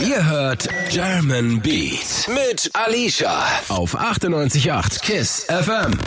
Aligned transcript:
Ihr 0.00 0.28
hört 0.28 0.68
German 0.90 1.60
Beat 1.60 2.28
mit 2.28 2.70
Alicia 2.74 3.44
auf 3.68 3.98
98.8 3.98 5.00
KISS 5.00 5.46
FM. 5.48 5.98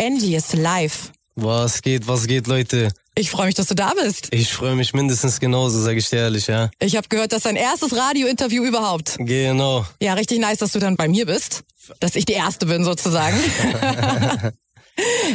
Angie 0.00 0.36
ist 0.36 0.54
live. 0.54 1.12
Was 1.34 1.82
geht, 1.82 2.08
was 2.08 2.26
geht, 2.26 2.46
Leute? 2.46 2.92
Ich 3.14 3.30
freue 3.30 3.46
mich, 3.46 3.54
dass 3.54 3.66
du 3.66 3.74
da 3.74 3.92
bist. 3.94 4.28
Ich 4.32 4.52
freue 4.52 4.74
mich 4.74 4.94
mindestens 4.94 5.38
genauso, 5.38 5.80
sage 5.80 5.98
ich 5.98 6.08
dir 6.08 6.20
ehrlich, 6.20 6.46
ja. 6.46 6.70
Ich 6.78 6.96
habe 6.96 7.08
gehört, 7.08 7.32
das 7.32 7.38
ist 7.38 7.46
dein 7.46 7.56
erstes 7.56 7.94
Radiointerview 7.94 8.64
überhaupt. 8.64 9.16
Genau. 9.18 9.86
Ja, 10.00 10.14
richtig 10.14 10.38
nice, 10.38 10.58
dass 10.58 10.72
du 10.72 10.78
dann 10.78 10.96
bei 10.96 11.08
mir 11.08 11.26
bist. 11.26 11.64
Dass 12.00 12.14
ich 12.14 12.24
die 12.24 12.34
Erste 12.34 12.66
bin 12.66 12.84
sozusagen. 12.84 13.38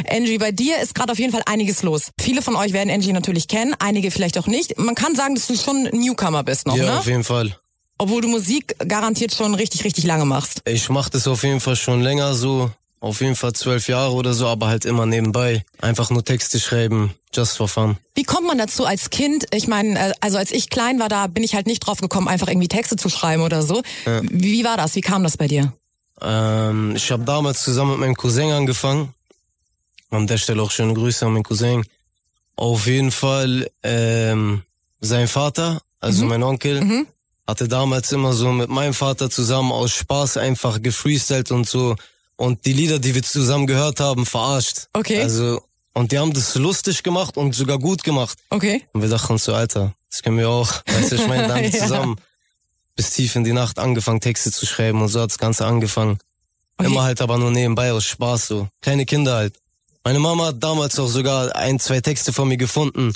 Angie, 0.08 0.38
bei 0.38 0.52
dir 0.52 0.80
ist 0.80 0.94
gerade 0.94 1.12
auf 1.12 1.18
jeden 1.18 1.32
Fall 1.32 1.42
einiges 1.46 1.82
los. 1.82 2.10
Viele 2.20 2.42
von 2.42 2.56
euch 2.56 2.72
werden 2.72 2.90
Angie 2.90 3.12
natürlich 3.12 3.48
kennen, 3.48 3.74
einige 3.78 4.10
vielleicht 4.10 4.38
auch 4.38 4.46
nicht. 4.46 4.78
Man 4.78 4.94
kann 4.94 5.14
sagen, 5.14 5.34
dass 5.34 5.46
du 5.46 5.56
schon 5.56 5.84
Newcomer 5.92 6.42
bist 6.44 6.66
noch, 6.66 6.76
ja, 6.76 6.84
ne? 6.84 6.98
auf 6.98 7.06
jeden 7.06 7.24
Fall. 7.24 7.56
Obwohl 7.98 8.20
du 8.22 8.28
Musik 8.28 8.76
garantiert 8.86 9.34
schon 9.34 9.54
richtig, 9.54 9.84
richtig 9.84 10.04
lange 10.04 10.24
machst. 10.24 10.62
Ich 10.64 10.88
mache 10.88 11.10
das 11.10 11.26
auf 11.26 11.42
jeden 11.42 11.60
Fall 11.60 11.76
schon 11.76 12.00
länger 12.02 12.34
so. 12.34 12.70
Auf 13.00 13.20
jeden 13.20 13.36
Fall 13.36 13.52
zwölf 13.52 13.88
Jahre 13.88 14.12
oder 14.12 14.34
so, 14.34 14.48
aber 14.48 14.66
halt 14.66 14.84
immer 14.84 15.06
nebenbei. 15.06 15.64
Einfach 15.80 16.10
nur 16.10 16.24
Texte 16.24 16.58
schreiben, 16.58 17.14
just 17.32 17.56
for 17.56 17.68
fun. 17.68 17.96
Wie 18.16 18.24
kommt 18.24 18.46
man 18.48 18.58
dazu 18.58 18.84
als 18.86 19.10
Kind? 19.10 19.46
Ich 19.54 19.68
meine, 19.68 19.96
äh, 20.10 20.12
also 20.20 20.36
als 20.36 20.50
ich 20.50 20.68
klein 20.68 20.98
war, 20.98 21.08
da 21.08 21.28
bin 21.28 21.44
ich 21.44 21.54
halt 21.54 21.68
nicht 21.68 21.78
drauf 21.80 21.98
gekommen, 22.00 22.26
einfach 22.26 22.48
irgendwie 22.48 22.66
Texte 22.66 22.96
zu 22.96 23.08
schreiben 23.08 23.42
oder 23.44 23.62
so. 23.62 23.82
Ja. 24.04 24.20
Wie 24.24 24.64
war 24.64 24.76
das? 24.76 24.96
Wie 24.96 25.00
kam 25.00 25.22
das 25.22 25.36
bei 25.36 25.46
dir? 25.46 25.72
Ähm, 26.20 26.96
ich 26.96 27.12
habe 27.12 27.24
damals 27.24 27.62
zusammen 27.62 27.92
mit 27.92 28.00
meinem 28.00 28.16
Cousin 28.16 28.50
angefangen. 28.50 29.14
An 30.10 30.26
der 30.26 30.38
Stelle 30.38 30.60
auch 30.62 30.72
schöne 30.72 30.94
Grüße 30.94 31.24
an 31.24 31.34
meinen 31.34 31.44
Cousin. 31.44 31.84
Auf 32.56 32.86
jeden 32.88 33.12
Fall 33.12 33.70
ähm, 33.84 34.62
sein 35.00 35.28
Vater, 35.28 35.80
also 36.00 36.24
Mhm. 36.24 36.28
mein 36.30 36.42
Onkel, 36.42 36.80
Mhm. 36.84 37.06
Hatte 37.48 37.66
damals 37.66 38.12
immer 38.12 38.34
so 38.34 38.52
mit 38.52 38.68
meinem 38.68 38.94
Vater 38.94 39.30
zusammen 39.30 39.72
aus 39.72 39.92
Spaß 39.94 40.36
einfach 40.36 40.80
gefreestylt 40.82 41.50
und 41.50 41.66
so 41.68 41.96
und 42.36 42.66
die 42.66 42.74
Lieder, 42.74 42.98
die 42.98 43.14
wir 43.14 43.22
zusammen 43.22 43.66
gehört 43.66 43.98
haben, 44.00 44.26
verarscht. 44.26 44.86
Okay. 44.92 45.22
Also 45.22 45.62
und 45.94 46.12
die 46.12 46.18
haben 46.18 46.32
das 46.32 46.54
lustig 46.54 47.02
gemacht 47.02 47.36
und 47.36 47.54
sogar 47.54 47.78
gut 47.78 48.04
gemacht. 48.04 48.38
Okay. 48.50 48.84
Und 48.92 49.02
wir 49.02 49.08
dachten 49.08 49.38
so, 49.38 49.54
Alter, 49.54 49.94
das 50.10 50.22
können 50.22 50.38
wir 50.38 50.48
auch. 50.48 50.70
Weißt 50.86 51.10
du, 51.10 51.16
ich 51.16 51.26
meine, 51.26 51.48
da 51.48 51.54
haben 51.56 51.62
wir 51.62 51.70
Ja. 51.70 51.78
zusammen 51.82 52.16
bis 52.94 53.10
tief 53.10 53.34
in 53.34 53.44
die 53.44 53.52
Nacht 53.52 53.78
angefangen, 53.78 54.20
Texte 54.20 54.52
zu 54.52 54.66
schreiben 54.66 55.00
und 55.00 55.08
so 55.08 55.20
hat 55.20 55.30
das 55.30 55.38
Ganze 55.38 55.64
angefangen. 55.66 56.18
Okay. 56.76 56.90
Immer 56.90 57.02
halt 57.02 57.20
aber 57.22 57.38
nur 57.38 57.50
nebenbei 57.50 57.92
aus 57.92 58.04
Spaß 58.04 58.46
so. 58.46 58.68
Kleine 58.82 59.06
Kinder 59.06 59.34
halt. 59.36 59.54
Meine 60.04 60.18
Mama 60.20 60.46
hat 60.48 60.62
damals 60.62 60.98
auch 60.98 61.08
sogar 61.08 61.56
ein, 61.56 61.80
zwei 61.80 62.00
Texte 62.00 62.32
von 62.32 62.46
mir 62.48 62.56
gefunden. 62.58 63.12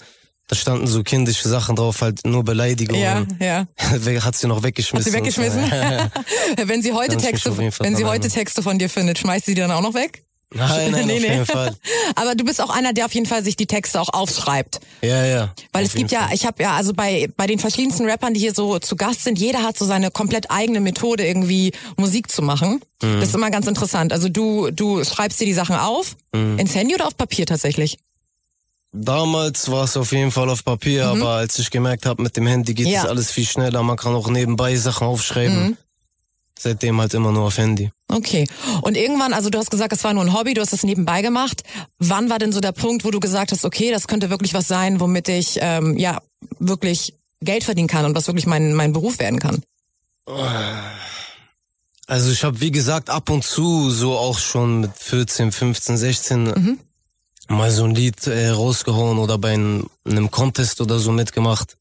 Da 0.52 0.56
standen 0.56 0.86
so 0.86 1.02
kindische 1.02 1.48
Sachen 1.48 1.76
drauf, 1.76 2.02
halt 2.02 2.26
nur 2.26 2.40
Ja, 2.40 2.42
Beleidigungen. 2.42 3.38
ja. 3.40 3.64
Hat 4.22 4.36
sie 4.36 4.46
noch 4.46 4.56
Hat 4.56 4.64
weggeschmissen. 4.64 5.10
sie 5.10 5.18
und 5.18 5.24
so. 5.32 5.40
weggeschmissen? 5.40 5.70
wenn 6.68 6.82
sie 6.82 6.92
heute 6.92 7.16
Texte, 7.16 7.52
Fall 7.52 7.70
wenn 7.80 7.96
sie 7.96 8.04
heute. 8.04 8.28
Texte 8.28 8.62
von 8.62 8.78
dir 8.78 8.90
findet, 8.90 9.16
schmeißt 9.16 9.46
sie 9.46 9.54
die 9.54 9.62
dann 9.62 9.70
auch 9.70 9.80
noch 9.80 9.94
weg? 9.94 10.24
Nein, 10.54 10.90
nein, 10.90 11.06
Nee, 11.06 11.14
auf 11.14 11.20
nee. 11.22 11.28
jeden 11.32 11.46
Fall. 11.46 11.74
Aber 12.16 12.34
du 12.34 12.44
bist 12.44 12.60
auch 12.60 12.68
einer, 12.68 12.92
der 12.92 13.06
auf 13.06 13.14
jeden 13.14 13.24
Fall 13.24 13.42
sich 13.42 13.56
die 13.56 13.64
Texte 13.66 13.98
auch 13.98 14.10
aufschreibt. 14.12 14.80
Ja, 15.00 15.24
ja. 15.24 15.54
Weil 15.72 15.86
es 15.86 15.94
gibt 15.94 16.10
jeden 16.10 16.20
ja, 16.22 16.26
Fall. 16.26 16.34
ich 16.36 16.44
habe 16.44 16.62
ja, 16.62 16.76
also 16.76 16.92
bei, 16.92 17.30
bei 17.34 17.46
den 17.46 17.58
verschiedensten 17.58 18.06
Rappern, 18.06 18.34
die 18.34 18.40
hier 18.40 18.52
so 18.52 18.78
zu 18.78 18.94
Gast 18.96 19.24
sind, 19.24 19.38
jeder 19.38 19.62
hat 19.62 19.78
so 19.78 19.86
seine 19.86 20.10
komplett 20.10 20.50
eigene 20.50 20.80
Methode, 20.80 21.26
irgendwie 21.26 21.72
Musik 21.96 22.30
zu 22.30 22.42
machen. 22.42 22.82
Mhm. 23.02 23.20
Das 23.20 23.30
ist 23.30 23.34
immer 23.34 23.50
ganz 23.50 23.66
interessant. 23.66 24.12
Also 24.12 24.28
du, 24.28 24.70
du 24.70 25.02
schreibst 25.02 25.40
dir 25.40 25.46
die 25.46 25.54
Sachen 25.54 25.76
auf, 25.76 26.14
Mhm. 26.34 26.58
ins 26.58 26.74
Handy 26.74 26.94
oder 26.94 27.06
auf 27.06 27.16
Papier 27.16 27.46
tatsächlich? 27.46 27.96
Damals 28.92 29.70
war 29.70 29.84
es 29.84 29.96
auf 29.96 30.12
jeden 30.12 30.30
Fall 30.30 30.50
auf 30.50 30.64
Papier, 30.64 31.06
aber 31.08 31.30
als 31.36 31.58
ich 31.58 31.70
gemerkt 31.70 32.04
habe, 32.04 32.22
mit 32.22 32.36
dem 32.36 32.46
Handy 32.46 32.74
geht 32.74 32.86
Mhm. 32.86 32.92
Ja. 32.92 33.02
es 33.04 33.08
alles 33.08 33.30
viel 33.30 33.46
schneller. 33.46 33.82
Man 33.82 33.96
kann 33.96 34.14
auch 34.14 34.28
nebenbei 34.28 34.76
Sachen 34.76 35.06
aufschreiben. 35.06 35.68
Mhm. 35.68 35.76
Seitdem 36.58 37.00
halt 37.00 37.14
immer 37.14 37.32
nur 37.32 37.44
auf 37.44 37.56
Handy. 37.56 37.90
Okay. 38.08 38.46
Und 38.82 38.96
irgendwann, 38.96 39.32
also 39.32 39.48
du 39.50 39.58
hast 39.58 39.70
gesagt, 39.70 39.92
es 39.94 40.04
war 40.04 40.12
nur 40.12 40.22
ein 40.22 40.32
Hobby, 40.34 40.52
du 40.54 40.60
hast 40.60 40.72
es 40.74 40.82
nebenbei 40.84 41.22
gemacht. 41.22 41.62
Wann 41.98 42.28
war 42.30 42.38
denn 42.38 42.52
so 42.52 42.60
der 42.60 42.72
Punkt, 42.72 43.04
wo 43.04 43.10
du 43.10 43.18
gesagt 43.18 43.50
hast, 43.50 43.64
okay, 43.64 43.90
das 43.90 44.06
könnte 44.06 44.28
wirklich 44.30 44.52
was 44.54 44.68
sein, 44.68 45.00
womit 45.00 45.28
ich 45.28 45.58
ähm, 45.60 45.96
ja 45.96 46.20
wirklich 46.58 47.14
Geld 47.40 47.64
verdienen 47.64 47.88
kann 47.88 48.04
und 48.04 48.14
was 48.14 48.26
wirklich 48.28 48.46
mein, 48.46 48.74
mein 48.74 48.92
Beruf 48.92 49.18
werden 49.18 49.40
kann? 49.40 49.62
Also 52.06 52.30
ich 52.30 52.44
habe 52.44 52.60
wie 52.60 52.70
gesagt 52.70 53.10
ab 53.10 53.30
und 53.30 53.42
zu 53.42 53.90
so 53.90 54.16
auch 54.16 54.38
schon 54.38 54.82
mit 54.82 54.96
14, 54.96 55.50
15, 55.50 55.96
16 55.96 56.42
Mhm. 56.44 56.78
Mal 57.48 57.70
so 57.70 57.84
ein 57.84 57.94
Lied 57.94 58.26
äh, 58.26 58.48
rausgehauen 58.50 59.18
oder 59.18 59.38
bei 59.38 59.52
einem, 59.54 59.88
einem 60.04 60.30
Contest 60.30 60.80
oder 60.80 60.98
so 60.98 61.12
mitgemacht. 61.12 61.76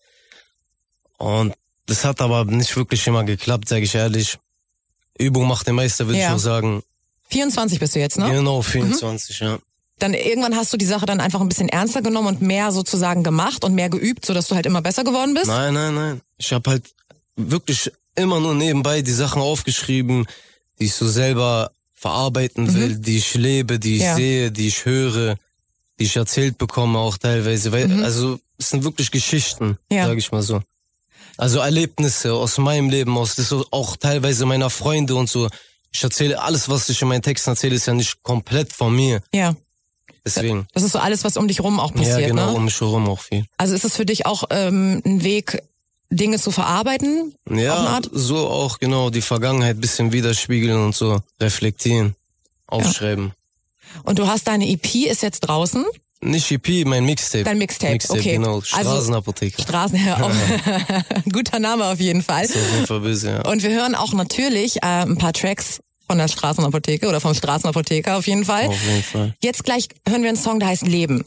Und 1.18 1.54
das 1.86 2.04
hat 2.06 2.22
aber 2.22 2.46
nicht 2.46 2.76
wirklich 2.76 3.06
immer 3.08 3.24
geklappt, 3.24 3.68
sage 3.70 3.84
ich 3.84 3.96
ehrlich. 3.96 4.38
Übung 5.18 5.48
macht 5.48 5.68
den 5.68 5.76
Meister, 5.76 6.08
würde 6.08 6.20
Ja. 6.20 6.30
ich 6.30 6.36
auch 6.36 6.40
sagen. 6.40 6.84
24 7.30 7.80
bist 7.80 7.96
du 7.96 8.00
jetzt, 8.00 8.18
ne? 8.18 8.30
Genau, 8.30 8.62
24, 8.62 9.40
ja. 9.40 9.60
Dann 10.00 10.14
irgendwann 10.16 10.56
hast 10.56 10.74
du 10.74 10.78
die 10.78 10.86
Sache 10.86 11.06
dann 11.06 11.20
einfach 11.20 11.42
ein 11.42 11.48
bisschen 11.48 11.70
ernster 11.70 12.02
genommen 12.02 12.28
und 12.28 12.42
mehr 12.42 12.72
sozusagen 12.72 13.24
gemacht 13.24 13.64
und 13.64 13.76
mehr 13.76 13.90
geübt, 13.90 14.26
sodass 14.26 14.48
du 14.48 14.56
halt 14.56 14.66
immer 14.66 14.82
besser 14.82 15.04
geworden 15.04 15.34
bist? 15.36 15.46
Nein, 15.48 15.74
nein, 15.76 15.94
nein. 15.94 16.22
Ich 16.38 16.52
habe 16.54 16.70
halt 16.72 16.86
wirklich 17.36 17.92
immer 18.16 18.40
nur 18.40 18.56
nebenbei 18.56 19.02
die 19.04 19.12
Sachen 19.12 19.42
aufgeschrieben, 19.42 20.26
die 20.80 20.86
ich 20.86 20.94
so 20.96 21.08
selber 21.08 21.72
verarbeiten 21.94 22.74
will, 22.74 22.96
die 22.98 23.18
ich 23.18 23.36
lebe, 23.36 23.78
die 23.78 23.98
ich 23.98 24.02
Mhm. 24.02 24.06
Ja. 24.08 24.16
sehe, 24.16 24.52
die 24.52 24.68
ich 24.68 24.86
höre, 24.86 25.38
die 26.00 26.06
ich 26.06 26.16
erzählt 26.16 26.58
bekomme 26.58 27.00
auch 27.00 27.18
teilweise. 27.18 27.72
Weil, 27.72 28.04
Also 28.04 28.40
es 28.58 28.70
sind 28.70 28.84
wirklich 28.84 29.12
Geschichten, 29.12 29.78
Mhm. 29.90 29.98
Ja. 29.98 30.08
sag 30.08 30.18
ich 30.18 30.32
mal 30.32 30.42
so. 30.42 30.62
Also 31.38 31.60
Erlebnisse 31.60 32.34
aus 32.34 32.58
meinem 32.58 32.90
Leben, 32.90 33.18
aus 33.18 33.36
das 33.36 33.54
auch 33.72 33.96
teilweise 33.98 34.46
meiner 34.46 34.70
Freunde 34.70 35.16
und 35.16 35.30
so. 35.30 35.48
Ich 35.94 36.04
erzähle 36.04 36.42
alles, 36.42 36.70
was 36.70 36.88
ich 36.90 37.02
in 37.02 37.08
meinen 37.08 37.22
Texten 37.22 37.50
erzähle, 37.52 37.76
ist 37.76 37.86
ja 37.88 37.94
nicht 37.94 38.22
komplett 38.24 38.72
von 38.74 38.96
mir. 38.96 39.22
Ja. 39.34 39.56
Deswegen. 40.24 40.68
Das 40.74 40.84
ist 40.84 40.92
so 40.92 41.00
alles, 41.00 41.24
was 41.24 41.36
um 41.36 41.48
dich 41.48 41.62
rum 41.62 41.80
auch 41.80 41.94
passiert, 41.94 42.20
ja, 42.22 42.28
genau, 42.28 42.52
ne? 42.52 42.54
um 42.54 42.66
mich 42.66 42.80
herum 42.80 43.10
auch 43.10 43.20
viel. 43.20 43.46
Also 43.58 43.74
ist 43.74 43.86
es 43.86 43.96
für 43.96 44.06
dich 44.06 44.26
auch 44.28 44.44
ähm, 44.52 45.02
ein 45.04 45.24
Weg, 45.24 45.64
Dinge 46.12 46.38
zu 46.38 46.52
verarbeiten? 46.52 47.34
Ja, 47.50 48.00
so 48.12 48.38
auch 48.48 48.78
genau 48.80 49.10
die 49.10 49.22
Vergangenheit 49.22 49.82
bisschen 49.82 50.12
widerspiegeln 50.12 50.78
und 50.78 50.94
so 50.96 51.22
reflektieren, 51.40 52.16
aufschreiben. 52.68 53.32
Und 54.04 54.20
du 54.20 54.28
hast 54.28 54.48
deine 54.48 54.68
EP 54.70 54.96
ist 55.10 55.22
jetzt 55.22 55.42
draußen, 55.42 55.86
Nicht 56.22 56.52
EP, 56.52 56.86
mein 56.86 57.06
Mixtape. 57.06 57.44
dein 57.44 57.58
Mixtape, 57.58 57.94
Mixtape, 57.94 58.20
okay. 58.20 58.34
genau. 58.34 58.56
Also 58.56 58.66
Straßenapotheker. 58.92 59.62
Straßen, 59.64 60.06
ja, 60.06 60.22
auch. 60.22 60.32
guter 61.32 61.60
Name 61.60 61.86
auf 61.86 62.00
jeden 62.00 62.22
Fall. 62.24 62.46
ist 62.46 62.56
auf 62.56 62.74
jeden 62.74 62.88
Fall 62.88 63.00
böse, 63.00 63.30
ja. 63.32 63.50
Und 63.50 63.64
wir 63.64 63.72
hören 63.72 63.96
auch 63.96 64.14
natürlich 64.14 64.78
äh, 64.78 65.04
ein 65.04 65.18
paar 65.18 65.34
Tracks 65.34 65.80
von 66.08 66.18
der 66.18 66.28
Straßenapotheke 66.28 67.08
oder 67.08 67.22
vom 67.22 67.34
Straßenapotheker 67.34 68.18
auf 68.18 68.28
jeden 68.28 68.46
Fall. 68.46 68.68
Auf 68.68 68.84
jeden 68.88 69.04
Fall. 69.04 69.36
Jetzt 69.42 69.64
gleich 69.64 69.88
hören 70.08 70.22
wir 70.24 70.30
einen 70.30 70.38
Song, 70.38 70.60
der 70.60 70.70
heißt 70.70 70.86
Leben. 70.86 71.24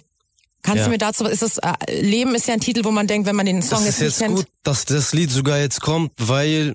Kannst 0.62 0.78
Ja. 0.78 0.84
du 0.84 0.90
mir 0.92 0.98
dazu, 0.98 1.24
ist 1.26 1.42
das, 1.42 1.58
äh, 1.58 1.72
Leben 2.00 2.34
ist 2.34 2.46
ja 2.48 2.54
ein 2.54 2.60
Titel, 2.60 2.84
wo 2.84 2.90
man 2.90 3.06
denkt, 3.06 3.26
wenn 3.26 3.36
man 3.36 3.44
den 3.46 3.62
Song 3.62 3.84
Das 3.84 3.88
ist 3.88 4.00
jetzt 4.00 4.00
nicht 4.00 4.04
jetzt 4.10 4.18
kennt. 4.20 4.36
gut, 4.36 4.46
dass 4.62 4.84
das 4.86 5.12
Lied 5.12 5.30
sogar 5.30 5.58
jetzt 5.58 5.80
kommt, 5.80 6.12
weil 6.18 6.74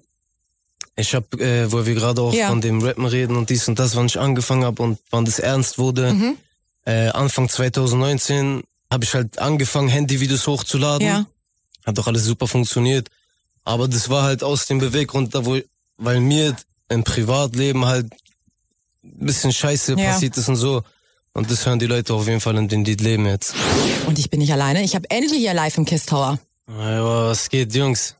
ich 0.99 1.15
hab, 1.15 1.33
äh, 1.39 1.71
wo 1.71 1.85
wir 1.85 1.95
gerade 1.95 2.21
auch 2.21 2.33
Ja. 2.33 2.49
von 2.49 2.61
dem 2.61 2.81
Rappen 2.81 3.05
reden 3.05 3.35
und 3.35 3.49
dies 3.49 3.67
und 3.67 3.79
das, 3.79 3.95
wann 3.95 4.05
ich 4.07 4.19
angefangen 4.19 4.63
habe 4.65 4.81
und 4.83 4.99
wann 5.09 5.25
das 5.25 5.39
ernst 5.39 5.77
wurde. 5.77 6.13
Mhm. 6.13 6.37
Äh, 6.85 7.09
Anfang 7.09 7.49
2019 7.49 8.63
habe 8.91 9.03
ich 9.03 9.13
halt 9.13 9.39
angefangen, 9.39 9.87
Handyvideos 9.89 10.47
hochzuladen. 10.47 11.05
Ja. 11.07 11.25
Hat 11.85 11.97
doch 11.97 12.07
alles 12.07 12.25
super 12.25 12.47
funktioniert. 12.47 13.07
Aber 13.63 13.87
das 13.87 14.09
war 14.09 14.23
halt 14.23 14.43
aus 14.43 14.65
dem 14.65 14.79
Beweggrund, 14.79 15.35
da 15.35 15.45
wo, 15.45 15.59
weil 15.97 16.19
mir 16.19 16.55
im 16.89 17.03
Privatleben 17.03 17.85
halt 17.85 18.07
ein 19.03 19.25
bisschen 19.25 19.51
Scheiße 19.53 19.93
Ja. 19.97 20.11
passiert 20.11 20.37
ist 20.37 20.49
und 20.49 20.55
so. 20.55 20.81
Und 21.33 21.51
das 21.51 21.65
hören 21.65 21.77
die 21.79 21.85
Leute 21.85 22.13
auf 22.15 22.27
jeden 22.27 22.41
Fall 22.41 22.57
in 22.57 22.67
den 22.67 22.83
Lied 22.83 23.01
leben 23.01 23.25
jetzt. 23.27 23.53
Und 24.07 24.17
ich 24.17 24.29
bin 24.29 24.39
nicht 24.39 24.51
alleine. 24.51 24.83
Ich 24.83 24.95
habe 24.95 25.07
Angie 25.11 25.37
hier 25.37 25.53
live 25.53 25.77
im 25.77 25.85
Kiss 25.85 26.05
Tower. 26.07 26.39
Ja, 26.67 27.03
was 27.03 27.49
geht, 27.49 27.73
Jungs? 27.75 28.15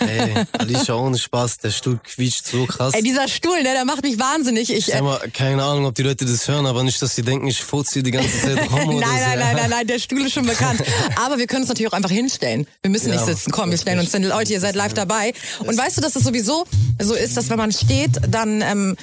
Ey, 0.00 0.44
Alicia, 0.58 0.94
ohne 0.94 1.18
Spaß, 1.18 1.58
der 1.58 1.70
Stuhl 1.70 1.98
quietscht 2.02 2.46
so 2.46 2.66
krass. 2.66 2.94
Ey, 2.94 3.02
dieser 3.02 3.28
Stuhl, 3.28 3.56
ne, 3.62 3.72
der 3.74 3.84
macht 3.84 4.02
mich 4.02 4.18
wahnsinnig. 4.18 4.70
Ich, 4.70 4.88
Ich 4.88 4.94
äh, 4.94 5.02
mal, 5.02 5.18
keine 5.32 5.62
Ahnung, 5.64 5.86
ob 5.86 5.94
die 5.94 6.02
Leute 6.02 6.24
das 6.24 6.46
hören, 6.48 6.66
aber 6.66 6.82
nicht, 6.84 7.00
dass 7.02 7.14
sie 7.14 7.22
denken, 7.22 7.46
ich 7.46 7.62
furze 7.62 8.02
die 8.02 8.10
ganze 8.10 8.40
Zeit 8.40 8.70
rum 8.70 8.78
nein, 8.78 8.88
oder 8.96 9.06
so. 9.06 9.12
nein, 9.12 9.38
nein, 9.38 9.56
nein, 9.56 9.70
nein, 9.70 9.86
der 9.86 9.98
Stuhl 9.98 10.24
ist 10.26 10.32
schon 10.32 10.46
bekannt. 10.46 10.82
Aber 11.16 11.38
wir 11.38 11.46
können 11.46 11.62
uns 11.62 11.68
natürlich 11.68 11.90
auch 11.90 11.96
einfach 11.96 12.10
hinstellen. 12.10 12.66
Wir 12.82 12.90
müssen 12.90 13.08
Ja, 13.08 13.14
nicht 13.16 13.26
sitzen. 13.26 13.50
Komm, 13.50 13.66
wir 13.66 13.72
das 13.72 13.82
stellen 13.82 13.98
uns 13.98 14.12
hin. 14.12 14.22
Leute, 14.24 14.52
ihr 14.52 14.60
seid 14.60 14.74
live 14.74 14.94
dabei. 14.94 15.32
Und 15.60 15.76
weißt 15.76 15.96
du, 15.96 16.00
dass 16.00 16.16
es 16.16 16.24
sowieso 16.24 16.66
so 17.00 17.14
ist, 17.14 17.36
dass 17.36 17.48
wenn 17.50 17.58
man 17.58 17.72
steht, 17.72 18.10
dann 18.28 18.60
ähm, 18.62 18.96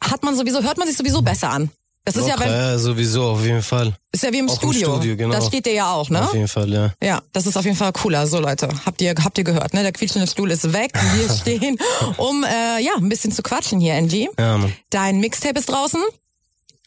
hat 0.00 0.22
man 0.22 0.36
sowieso, 0.36 0.62
hört 0.62 0.78
man 0.78 0.86
sich 0.88 0.96
sowieso 0.96 1.22
besser 1.22 1.50
an. 1.50 1.70
Das 2.06 2.14
ist 2.14 2.28
ja, 2.28 2.34
Locker, 2.34 2.44
beim, 2.44 2.54
ja, 2.54 2.78
sowieso, 2.78 3.24
auf 3.24 3.44
jeden 3.44 3.62
Fall. 3.62 3.92
ist 4.12 4.22
ja 4.22 4.32
wie 4.32 4.38
im 4.38 4.48
Auch 4.48 4.62
im 4.62 4.70
Studio. 4.70 4.94
Studio, 4.94 5.16
genau. 5.16 5.34
Da 5.34 5.42
steht 5.42 5.66
der 5.66 5.72
ja 5.72 5.92
auch, 5.92 6.08
ne? 6.08 6.22
Auf 6.22 6.34
jeden 6.34 6.46
Fall, 6.46 6.72
ja. 6.72 6.92
Ja, 7.02 7.20
das 7.32 7.48
ist 7.48 7.56
auf 7.56 7.64
jeden 7.64 7.76
Fall 7.76 7.92
cooler. 7.92 8.28
So 8.28 8.38
Leute, 8.38 8.68
habt 8.86 9.02
ihr 9.02 9.12
habt 9.22 9.36
ihr 9.38 9.42
gehört, 9.42 9.74
ne? 9.74 9.82
Der 9.82 9.90
quietschende 9.90 10.28
Stuhl 10.28 10.52
ist 10.52 10.72
weg. 10.72 10.92
Wir 11.16 11.28
stehen, 11.36 11.76
um 12.16 12.44
äh, 12.44 12.80
ja 12.80 12.92
ein 12.96 13.08
bisschen 13.08 13.32
zu 13.32 13.42
quatschen 13.42 13.80
hier, 13.80 13.94
Angie. 13.94 14.28
Ja, 14.38 14.56
Mann. 14.56 14.72
Dein 14.90 15.18
Mixtape 15.18 15.58
ist 15.58 15.68
draußen. 15.68 16.00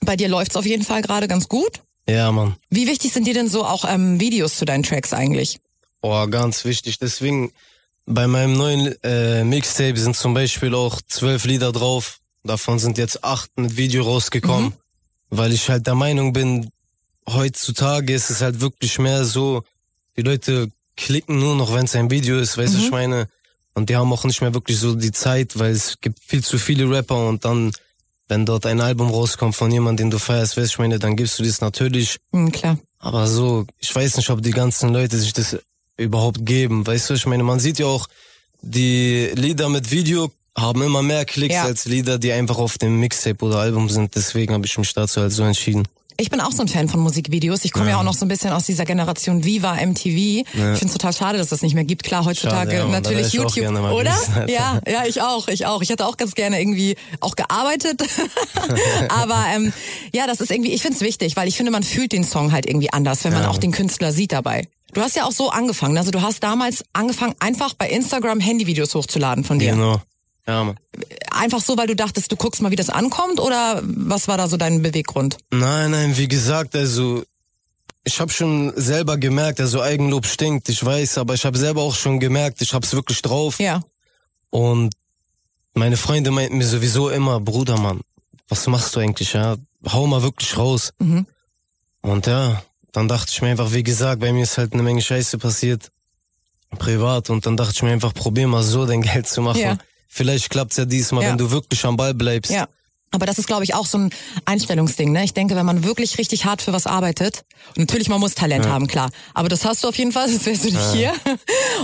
Bei 0.06 0.16
dir 0.16 0.30
läuft's 0.30 0.56
auf 0.56 0.66
jeden 0.66 0.86
Fall 0.86 1.01
gerade 1.01 1.27
ganz 1.27 1.50
gut. 1.50 1.81
Ja, 2.07 2.31
Mann. 2.31 2.56
Wie 2.69 2.88
wichtig 2.88 3.12
sind 3.12 3.27
dir 3.27 3.33
denn 3.33 3.50
so 3.50 3.65
auch 3.65 3.83
ähm, 3.86 4.22
Videos 4.22 4.56
zu 4.56 4.63
deinen 4.63 4.83
Tracks 4.83 5.12
eigentlich? 5.13 5.60
Oh, 6.01 6.27
ganz 6.27 6.63
wichtig. 6.63 6.98
Deswegen 6.98 7.51
bei 8.06 8.25
meinem 8.27 8.54
neuen 8.54 8.95
äh, 9.04 9.44
Mixtape 9.44 10.00
sind 10.00 10.15
zum 10.15 10.33
Beispiel 10.33 10.74
auch 10.74 11.01
zwölf 11.07 11.44
Lieder 11.44 11.74
drauf. 11.74 12.19
Davon 12.44 12.80
sind 12.80 12.98
jetzt 12.98 13.24
acht 13.24 13.51
mit 13.57 13.75
Video 13.75 14.04
rausgekommen, 14.04 14.74
weil 15.30 15.52
ich 15.54 15.70
halt 15.70 15.86
der 15.88 15.96
Meinung 15.96 16.34
bin, 16.34 16.70
heutzutage 17.28 18.14
ist 18.14 18.30
es 18.30 18.42
halt 18.42 18.62
wirklich 18.62 19.00
mehr 19.00 19.26
so, 19.26 19.64
die 20.18 20.22
Leute 20.24 20.72
klicken 20.98 21.40
nur 21.40 21.56
noch, 21.56 21.74
wenn 21.74 21.86
es 21.86 21.96
ein 21.96 22.10
Video 22.12 22.38
ist, 22.40 22.58
weißt 22.58 22.74
du, 22.74 22.80
ich 22.80 22.92
meine, 22.92 23.28
und 23.74 23.90
die 23.90 23.96
haben 23.96 24.12
auch 24.12 24.24
nicht 24.26 24.42
mehr 24.42 24.54
wirklich 24.54 24.78
so 24.80 24.96
die 24.96 25.12
Zeit, 25.12 25.58
weil 25.58 25.72
es 25.72 26.00
gibt 26.02 26.20
viel 26.26 26.44
zu 26.44 26.58
viele 26.58 26.90
Rapper 26.90 27.28
und 27.28 27.46
dann, 27.46 27.72
wenn 28.28 28.46
dort 28.46 28.66
ein 28.66 28.81
Album 28.81 29.10
rauskommt 29.10 29.56
von 29.56 29.72
jemandem, 29.72 30.06
den 30.08 30.12
du 30.12 30.20
feierst, 30.20 30.58
weißt 30.58 30.68
du, 30.72 30.74
ich 30.74 30.80
meine, 30.80 31.00
dann 31.00 31.16
gibst 31.16 31.40
du 31.40 31.44
das 31.44 31.62
natürlich 31.62 32.18
Mhm, 32.32 32.52
klar. 32.52 32.78
aber 32.98 33.28
so, 33.28 33.66
ich 33.78 33.94
weiß 33.96 34.18
nicht, 34.18 34.30
ob 34.30 34.42
die 34.42 34.52
ganzen 34.52 34.92
Leute 34.92 35.18
sich 35.18 35.32
das 35.34 35.58
überhaupt 35.98 36.46
geben. 36.46 36.86
Weißt 36.86 37.10
du, 37.10 37.14
ich 37.14 37.25
meine, 37.25 37.44
man 37.44 37.60
sieht 37.60 37.80
ja 37.80 37.86
auch, 37.86 38.08
die 38.62 39.30
Lieder 39.36 39.70
mit 39.70 39.90
Video 39.92 40.32
haben 40.57 40.81
immer 40.81 41.01
mehr 41.01 41.25
Klicks 41.25 41.56
Ja. 41.56 41.63
als 41.63 41.86
Lieder, 41.86 42.18
die 42.18 42.31
einfach 42.31 42.57
auf 42.57 42.78
dem 42.78 43.00
Mixtape 43.00 43.44
oder 43.46 43.60
Album 43.60 43.90
sind. 43.90 44.16
Deswegen 44.16 44.54
habe 44.54 44.66
ich 44.66 44.78
mich 44.78 44.94
dazu 44.94 45.22
halt 45.22 45.31
so 45.31 45.44
entschieden. 45.44 45.88
Ich 46.22 46.30
bin 46.30 46.42
auch 46.42 46.51
so 46.51 46.63
ein 46.63 46.68
Fan 46.68 46.90
von 46.90 47.00
Musikvideos. 47.00 47.63
Ich 47.63 47.72
komme 47.72 47.92
ja. 47.92 47.98
auch 47.98 48.04
noch 48.04 48.13
so 48.13 48.25
ein 48.25 48.28
bisschen 48.28 48.51
aus 48.51 48.66
dieser 48.66 48.84
Generation 48.84 49.46
Viva 49.46 49.75
MTV. 49.75 50.06
Ich 50.06 50.46
finde 50.51 50.86
es 50.86 50.92
total 50.92 51.13
schade, 51.13 51.38
dass 51.38 51.48
das 51.48 51.62
nicht 51.62 51.75
mehr 51.75 51.86
gibt. 51.86 52.04
Klar, 52.04 52.25
heutzutage 52.25 52.72
Schade, 52.72 52.84
ja, 52.84 52.88
natürlich 52.88 53.31
YouTube, 53.31 53.54
gerne 53.54 53.80
mal 53.80 53.94
oder? 53.94 54.12
gewesen. 54.12 54.50
Ja, 54.50 54.81
ja, 54.86 55.06
ich 55.07 55.22
auch, 55.22 55.48
ich 55.48 55.66
auch. 55.66 55.81
Ich 55.81 55.90
hätte 55.90 56.06
auch 56.06 56.18
ganz 56.18 56.36
gerne 56.36 56.60
irgendwie 56.60 56.98
auch 57.22 57.38
gearbeitet. 57.38 58.04
Aber 59.10 59.46
ähm, 59.56 59.72
ja, 60.12 60.28
das 60.28 60.42
ist 60.42 60.51
irgendwie, 60.51 60.74
ich 60.74 60.81
finde 60.81 60.96
es 60.98 61.01
wichtig, 61.01 61.38
weil 61.38 61.48
ich 61.48 61.56
finde, 61.56 61.72
man 61.72 61.84
fühlt 61.84 62.12
den 62.12 62.25
Song 62.25 62.51
halt 62.51 62.66
irgendwie 62.66 62.92
anders, 62.92 63.24
wenn 63.24 63.31
man 63.31 63.46
auch 63.46 63.57
den 63.57 63.72
Künstler 63.72 64.12
sieht 64.12 64.34
dabei. 64.34 64.68
Du 64.94 65.01
hast 65.01 65.16
ja 65.16 65.24
auch 65.24 65.31
so 65.31 65.50
angefangen. 65.50 65.98
Also 65.98 66.12
du 66.12 66.22
hast 66.22 66.44
damals 66.44 66.84
angefangen, 66.92 67.36
einfach 67.40 67.74
bei 67.75 67.88
Instagram 67.90 68.42
Handyvideos 68.42 68.94
hochzuladen 68.94 69.46
von 69.46 69.57
dir. 69.60 69.72
Genau. 69.72 70.01
Ja, 70.50 70.63
Mann. 70.63 70.80
Einfach 71.30 71.62
so, 71.62 71.78
weil 71.78 71.86
du 71.86 71.96
dachtest, 71.96 72.31
du 72.31 72.36
guckst 72.36 72.60
mal, 72.60 72.72
wie 72.72 72.75
das 72.75 72.90
ankommt, 72.90 73.40
oder 73.40 73.84
was 73.84 74.28
war 74.28 74.36
da 74.36 74.48
so 74.48 74.57
dein 74.57 74.81
Beweggrund? 74.81 75.38
Nein, 75.51 75.92
nein, 75.92 76.18
wie 76.18 76.28
gesagt, 76.28 76.75
also 76.75 77.24
ich 78.04 78.19
habe 78.19 78.31
schon 78.31 78.74
selber 78.75 79.18
gemerkt, 79.18 79.60
also 79.60 79.80
Eigenlob 79.80 80.25
stinkt, 80.25 80.68
ich 80.69 80.84
weiß, 80.84 81.19
aber 81.19 81.36
ich 81.36 81.46
habe 81.46 81.56
selber 81.56 81.84
auch 81.84 81.94
schon 81.94 82.19
gemerkt, 82.19 82.63
ich 82.63 82.74
hab's 82.74 82.94
wirklich 82.94 83.22
drauf. 83.22 83.60
Ja. 83.60 83.81
Und 84.50 84.96
meine 85.75 85.98
Freunde 85.98 86.31
meinten 86.31 86.57
mir 86.57 86.66
sowieso 86.66 87.10
immer, 87.10 87.40
Bruder, 87.40 87.78
Mann, 87.78 88.01
was 88.48 88.66
machst 88.66 88.96
du 88.96 89.01
eigentlich, 89.01 89.34
ja? 89.34 89.56
Hau 89.88 90.07
mal 90.07 90.24
wirklich 90.24 90.57
raus. 90.57 90.94
Mhm. 90.98 91.28
Und 92.01 92.25
ja, 92.25 92.63
dann 92.92 93.07
dachte 93.07 93.31
ich 93.31 93.40
mir 93.44 93.50
einfach, 93.50 93.72
wie 93.72 93.84
gesagt, 93.84 94.19
bei 94.19 94.34
mir 94.34 94.42
ist 94.42 94.57
halt 94.57 94.74
eine 94.74 94.81
Menge 94.81 95.04
Scheiße 95.04 95.38
passiert. 95.38 95.92
Privat. 96.80 97.30
Und 97.30 97.46
dann 97.46 97.56
dachte 97.56 97.74
ich 97.75 97.84
mir 97.84 97.92
einfach, 97.92 98.16
probier 98.16 98.48
mal 98.48 98.63
so 98.63 98.88
dein 98.88 99.01
Geld 99.04 99.28
zu 99.28 99.44
machen. 99.44 99.60
Ja. 99.60 99.78
Vielleicht 100.10 100.50
klappt's 100.50 100.76
ja 100.78 100.86
diesmal, 100.86 101.24
Ja. 101.24 101.30
wenn 101.30 101.38
du 101.38 101.52
wirklich 101.52 101.86
am 101.86 101.96
Ball 101.96 102.14
bleibst. 102.14 102.52
Ja. 102.52 102.68
Aber 103.12 103.26
das 103.26 103.40
ist, 103.40 103.48
glaube 103.48 103.64
ich, 103.64 103.74
auch 103.74 103.88
so 103.88 103.98
ein 103.98 104.10
Einstellungsding. 104.46 105.12
Ne? 105.12 105.24
Ich 105.24 105.34
denke, 105.34 105.56
wenn 105.56 105.66
man 105.66 105.84
wirklich 105.84 106.18
richtig 106.20 106.46
hart 106.46 106.62
für 106.62 106.74
was 106.74 106.86
arbeitet, 106.86 107.44
und 107.70 107.78
natürlich, 107.80 108.08
man 108.08 108.20
muss 108.20 108.36
Talent 108.36 108.68
haben, 108.68 108.86
klar. 108.88 109.10
Aber 109.34 109.50
das 109.50 109.66
hast 109.66 109.84
du 109.84 109.88
auf 109.88 109.96
jeden 109.96 110.12
Fall, 110.12 110.30
sonst 110.30 110.46
wärst 110.46 110.66
du 110.66 110.70
nicht 110.70 110.92
hier. 110.94 111.14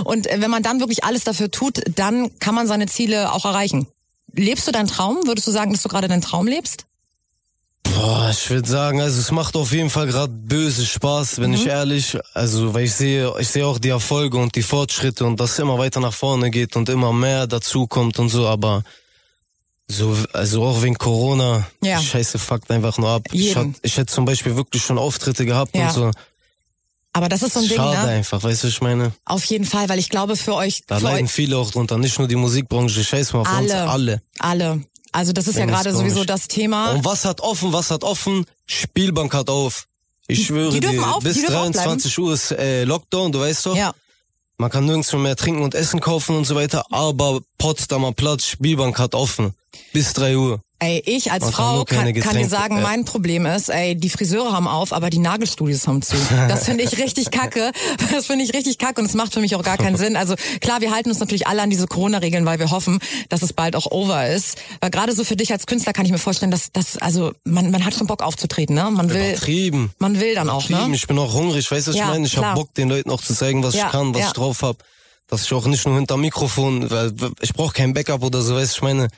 Und 0.04 0.26
äh, 0.28 0.40
wenn 0.40 0.50
man 0.50 0.62
dann 0.62 0.78
wirklich 0.80 1.02
alles 1.04 1.24
dafür 1.24 1.50
tut, 1.50 1.82
dann 1.96 2.38
kann 2.38 2.54
man 2.54 2.66
seine 2.68 2.86
Ziele 2.86 3.32
auch 3.32 3.44
erreichen. 3.44 3.86
Lebst 4.34 4.68
du 4.68 4.72
deinen 4.72 4.86
Traum? 4.88 5.18
Würdest 5.26 5.46
du 5.48 5.50
sagen, 5.50 5.72
dass 5.72 5.82
du 5.82 5.88
gerade 5.88 6.08
deinen 6.08 6.22
Traum 6.22 6.46
lebst? 6.46 6.85
Boah, 7.94 8.28
ich 8.30 8.50
würde 8.50 8.68
sagen, 8.68 9.00
also 9.00 9.20
es 9.20 9.30
macht 9.30 9.56
auf 9.56 9.72
jeden 9.72 9.90
Fall 9.90 10.06
gerade 10.06 10.32
böse 10.32 10.84
Spaß, 10.84 11.36
bin 11.36 11.50
Mhm. 11.50 11.56
ich 11.56 11.66
ehrlich. 11.66 12.18
Also, 12.34 12.74
weil 12.74 12.84
ich 12.84 12.94
sehe, 12.94 13.32
ich 13.38 13.48
sehe 13.48 13.66
auch 13.66 13.78
die 13.78 13.88
Erfolge 13.88 14.36
und 14.38 14.54
die 14.54 14.62
Fortschritte 14.62 15.24
und 15.24 15.38
dass 15.40 15.52
es 15.52 15.58
immer 15.58 15.78
weiter 15.78 16.00
nach 16.00 16.12
vorne 16.12 16.50
geht 16.50 16.76
und 16.76 16.88
immer 16.88 17.12
mehr 17.12 17.46
dazu 17.46 17.86
kommt 17.86 18.18
und 18.18 18.28
so, 18.28 18.46
aber 18.46 18.82
so, 19.88 20.16
also 20.32 20.64
auch 20.64 20.82
wegen 20.82 20.96
Corona, 20.98 21.66
Ja. 21.82 22.00
Scheiße 22.00 22.38
fuckt 22.38 22.70
einfach 22.70 22.98
nur 22.98 23.08
ab. 23.10 23.22
Ich, 23.32 23.54
hat, 23.56 23.68
ich 23.82 23.96
hätte 23.96 24.12
zum 24.12 24.24
Beispiel 24.24 24.56
wirklich 24.56 24.82
schon 24.82 24.98
Auftritte 24.98 25.46
gehabt 25.46 25.74
Ja. 25.76 25.86
und 25.88 25.92
so. 25.94 26.10
Aber 27.12 27.30
das 27.30 27.42
ist 27.42 27.54
so 27.54 27.60
ein 27.60 27.68
Ding, 27.68 27.78
Schade 27.78 28.02
ne? 28.06 28.12
einfach, 28.12 28.42
weißt 28.42 28.62
du, 28.62 28.66
was 28.66 28.74
ich 28.74 28.82
meine? 28.82 29.12
Auf 29.24 29.44
jeden 29.44 29.64
Fall, 29.64 29.88
weil 29.88 29.98
ich 29.98 30.10
glaube, 30.10 30.36
für 30.36 30.54
euch, 30.54 30.82
Da 30.86 30.98
für 30.98 31.04
leiden 31.04 31.28
viele 31.28 31.56
auch 31.56 31.70
drunter, 31.70 31.96
nicht 31.96 32.18
nur 32.18 32.28
die 32.28 32.36
Musikbranche, 32.36 33.02
scheiß 33.02 33.32
mal 33.32 33.40
auf 33.40 33.58
uns, 33.58 33.72
alle, 33.72 34.20
alle. 34.38 34.82
Also 35.12 35.32
das 35.32 35.46
ist 35.48 35.54
ja 35.56 35.62
Wenn 35.62 35.68
gerade 35.70 35.92
sowieso 35.94 36.24
das 36.24 36.48
Thema. 36.48 36.90
Und 36.92 37.04
was 37.04 37.24
hat 37.24 37.40
offen, 37.40 37.72
was 37.72 37.90
hat 37.90 38.04
offen? 38.04 38.44
Spielbank 38.66 39.32
hat 39.34 39.48
auf. 39.48 39.86
Ich 40.28 40.46
schwöre 40.46 40.72
die 40.72 40.80
dir, 40.80 41.06
auf- 41.08 41.22
bis 41.22 41.36
dürfen 41.36 41.54
auch 41.54 41.70
23 41.70 42.18
Uhr 42.18 42.32
ist 42.34 42.50
äh, 42.50 42.84
Lockdown, 42.84 43.30
du 43.32 43.40
weißt 43.40 43.66
doch. 43.66 43.76
Ja. 43.76 43.94
Man 44.58 44.70
kann 44.70 44.86
nirgendwo 44.86 45.18
mehr 45.18 45.36
trinken 45.36 45.62
und 45.62 45.74
essen 45.74 46.00
kaufen 46.00 46.34
und 46.36 46.44
so 46.46 46.54
weiter, 46.54 46.84
aber 46.90 47.40
Potsdamer 47.58 48.12
Platz, 48.12 48.46
Spielbank 48.46 48.98
hat 48.98 49.14
offen. 49.14 49.54
Bis 49.92 50.12
3 50.12 50.36
Uhr. 50.36 50.60
Ey, 50.78 51.02
ich 51.06 51.32
als 51.32 51.44
kann 51.44 51.52
Frau 51.52 51.84
kann, 51.86 52.12
kann 52.20 52.36
dir 52.36 52.46
sagen, 52.46 52.76
äh. 52.76 52.82
mein 52.82 53.06
Problem 53.06 53.46
ist, 53.46 53.70
ey, 53.70 53.94
die 53.94 54.10
Friseure 54.10 54.52
haben 54.52 54.68
auf, 54.68 54.92
aber 54.92 55.08
die 55.08 55.18
Nagelstudios 55.18 55.88
haben 55.88 56.02
zu. 56.02 56.16
Das 56.48 56.66
finde 56.66 56.84
ich 56.84 56.98
richtig 56.98 57.30
kacke. 57.30 57.72
Das 58.12 58.26
finde 58.26 58.44
ich 58.44 58.52
richtig 58.52 58.78
kacke 58.78 59.00
und 59.00 59.06
es 59.06 59.14
macht 59.14 59.32
für 59.32 59.40
mich 59.40 59.56
auch 59.56 59.62
gar 59.62 59.78
keinen 59.78 59.96
Sinn. 59.96 60.16
Also 60.16 60.34
klar, 60.60 60.80
wir 60.80 60.94
halten 60.94 61.08
uns 61.08 61.18
natürlich 61.18 61.46
alle 61.46 61.62
an 61.62 61.70
diese 61.70 61.86
Corona-Regeln, 61.86 62.44
weil 62.44 62.58
wir 62.58 62.70
hoffen, 62.70 62.98
dass 63.30 63.42
es 63.42 63.52
bald 63.52 63.74
auch 63.74 63.90
over 63.90 64.28
ist. 64.28 64.58
Weil 64.80 64.90
gerade 64.90 65.14
so 65.14 65.24
für 65.24 65.36
dich 65.36 65.50
als 65.50 65.66
Künstler 65.66 65.92
kann 65.92 66.04
ich 66.04 66.12
mir 66.12 66.18
vorstellen, 66.18 66.50
dass 66.50 66.72
das, 66.72 66.98
also 66.98 67.32
man, 67.44 67.70
man 67.70 67.84
hat 67.84 67.94
schon 67.94 68.06
Bock 68.06 68.22
aufzutreten, 68.22 68.74
ne? 68.74 68.90
Man 68.90 69.10
will, 69.10 69.30
Übertrieben. 69.30 69.92
man 69.98 70.20
will 70.20 70.34
dann 70.34 70.50
auch, 70.50 70.68
ne? 70.68 70.88
Ich 70.92 71.06
bin 71.06 71.18
auch 71.18 71.32
hungrig, 71.32 71.70
weißt 71.70 71.86
du, 71.86 71.90
was 71.92 71.96
Ja, 71.96 72.04
ich 72.04 72.10
meine? 72.10 72.26
Ich 72.26 72.32
klar. 72.32 72.50
hab 72.50 72.54
Bock, 72.54 72.74
den 72.74 72.88
Leuten 72.88 73.10
auch 73.10 73.22
zu 73.22 73.34
zeigen, 73.34 73.62
was 73.62 73.74
Ja, 73.74 73.86
ich 73.86 73.92
kann, 73.92 74.14
was 74.14 74.20
ja. 74.20 74.26
ich 74.28 74.32
drauf 74.34 74.62
hab. 74.62 74.76
Dass 75.28 75.44
ich 75.44 75.52
auch 75.52 75.66
nicht 75.66 75.86
nur 75.86 75.96
hinter 75.96 76.16
Mikrofon, 76.16 76.90
weil 76.90 77.12
ich 77.40 77.52
brauche 77.54 77.72
kein 77.72 77.94
Backup 77.94 78.22
oder 78.22 78.42
so, 78.42 78.54
weißt 78.54 78.74
du, 78.74 78.76
ich 78.76 78.82
meine, 78.82 79.08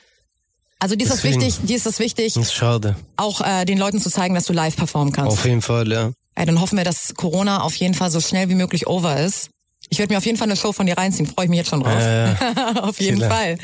Also 0.79 0.95
dir 0.95 1.03
ist 1.03 1.11
das 1.11 1.21
Deswegen. 1.21 1.41
wichtig, 1.41 1.65
dir 1.67 1.75
ist 1.75 1.85
das 1.85 1.99
wichtig, 1.99 2.33
das 2.35 2.43
ist 2.43 2.53
schade. 2.53 2.95
auch 3.17 3.41
äh, 3.41 3.65
den 3.65 3.77
Leuten 3.77 3.99
zu 3.99 4.09
zeigen, 4.09 4.33
dass 4.35 4.45
du 4.45 4.53
live 4.53 4.75
performen 4.77 5.13
kannst. 5.13 5.31
Auf 5.33 5.45
jeden 5.45 5.61
Fall, 5.61 5.91
ja. 5.91 6.11
Ey, 6.35 6.45
dann 6.45 6.61
hoffen 6.61 6.77
wir, 6.77 6.85
dass 6.85 7.13
Corona 7.15 7.61
auf 7.63 7.75
jeden 7.75 7.93
Fall 7.95 8.09
so 8.11 8.21
schnell 8.21 8.47
wie 8.49 8.55
möglich 8.55 8.87
over 8.87 9.19
ist. 9.19 9.49
Ich 9.89 9.99
werde 9.99 10.13
mir 10.13 10.17
auf 10.17 10.25
jeden 10.25 10.37
Fall 10.37 10.47
eine 10.47 10.55
Show 10.55 10.71
von 10.71 10.85
dir 10.85 10.97
reinziehen. 10.97 11.25
Freue 11.27 11.45
ich 11.45 11.49
mich 11.49 11.57
jetzt 11.57 11.69
schon 11.69 11.81
drauf. 11.81 12.01
Äh, 12.01 12.33
auf 12.79 12.99
jeden 13.01 13.17
Killer. 13.17 13.29
Fall. 13.29 13.57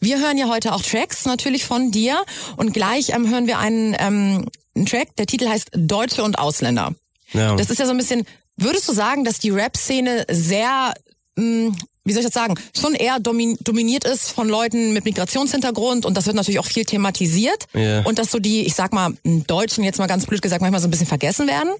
Wir 0.00 0.20
hören 0.20 0.38
ja 0.38 0.48
heute 0.48 0.72
auch 0.72 0.82
Tracks 0.82 1.26
natürlich 1.26 1.64
von 1.64 1.90
dir 1.90 2.22
und 2.56 2.72
gleich 2.72 3.10
ähm, 3.10 3.28
hören 3.28 3.46
wir 3.46 3.58
einen, 3.58 3.94
ähm, 3.98 4.46
einen 4.74 4.86
Track. 4.86 5.16
Der 5.16 5.26
Titel 5.26 5.48
heißt 5.48 5.70
Deutsche 5.74 6.22
und 6.22 6.38
Ausländer. 6.38 6.94
ja. 7.32 7.56
Das 7.56 7.68
ist 7.70 7.78
ja 7.78 7.84
so 7.86 7.90
ein 7.90 7.98
bisschen. 7.98 8.24
Würdest 8.56 8.88
du 8.88 8.92
sagen, 8.94 9.24
dass 9.24 9.38
die 9.40 9.50
Rap-Szene 9.50 10.26
sehr 10.30 10.94
mh, 11.36 11.74
wie 12.04 12.12
soll 12.12 12.20
ich 12.20 12.26
das 12.26 12.34
sagen, 12.34 12.54
schon 12.78 12.94
eher 12.94 13.18
domin 13.18 13.56
dominiert 13.60 14.04
ist 14.04 14.30
von 14.30 14.48
Leuten 14.48 14.92
mit 14.92 15.04
Migrationshintergrund 15.04 16.04
und 16.06 16.14
das 16.16 16.26
wird 16.26 16.36
natürlich 16.36 16.58
auch 16.60 16.66
viel 16.66 16.84
thematisiert 16.84 17.66
Ja. 17.72 18.02
und 18.04 18.18
dass 18.18 18.30
so 18.30 18.38
die, 18.38 18.62
ich 18.66 18.74
sag 18.74 18.92
mal, 18.92 19.14
Deutschen 19.24 19.84
jetzt 19.84 19.98
mal 19.98 20.06
ganz 20.06 20.26
blöd 20.26 20.42
gesagt, 20.42 20.60
manchmal 20.60 20.80
so 20.80 20.88
ein 20.88 20.90
bisschen 20.90 21.06
vergessen 21.06 21.46
werden. 21.46 21.70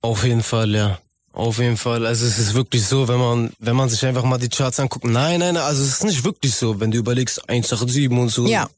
Auf 0.00 0.24
jeden 0.24 0.42
Fall, 0.42 0.74
ja. 0.74 0.98
Auf 1.32 1.58
jeden 1.58 1.76
Fall. 1.76 2.04
Also 2.06 2.26
es 2.26 2.38
ist 2.38 2.54
wirklich 2.54 2.84
so, 2.84 3.06
wenn 3.06 3.18
man, 3.18 3.52
wenn 3.60 3.76
man 3.76 3.88
sich 3.88 4.04
einfach 4.04 4.24
mal 4.24 4.38
die 4.38 4.48
Charts 4.48 4.80
anguckt. 4.80 5.04
Nein, 5.04 5.38
nein, 5.40 5.54
nein, 5.54 5.62
also 5.62 5.82
es 5.82 5.88
ist 5.90 6.04
nicht 6.04 6.24
wirklich 6.24 6.54
so, 6.54 6.80
wenn 6.80 6.90
du 6.90 6.98
überlegst, 6.98 7.48
187 7.48 8.10
und 8.10 8.28
so. 8.30 8.46
Ja. 8.46 8.68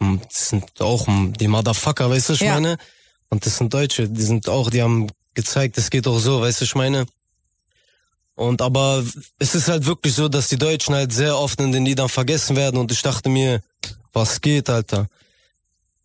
Hm, 0.00 0.20
Das 0.30 0.48
sind 0.50 0.64
auch 0.80 1.06
hm, 1.08 1.32
die 1.32 1.48
Motherfucker, 1.48 2.08
weißt 2.10 2.28
du, 2.28 2.32
was 2.34 2.40
ich 2.40 2.46
Ja. 2.46 2.54
meine? 2.54 2.76
Und 3.30 3.44
das 3.46 3.56
sind 3.56 3.72
Deutsche, 3.74 4.08
die 4.08 4.22
sind 4.22 4.48
auch, 4.48 4.70
die 4.70 4.80
haben 4.82 5.08
gezeigt, 5.34 5.76
es 5.78 5.90
geht 5.90 6.06
auch 6.06 6.18
so, 6.20 6.40
weißt 6.40 6.60
du, 6.60 6.62
was 6.62 6.68
ich 6.68 6.74
meine? 6.76 7.06
Und 8.36 8.62
aber 8.62 9.04
es 9.38 9.54
ist 9.54 9.68
halt 9.68 9.86
wirklich 9.86 10.14
so, 10.14 10.28
dass 10.28 10.48
die 10.48 10.58
Deutschen 10.58 10.94
halt 10.94 11.12
sehr 11.12 11.38
oft 11.38 11.60
in 11.60 11.72
den 11.72 11.84
Liedern 11.84 12.08
vergessen 12.08 12.56
werden 12.56 12.78
und 12.78 12.90
ich 12.90 13.02
dachte 13.02 13.28
mir, 13.28 13.60
was 14.12 14.40
geht, 14.40 14.68
Alter? 14.68 15.06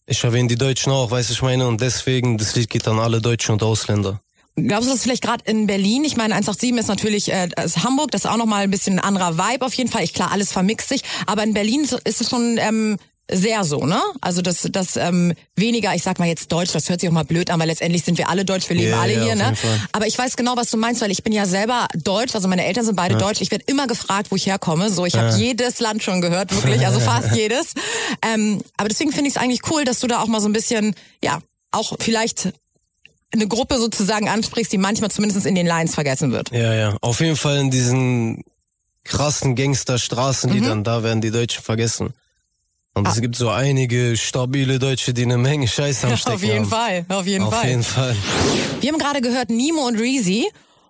Ich 0.05 0.23
erwähne 0.23 0.47
die 0.47 0.55
Deutschen 0.55 0.91
auch, 0.91 1.11
weißt 1.11 1.29
du, 1.29 1.33
ich 1.33 1.41
meine? 1.41 1.67
Und 1.67 1.81
deswegen, 1.81 2.37
das 2.37 2.55
Lied 2.55 2.69
geht 2.69 2.87
an 2.87 2.99
alle 2.99 3.21
Deutschen 3.21 3.53
und 3.53 3.63
Ausländer. 3.63 4.21
Glaubst 4.55 4.89
du, 4.89 4.93
dass 4.93 5.03
vielleicht 5.03 5.23
gerade 5.23 5.43
in 5.45 5.67
Berlin, 5.67 6.03
ich 6.03 6.17
meine 6.17 6.33
187 6.33 6.79
ist 6.79 6.87
natürlich 6.87 7.31
äh, 7.31 7.47
das 7.47 7.77
ist 7.77 7.83
Hamburg, 7.83 8.11
das 8.11 8.25
ist 8.25 8.29
auch 8.29 8.37
nochmal 8.37 8.63
ein 8.63 8.71
bisschen 8.71 8.99
ein 8.99 9.05
anderer 9.05 9.37
Vibe 9.37 9.65
auf 9.65 9.73
jeden 9.73 9.89
Fall. 9.89 10.03
Ich, 10.03 10.13
klar, 10.13 10.31
alles 10.31 10.51
vermixt 10.51 10.89
sich, 10.89 11.03
aber 11.27 11.43
in 11.43 11.53
Berlin 11.53 11.87
ist 12.03 12.21
es 12.21 12.29
schon 12.29 12.57
ähm, 12.57 12.97
sehr 13.31 13.63
so, 13.63 13.85
ne? 13.85 14.01
Also 14.21 14.41
das, 14.41 14.67
das 14.71 14.95
ähm, 14.95 15.33
weniger, 15.55 15.93
ich 15.95 16.03
sag 16.03 16.19
mal 16.19 16.27
jetzt 16.27 16.51
Deutsch, 16.51 16.71
das 16.71 16.89
hört 16.89 16.99
sich 16.99 17.09
auch 17.09 17.13
mal 17.13 17.23
blöd 17.25 17.49
an, 17.51 17.59
weil 17.59 17.67
letztendlich 17.67 18.03
sind 18.03 18.17
wir 18.17 18.29
alle 18.29 18.45
Deutsch, 18.45 18.67
wir 18.69 18.75
leben 18.75 18.91
Ja, 18.91 19.01
alle 19.01 19.13
ja, 19.13 19.23
hier, 19.23 19.35
ne? 19.35 19.53
Aber 19.91 20.07
ich 20.07 20.17
weiß 20.17 20.35
genau, 20.35 20.55
was 20.57 20.69
du 20.71 20.77
meinst, 20.77 21.01
weil 21.01 21.11
ich 21.11 21.23
bin 21.23 21.33
ja 21.33 21.45
selber 21.45 21.87
Deutsch, 21.95 22.35
also 22.35 22.47
meine 22.47 22.65
Eltern 22.65 22.85
sind 22.85 22.95
beide 22.95 23.17
Deutsch. 23.17 23.41
Ich 23.41 23.51
werde 23.51 23.65
immer 23.67 23.87
gefragt, 23.87 24.31
wo 24.31 24.35
ich 24.35 24.45
herkomme. 24.45 24.89
So, 24.89 25.05
ich 25.05 25.15
habe 25.15 25.35
jedes 25.37 25.79
Land 25.79 26.03
schon 26.03 26.21
gehört, 26.21 26.53
wirklich, 26.53 26.85
also 26.85 26.99
fast 27.11 27.35
jedes. 27.35 27.73
Ähm, 28.21 28.61
aber 28.77 28.89
deswegen 28.89 29.11
finde 29.11 29.29
ich 29.29 29.35
es 29.35 29.41
eigentlich 29.41 29.61
cool, 29.69 29.85
dass 29.85 29.99
du 29.99 30.07
da 30.07 30.21
auch 30.21 30.27
mal 30.27 30.41
so 30.41 30.47
ein 30.47 30.53
bisschen, 30.53 30.95
ja, 31.23 31.39
auch 31.71 31.93
vielleicht 31.99 32.53
eine 33.31 33.47
Gruppe 33.47 33.77
sozusagen 33.77 34.27
ansprichst, 34.27 34.73
die 34.73 34.79
manchmal 34.79 35.11
zumindest 35.11 35.45
in 35.45 35.53
den 35.53 35.67
Lines 35.67 35.93
vergessen 35.93 36.31
wird. 36.31 36.51
Ja, 36.51 36.73
ja. 36.73 36.97
Auf 37.01 37.19
jeden 37.19 37.35
Fall 37.35 37.57
in 37.57 37.69
diesen 37.69 38.43
krassen 39.03 39.51
Mhm. 39.51 39.55
Gangster-Straßenliedern, 39.55 40.83
da 40.83 41.03
werden 41.03 41.21
die 41.21 41.31
Deutschen 41.31 41.63
vergessen. 41.63 42.13
Und 42.99 43.07
Ah. 43.07 43.11
es 43.11 43.21
gibt 43.21 43.35
so 43.35 43.49
einige 43.49 44.15
stabile 44.17 44.77
Deutsche, 44.79 45.13
die 45.13 45.23
eine 45.23 45.37
Menge 45.37 45.67
Scheiß 45.67 46.05
am 46.05 46.15
Stecken 46.17 46.35
auf 46.35 46.43
jeden 46.43 46.59
haben. 46.59 46.69
Fall, 46.69 47.05
auf 47.09 47.25
jeden 47.25 47.45
Auf 47.45 47.53
Fall. 47.53 47.69
jeden 47.69 47.83
Fall. 47.83 48.15
Wir 48.81 48.91
haben 48.91 48.99
gerade 48.99 49.21
gehört 49.21 49.49
Nemo 49.49 49.87
und 49.87 49.97
Reezy 49.99 50.47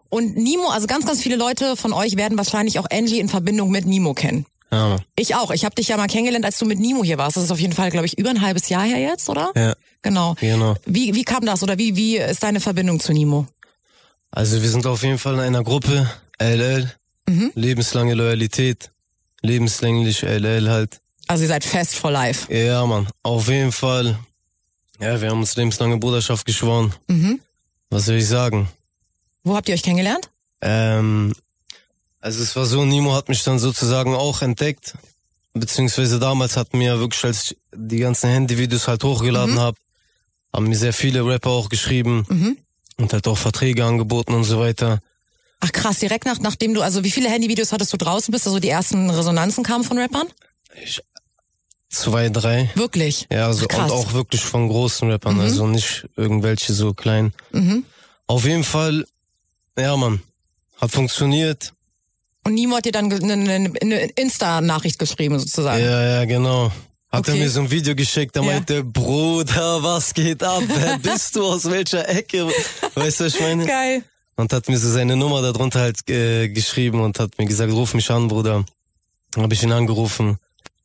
Und 0.09 0.35
Nimo, 0.37 0.69
also 0.69 0.87
ganz, 0.87 1.05
ganz 1.05 1.21
viele 1.21 1.35
Leute 1.35 1.75
von 1.77 1.93
euch 1.93 2.15
werden 2.17 2.35
wahrscheinlich 2.37 2.79
auch 2.79 2.87
Angie 2.91 3.19
in 3.19 3.29
Verbindung 3.29 3.69
mit 3.69 3.85
Nimo 3.85 4.13
kennen. 4.15 4.45
Ja. 4.71 4.97
Ich 5.15 5.35
auch. 5.35 5.51
Ich 5.51 5.65
habe 5.65 5.75
dich 5.75 5.87
ja 5.87 5.97
mal 5.97 6.07
kennengelernt, 6.07 6.45
als 6.45 6.57
du 6.57 6.65
mit 6.65 6.79
Nimo 6.79 7.03
hier 7.03 7.17
warst. 7.19 7.37
Das 7.37 7.43
ist 7.43 7.51
auf 7.51 7.59
jeden 7.59 7.73
Fall, 7.73 7.91
glaube 7.91 8.05
ich, 8.07 8.17
über 8.17 8.29
ein 8.31 8.41
halbes 8.41 8.69
Jahr 8.69 8.83
her 8.83 8.99
jetzt, 8.99 9.29
oder? 9.29 9.51
Ja, 9.55 9.73
Genau. 10.01 10.35
genau. 10.39 10.75
Wie, 10.85 11.13
wie 11.13 11.23
kam 11.23 11.45
das 11.45 11.61
oder 11.63 11.77
wie, 11.77 11.95
wie 11.95 12.17
ist 12.17 12.41
deine 12.41 12.59
Verbindung 12.59 12.99
zu 12.99 13.13
Nimo? 13.13 13.45
Also 14.31 14.61
wir 14.61 14.69
sind 14.69 14.85
auf 14.87 15.03
jeden 15.03 15.17
Fall 15.19 15.33
in 15.35 15.39
einer 15.41 15.63
Gruppe, 15.63 16.09
LL, 16.39 16.91
Mhm. 17.27 17.51
lebenslange 17.53 18.13
Loyalität, 18.15 18.91
lebenslänglich 19.41 20.23
LL 20.23 20.69
halt. 20.69 21.01
Also 21.29 21.43
ihr 21.43 21.47
seid 21.49 21.63
fest 21.63 21.95
for 21.95 22.09
life. 22.09 22.51
Ja, 22.51 22.83
Mann, 22.87 23.07
auf 23.21 23.47
jeden 23.49 23.71
Fall. 23.71 24.17
Ja, 24.99 25.21
wir 25.21 25.29
haben 25.29 25.41
uns 25.41 25.55
lebenslange 25.55 25.97
Bruderschaft 25.97 26.43
geschworen. 26.43 26.91
Mhm. 27.07 27.39
Was 27.91 28.05
soll 28.05 28.15
ich 28.15 28.27
sagen? 28.27 28.67
Wo 29.43 29.55
habt 29.55 29.69
ihr 29.69 29.75
euch 29.75 29.83
kennengelernt? 29.83 30.27
Ähm, 30.61 31.33
also 32.19 32.41
es 32.41 32.55
war 32.55 32.65
so, 32.65 32.83
Nimo 32.83 33.13
hat 33.13 33.29
mich 33.29 33.43
dann 33.43 33.59
sozusagen 33.59 34.15
auch 34.15 34.41
entdeckt. 34.41 34.95
Beziehungsweise 35.53 36.17
damals 36.19 36.57
hat 36.57 36.73
mir 36.73 36.99
wirklich, 36.99 37.23
als 37.23 37.51
ich 37.51 37.57
die 37.75 37.99
ganzen 37.99 38.31
Handyvideos 38.31 38.87
halt 38.87 39.03
hochgeladen 39.03 39.53
Mhm. 39.55 39.59
hab, 39.59 39.75
haben 40.51 40.67
mir 40.67 40.75
sehr 40.77 40.93
viele 40.93 41.23
Rapper 41.23 41.51
auch 41.51 41.69
geschrieben 41.69 42.25
Mhm. 42.27 42.57
und 42.97 43.13
halt 43.13 43.27
auch 43.27 43.37
Verträge 43.37 43.85
angeboten 43.85 44.33
und 44.33 44.45
so 44.45 44.59
weiter. 44.59 44.99
Ach 45.59 45.71
krass, 45.71 45.99
direkt 45.99 46.25
nach, 46.25 46.39
nachdem 46.39 46.73
du, 46.73 46.81
also 46.81 47.03
wie 47.03 47.11
viele 47.11 47.29
Handyvideos 47.29 47.71
hattest 47.71 47.93
du 47.93 47.97
draußen, 47.97 48.31
bis 48.31 48.45
da 48.45 48.49
so 48.49 48.59
die 48.59 48.69
ersten 48.69 49.11
Resonanzen 49.11 49.63
kamen 49.63 49.83
von 49.83 49.99
Rappern? 49.99 50.27
Zwei, 51.89 52.29
drei. 52.29 52.69
Wirklich? 52.75 53.25
Ja, 53.31 53.47
also 53.47 53.65
Ach, 53.65 53.75
krass. 53.75 53.91
und 53.91 53.97
auch 53.97 54.13
wirklich 54.13 54.41
von 54.41 54.69
großen 54.69 55.09
Rappern, 55.09 55.39
also 55.39 55.65
nicht 55.67 56.07
irgendwelche 56.15 56.73
so 56.73 56.93
kleinen. 56.93 57.33
Mhm. 57.51 57.83
Auf 58.27 58.45
jeden 58.45 58.63
Fall, 58.63 59.05
ja 59.77 59.97
man, 59.97 60.21
hat 60.79 60.91
funktioniert. 60.91 61.73
Und 62.45 62.53
Nimo 62.53 62.75
hat 62.77 62.85
dir 62.85 62.91
dann 62.91 63.11
eine, 63.11 63.33
eine, 63.51 63.73
eine 63.81 64.05
Insta-Nachricht 64.11 64.99
geschrieben 64.99 65.39
sozusagen. 65.39 65.83
Ja, 65.83 66.03
ja, 66.19 66.25
genau. 66.25 66.71
Hat 67.11 67.21
Okay. 67.27 67.31
er 67.31 67.37
mir 67.43 67.49
so 67.49 67.61
ein 67.61 67.71
Video 67.71 67.95
geschickt, 67.95 68.35
da 68.35 68.41
Ja. 68.41 68.45
meinte, 68.45 68.83
Bruder, 68.83 69.81
was 69.81 70.13
geht 70.13 70.43
ab? 70.43 70.61
Wer 70.67 70.99
bist 71.01 71.35
du? 71.35 71.43
Aus 71.43 71.65
welcher 71.69 72.07
Ecke? 72.07 72.47
Weißt 72.93 73.19
du, 73.19 73.25
was 73.25 73.33
ich 73.33 73.41
meine? 73.41 73.65
Geil. 73.65 74.03
Und 74.35 74.53
hat 74.53 74.69
mir 74.69 74.77
so 74.77 74.91
seine 74.91 75.15
Nummer 75.17 75.41
darunter 75.41 75.79
halt 75.81 76.07
äh, 76.07 76.47
geschrieben 76.49 77.01
und 77.01 77.19
hat 77.19 77.37
mir 77.39 77.45
gesagt, 77.45 77.73
ruf 77.73 77.95
mich 77.95 78.09
an, 78.11 78.27
Bruder. 78.27 78.63
Dann 79.31 79.43
hab 79.43 79.51
ich 79.51 79.63
ihn 79.63 79.71
angerufen. 79.71 80.37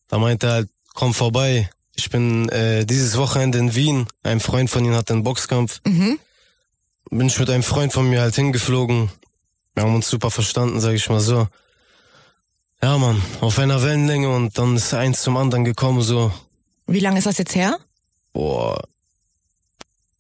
Da 0.08 0.18
meinte 0.18 0.46
er 0.46 0.52
halt, 0.54 0.68
komm 0.94 1.12
vorbei. 1.12 1.68
Ich 1.94 2.08
bin 2.10 2.48
äh, 2.48 2.86
dieses 2.86 3.18
Wochenende 3.18 3.58
in 3.58 3.74
Wien. 3.74 4.06
Ein 4.22 4.40
Freund 4.40 4.70
von 4.70 4.84
ihm 4.84 4.94
hat 4.94 5.10
einen 5.10 5.22
Boxkampf. 5.22 5.80
Mhm. 5.86 6.18
Bin 7.10 7.26
ich 7.26 7.38
mit 7.38 7.50
einem 7.50 7.62
Freund 7.62 7.92
von 7.92 8.08
mir 8.08 8.22
halt 8.22 8.34
hingeflogen. 8.34 9.10
Wir 9.74 9.84
haben 9.84 9.94
uns 9.94 10.08
super 10.08 10.30
verstanden, 10.30 10.80
sag 10.80 10.94
ich 10.94 11.08
mal 11.10 11.20
so. 11.20 11.46
Ja, 12.82 12.98
Mann, 12.98 13.22
auf 13.40 13.58
einer 13.58 13.82
Wellenlänge 13.82 14.28
und 14.34 14.58
dann 14.58 14.76
ist 14.76 14.92
eins 14.94 15.22
zum 15.22 15.36
anderen 15.36 15.64
gekommen, 15.64 16.02
so, 16.02 16.32
Wie 16.86 17.00
lange 17.00 17.18
ist 17.18 17.26
das 17.26 17.38
jetzt 17.38 17.54
her? 17.54 17.78
boah, 18.32 18.82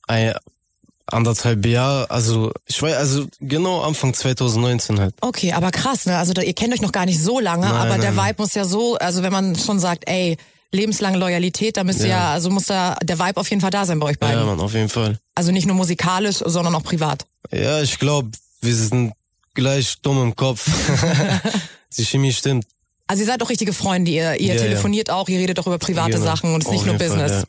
ein, 0.06 0.34
anderthalb 1.06 1.66
Jahre, 1.66 2.10
also, 2.10 2.52
ich 2.66 2.80
weiß, 2.80 2.96
also 2.96 3.26
genau 3.40 3.82
Anfang 3.82 4.14
2019 4.14 4.98
halt. 4.98 5.14
Okay, 5.20 5.52
aber 5.52 5.70
krass, 5.72 6.06
ne? 6.06 6.16
Also 6.16 6.32
da, 6.32 6.42
ihr 6.42 6.54
kennt 6.54 6.72
euch 6.72 6.80
noch 6.80 6.92
gar 6.92 7.04
nicht 7.06 7.22
so 7.22 7.38
lange, 7.38 7.66
Nein, 7.66 7.74
aber 7.74 7.98
der 7.98 8.12
nein. 8.12 8.30
Vibe 8.30 8.42
muss 8.42 8.54
ja 8.54 8.64
so, 8.64 8.96
also 8.96 9.22
wenn 9.22 9.32
man 9.32 9.56
schon 9.56 9.78
sagt, 9.78 10.04
ey, 10.08 10.38
lebenslange 10.74 11.18
Loyalität, 11.18 11.76
da 11.76 11.84
müsste 11.84 12.08
ja, 12.08 12.16
Ja. 12.16 12.32
also 12.32 12.50
muss 12.50 12.66
da 12.66 12.96
der 13.02 13.18
Vibe 13.18 13.38
auf 13.40 13.48
jeden 13.48 13.60
Fall 13.62 13.70
da 13.70 13.84
sein 13.86 13.98
bei 14.00 14.06
euch 14.08 14.18
beiden. 14.18 14.38
Ja, 14.40 14.44
Mann, 14.44 14.60
auf 14.60 14.74
jeden 14.74 14.88
Fall. 14.88 15.18
Also 15.34 15.52
nicht 15.52 15.66
nur 15.66 15.76
musikalisch, 15.76 16.38
sondern 16.44 16.74
auch 16.74 16.82
privat. 16.82 17.26
Ja, 17.52 17.80
ich 17.82 17.98
glaube, 17.98 18.30
wir 18.60 18.74
sind 18.74 19.12
gleich 19.54 19.96
dumm 20.02 20.20
im 20.22 20.36
Kopf. 20.36 20.66
Die 21.96 22.04
Chemie 22.04 22.32
stimmt. 22.32 22.64
Also 23.06 23.22
ihr 23.22 23.26
seid 23.26 23.40
doch 23.42 23.50
richtige 23.50 23.72
Freunde, 23.72 24.10
ihr, 24.10 24.34
ihr 24.40 24.54
Ja, 24.54 24.60
telefoniert 24.60 25.10
auch, 25.10 25.28
ihr 25.28 25.38
redet 25.38 25.58
auch 25.60 25.66
über 25.66 25.78
private 25.78 26.12
Genau. 26.12 26.24
Sachen 26.24 26.54
und 26.54 26.62
es 26.62 26.66
ist 26.66 26.72
nicht 26.72 26.86
nur 26.86 26.96
Fall, 26.98 27.08
Business. 27.08 27.32
ja. 27.32 27.42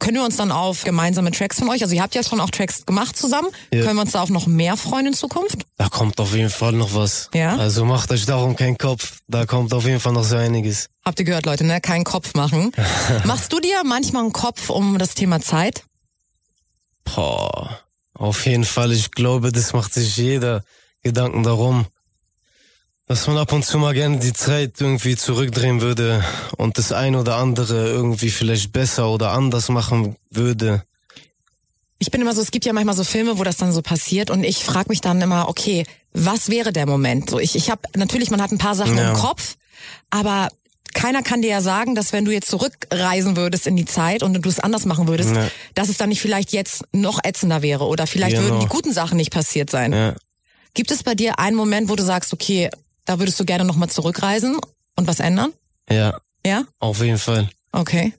Können 0.00 0.16
wir 0.16 0.24
uns 0.24 0.36
dann 0.38 0.50
auf 0.50 0.82
gemeinsame 0.82 1.30
Tracks 1.30 1.58
von 1.58 1.68
euch, 1.68 1.82
also 1.82 1.94
ihr 1.94 2.02
habt 2.02 2.14
ja 2.14 2.22
schon 2.24 2.40
auch 2.40 2.50
Tracks 2.50 2.84
gemacht 2.86 3.16
zusammen, 3.16 3.48
Ja. 3.72 3.84
können 3.84 3.96
wir 3.96 4.00
uns 4.02 4.12
da 4.12 4.22
auf 4.22 4.30
noch 4.30 4.46
mehr 4.48 4.76
freuen 4.76 5.06
in 5.06 5.12
Zukunft? 5.14 5.58
Da 5.76 5.88
kommt 5.88 6.18
auf 6.18 6.34
jeden 6.34 6.50
Fall 6.50 6.72
noch 6.72 6.94
was. 6.94 7.28
Ja? 7.34 7.56
Also 7.56 7.84
macht 7.84 8.10
euch 8.10 8.26
darum 8.26 8.56
keinen 8.56 8.78
Kopf. 8.78 9.18
Da 9.28 9.46
kommt 9.46 9.72
auf 9.74 9.84
jeden 9.84 10.00
Fall 10.00 10.12
noch 10.14 10.24
so 10.24 10.36
einiges. 10.36 10.88
Habt 11.04 11.18
ihr 11.20 11.24
gehört, 11.26 11.46
Leute, 11.46 11.64
ne? 11.64 11.80
Keinen 11.80 12.04
Kopf 12.04 12.34
machen. 12.34 12.72
Machst 13.24 13.52
du 13.52 13.60
dir 13.60 13.84
manchmal 13.84 14.22
einen 14.22 14.32
Kopf 14.32 14.70
um 14.70 14.98
das 14.98 15.14
Thema 15.14 15.40
Zeit? 15.40 15.84
Boah, 17.04 17.78
auf 18.14 18.46
jeden 18.46 18.64
Fall. 18.64 18.92
Ich 18.92 19.10
glaube, 19.10 19.52
das 19.52 19.72
macht 19.72 19.92
sich 19.94 20.16
jeder 20.16 20.62
Gedanken 21.02 21.42
darum, 21.42 21.86
dass 23.10 23.26
man 23.26 23.38
ab 23.38 23.52
und 23.52 23.64
zu 23.64 23.76
mal 23.76 23.92
gerne 23.92 24.20
die 24.20 24.32
Zeit 24.32 24.80
irgendwie 24.80 25.16
zurückdrehen 25.16 25.80
würde 25.80 26.24
und 26.58 26.78
das 26.78 26.92
ein 26.92 27.16
oder 27.16 27.38
andere 27.38 27.88
irgendwie 27.88 28.30
vielleicht 28.30 28.70
besser 28.72 29.10
oder 29.10 29.32
anders 29.32 29.68
machen 29.68 30.14
würde. 30.30 30.84
Ich 31.98 32.12
bin 32.12 32.20
immer 32.20 32.32
so, 32.34 32.40
es 32.40 32.52
gibt 32.52 32.64
ja 32.66 32.72
manchmal 32.72 32.94
so 32.94 33.02
Filme, 33.02 33.36
wo 33.36 33.42
das 33.42 33.56
dann 33.56 33.72
so 33.72 33.82
passiert 33.82 34.30
und 34.30 34.44
ich 34.44 34.64
frage 34.64 34.90
mich 34.90 35.00
dann 35.00 35.20
immer, 35.20 35.48
okay, 35.48 35.86
was 36.12 36.50
wäre 36.50 36.72
der 36.72 36.86
Moment? 36.86 37.28
So, 37.30 37.40
ich, 37.40 37.56
ich 37.56 37.68
habe 37.68 37.82
natürlich, 37.96 38.30
man 38.30 38.40
hat 38.40 38.52
ein 38.52 38.58
paar 38.58 38.76
Sachen 38.76 38.96
Ja. 38.96 39.10
im 39.10 39.16
Kopf, 39.16 39.56
aber 40.10 40.46
keiner 40.94 41.24
kann 41.24 41.42
dir 41.42 41.50
ja 41.50 41.60
sagen, 41.62 41.96
dass 41.96 42.12
wenn 42.12 42.24
du 42.24 42.30
jetzt 42.30 42.48
zurückreisen 42.48 43.36
würdest 43.36 43.66
in 43.66 43.74
die 43.74 43.86
Zeit 43.86 44.22
und 44.22 44.34
du 44.34 44.48
es 44.48 44.60
anders 44.60 44.86
machen 44.86 45.08
würdest, 45.08 45.34
Ja. 45.34 45.48
dass 45.74 45.88
es 45.88 45.96
dann 45.96 46.10
nicht 46.10 46.20
vielleicht 46.20 46.52
jetzt 46.52 46.84
noch 46.92 47.18
ätzender 47.24 47.60
wäre 47.60 47.86
oder 47.86 48.06
vielleicht 48.06 48.36
Genau. 48.36 48.50
würden 48.50 48.60
die 48.60 48.66
guten 48.68 48.92
Sachen 48.92 49.16
nicht 49.16 49.32
passiert 49.32 49.68
sein. 49.68 49.92
Ja. 49.92 50.14
Gibt 50.74 50.92
es 50.92 51.02
bei 51.02 51.16
dir 51.16 51.40
einen 51.40 51.56
Moment, 51.56 51.88
wo 51.88 51.96
du 51.96 52.04
sagst, 52.04 52.32
okay, 52.32 52.70
da 53.04 53.18
würdest 53.18 53.38
du 53.40 53.44
gerne 53.44 53.64
nochmal 53.64 53.88
zurückreisen 53.90 54.56
und 54.96 55.06
was 55.06 55.20
ändern? 55.20 55.52
Ja, 55.90 56.18
Ja? 56.46 56.64
auf 56.78 57.00
jeden 57.02 57.18
Fall. 57.18 57.48
Okay. 57.72 58.12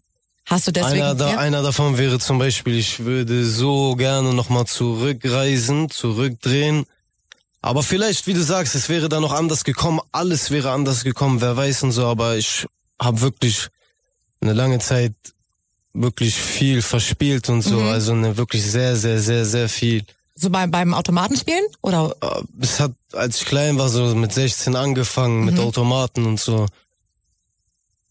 Hast 0.45 0.67
du 0.67 0.71
deswegen... 0.71 1.01
Einer, 1.03 1.15
da, 1.15 1.29
ja? 1.31 1.37
einer 1.37 1.61
davon 1.61 1.97
wäre 1.97 2.19
zum 2.19 2.39
Beispiel, 2.39 2.77
ich 2.77 2.99
würde 3.05 3.45
so 3.45 3.95
gerne 3.95 4.33
nochmal 4.33 4.65
zurückreisen, 4.65 5.89
zurückdrehen. 5.89 6.85
Aber 7.61 7.83
vielleicht, 7.83 8.25
wie 8.27 8.33
du 8.33 8.41
sagst, 8.43 8.73
es 8.75 8.89
wäre 8.89 9.07
da 9.07 9.19
noch 9.19 9.31
anders 9.33 9.63
gekommen, 9.63 9.99
alles 10.11 10.49
wäre 10.49 10.71
anders 10.71 11.03
gekommen, 11.03 11.41
wer 11.41 11.55
weiß 11.55 11.83
und 11.83 11.91
so, 11.91 12.07
aber 12.07 12.35
ich 12.37 12.65
habe 12.99 13.21
wirklich 13.21 13.67
eine 14.41 14.53
lange 14.53 14.79
Zeit 14.79 15.13
wirklich 15.93 16.35
viel 16.35 16.81
verspielt 16.81 17.49
und 17.49 17.61
so, 17.61 17.75
Mhm. 17.79 17.87
also 17.89 18.13
eine 18.13 18.35
wirklich 18.37 18.63
sehr, 18.63 18.95
sehr, 18.95 19.19
sehr, 19.19 19.45
sehr 19.45 19.69
viel. 19.69 20.03
So 20.35 20.49
beim, 20.49 20.71
beim 20.71 20.93
Automatenspielen? 20.93 21.65
Oder 21.81 22.15
Äh, 22.21 22.41
Es 22.61 22.79
hat, 22.79 22.93
als 23.13 23.37
ich 23.41 23.45
klein 23.45 23.77
war, 23.77 23.89
so 23.89 24.15
mit 24.15 24.31
16 24.33 24.75
angefangen, 24.75 25.45
mit 25.45 25.55
Mhm. 25.55 25.61
Automaten 25.61 26.25
und 26.25 26.39
so. 26.39 26.65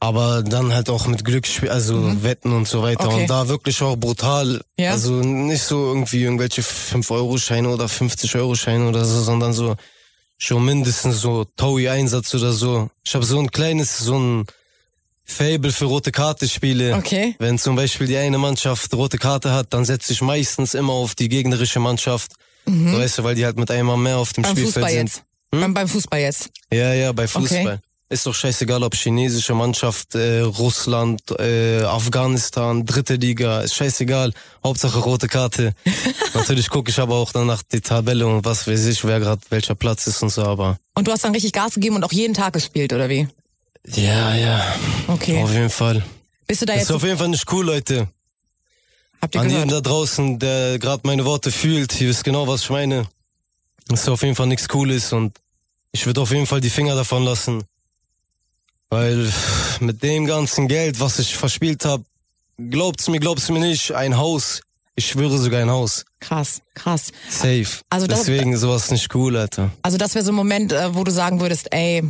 Aber 0.03 0.43
dann 0.43 0.73
halt 0.73 0.89
auch 0.89 1.07
mit 1.07 1.25
Glücksspiel, 1.27 1.69
also 1.69 2.23
Wetten 2.23 2.53
und 2.53 2.67
so 2.67 2.83
weiter. 2.83 3.05
Mhm. 3.05 3.11
Okay. 3.11 3.21
Und 3.23 3.31
da 3.31 3.49
wirklich 3.49 3.83
auch 3.83 3.97
brutal. 3.97 4.63
Ja. 4.79 4.93
Also 4.93 5.13
nicht 5.13 5.63
so 5.63 5.89
irgendwie 5.89 6.23
irgendwelche 6.23 6.63
5-Euro-Scheine 6.63 7.69
oder 7.69 7.85
50-Euro-Scheine 7.87 8.89
oder 8.89 9.05
so, 9.05 9.21
sondern 9.21 9.53
so 9.53 9.77
schon 10.39 10.65
mindestens 10.65 11.21
so 11.21 11.45
Taui-Einsatz 11.57 12.35
oder 12.35 12.53
so. 12.53 12.89
Ich 13.05 13.15
habe 13.15 13.27
so 13.27 13.39
ein 13.39 13.51
kleines, 13.51 13.99
so 13.99 14.19
ein 14.19 14.47
Fable 15.31 15.73
für 15.73 15.87
rote 15.87 16.13
Karte-Spiele. 16.13 16.95
Okay. 16.97 17.35
Wenn 17.39 17.59
zum 17.59 17.77
Beispiel 17.77 18.07
die 18.07 18.17
eine 18.17 18.39
Mannschaft 18.39 18.93
rote 18.95 19.19
Karte 19.19 19.53
hat, 19.53 19.73
dann 19.73 19.85
setze 19.85 20.13
ich 20.13 20.23
meistens 20.23 20.75
immer 20.75 20.93
auf 20.93 21.15
die 21.15 21.29
gegnerische 21.29 21.81
Mannschaft. 21.81 22.33
Mhm. 22.67 22.97
Weißt 22.97 23.19
du, 23.19 23.25
weil 23.25 23.35
die 23.35 23.45
halt 23.45 23.59
mit 23.59 23.71
einmal 23.71 23.97
mehr 23.97 24.19
auf 24.19 24.33
dem 24.33 24.43
beim 24.43 24.53
Spielfeld 24.53 24.75
Fußball 24.75 24.91
sind. 24.91 25.09
jetzt? 25.09 25.23
Beim, 25.51 25.75
beim 25.75 25.89
Fußball 25.89 26.21
jetzt. 26.21 26.51
Ja, 26.73 26.95
ja, 26.95 27.13
bei 27.13 27.27
Fußball. 27.27 27.67
Okay. 27.67 27.79
Ist 28.13 28.27
doch 28.27 28.35
scheißegal, 28.35 28.83
ob 28.83 28.97
chinesische 28.97 29.55
Mannschaft, 29.55 30.17
äh, 30.17 30.41
Russland, 30.41 31.21
äh, 31.39 31.83
Afghanistan, 31.83 32.85
dritte 32.85 33.15
Liga, 33.15 33.61
ist 33.61 33.77
scheißegal. 33.77 34.33
Hauptsache 34.65 34.99
rote 34.99 35.29
Karte. 35.29 35.75
Natürlich 36.35 36.71
gucke 36.71 36.91
ich 36.91 36.99
aber 36.99 37.15
auch 37.15 37.31
danach 37.31 37.63
die 37.63 37.81
Tabelle 37.81 38.27
und 38.27 38.45
was 38.45 38.67
weiß 38.67 38.87
ich, 38.87 39.05
wer 39.05 39.21
gerade 39.21 39.43
welcher 39.51 39.77
Platz 39.77 40.09
ist 40.09 40.25
und 40.25 40.31
so, 40.31 40.43
aber. 40.43 40.77
Und 40.97 41.07
du 41.07 41.13
hast 41.13 41.23
dann 41.23 41.33
richtig 41.33 41.53
Gas 41.53 41.75
gegeben 41.75 41.95
und 41.95 42.03
auch 42.03 42.13
jeden 42.13 42.35
Tag 42.35 42.53
gespielt, 42.55 42.93
oder 42.93 43.09
wie? 43.09 43.29
Ja, 43.87 44.35
ja, 44.35 44.75
Okay. 45.09 45.43
auf 45.43 45.53
jeden 45.53 45.71
Fall. 45.71 46.05
Bist 46.47 46.63
du 46.63 46.67
da 46.67 46.75
Ist 46.75 46.81
jetzt, 46.81 46.93
auf 46.93 47.03
jeden 47.03 47.19
Fall 47.19 47.29
nicht 47.29 47.51
cool, 47.53 47.65
Leute. 47.67 48.09
habt 49.21 49.35
ihr 49.35 49.41
An 49.41 49.51
jeden 49.51 49.69
da 49.69 49.81
draußen, 49.81 50.39
der 50.39 50.79
gerade 50.79 51.03
meine 51.07 51.25
Worte 51.25 51.51
fühlt, 51.51 51.99
ihr 52.01 52.09
wisst 52.09 52.25
genau, 52.25 52.47
was 52.47 52.63
ich 52.63 52.71
meine. 52.71 53.07
Dass 53.89 54.09
auf 54.09 54.23
jeden 54.23 54.35
Fall 54.37 54.47
nichts 54.47 54.69
Cooles 54.69 55.13
und 55.13 55.37
ich 55.93 56.07
würde 56.07 56.21
auf 56.21 56.31
jeden 56.31 56.47
Fall 56.47 56.61
die 56.61 56.71
Finger 56.71 56.95
davon 56.95 57.25
lassen. 57.25 57.65
Weil 58.89 59.33
mit 59.81 60.03
dem 60.03 60.27
ganzen 60.27 60.69
Geld, 60.69 61.01
was 61.01 61.19
ich 61.19 61.37
verspielt 61.37 61.85
habe, 61.85 62.05
glaubt's 62.71 63.09
mir, 63.09 63.21
glaubt's 63.21 63.49
mir 63.49 63.61
nicht, 63.61 63.93
ein 63.93 64.17
Haus. 64.17 64.63
Ich 64.97 65.07
schwöre 65.09 65.39
sogar 65.39 65.61
ein 65.63 65.71
Haus. 65.71 66.05
Krass, 66.21 66.61
krass. 66.75 67.13
Safe. 67.29 67.67
Also 67.89 68.07
das- 68.07 68.21
Deswegen 68.25 68.57
sowas 68.57 68.91
nicht 68.91 69.15
cool, 69.15 69.37
Alter. 69.37 69.71
Also 69.83 69.97
das 69.97 70.15
wäre 70.15 70.25
so 70.25 70.33
ein 70.33 70.37
Moment, 70.37 70.73
äh, 70.73 70.95
wo 70.95 71.05
du 71.05 71.11
sagen 71.13 71.41
würdest, 71.41 71.69
ey, 71.73 72.03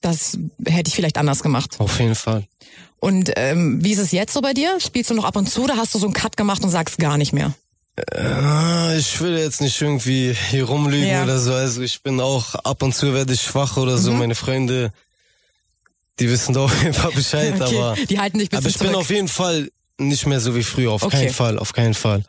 das 0.00 0.38
hätte 0.66 0.88
ich 0.88 0.94
vielleicht 0.94 1.18
anders 1.18 1.42
gemacht. 1.42 1.76
Auf 1.78 1.98
jeden 2.00 2.14
Fall. 2.14 2.46
Und 3.00 3.30
ähm, 3.36 3.82
wie 3.84 3.92
ist 3.92 3.98
es 3.98 4.12
jetzt 4.12 4.32
so 4.32 4.40
bei 4.40 4.54
dir? 4.54 4.78
Spielst 4.80 5.10
du 5.10 5.14
noch 5.14 5.24
ab 5.24 5.36
und 5.36 5.48
zu 5.48 5.64
oder 5.64 5.76
hast 5.76 5.94
du 5.94 5.98
so 5.98 6.06
einen 6.06 6.14
Cut 6.14 6.36
gemacht 6.36 6.62
und 6.64 6.70
sagst 6.70 6.98
gar 6.98 7.16
nicht 7.16 7.32
mehr? 7.32 7.54
Äh, 8.12 8.98
Ich 8.98 9.20
will 9.20 9.36
jetzt 9.38 9.60
nicht 9.60 9.80
irgendwie 9.80 10.32
hier 10.50 10.64
rumlügen 10.64 11.06
Ja. 11.08 11.22
oder 11.24 11.38
so. 11.38 11.52
Also 11.52 11.82
ich 11.82 12.02
bin 12.02 12.20
auch 12.20 12.54
ab 12.56 12.82
und 12.82 12.94
zu 12.94 13.12
werde 13.14 13.32
ich 13.34 13.42
schwach 13.42 13.76
oder 13.76 13.98
so. 13.98 14.12
Meine 14.12 14.34
Freunde, 14.34 14.92
die 16.18 16.28
wissen 16.30 16.54
doch 16.54 16.64
auf 16.72 16.82
jeden 16.82 16.94
Fall 16.94 17.12
Bescheid, 17.12 17.54
Okay, 17.60 17.76
aber, 17.78 17.96
die 18.08 18.18
halten 18.18 18.38
dich 18.38 18.52
aber 18.52 18.68
ich 18.68 18.78
bin 18.78 18.88
zurück. 18.88 18.96
auf 19.00 19.10
jeden 19.10 19.28
Fall 19.28 19.70
nicht 19.98 20.26
mehr 20.26 20.40
so 20.40 20.54
wie 20.54 20.62
früher. 20.62 20.92
Auf 20.92 21.02
Okay. 21.02 21.16
keinen 21.18 21.34
Fall, 21.34 21.58
auf 21.58 21.72
keinen 21.72 21.94
Fall. 21.94 22.24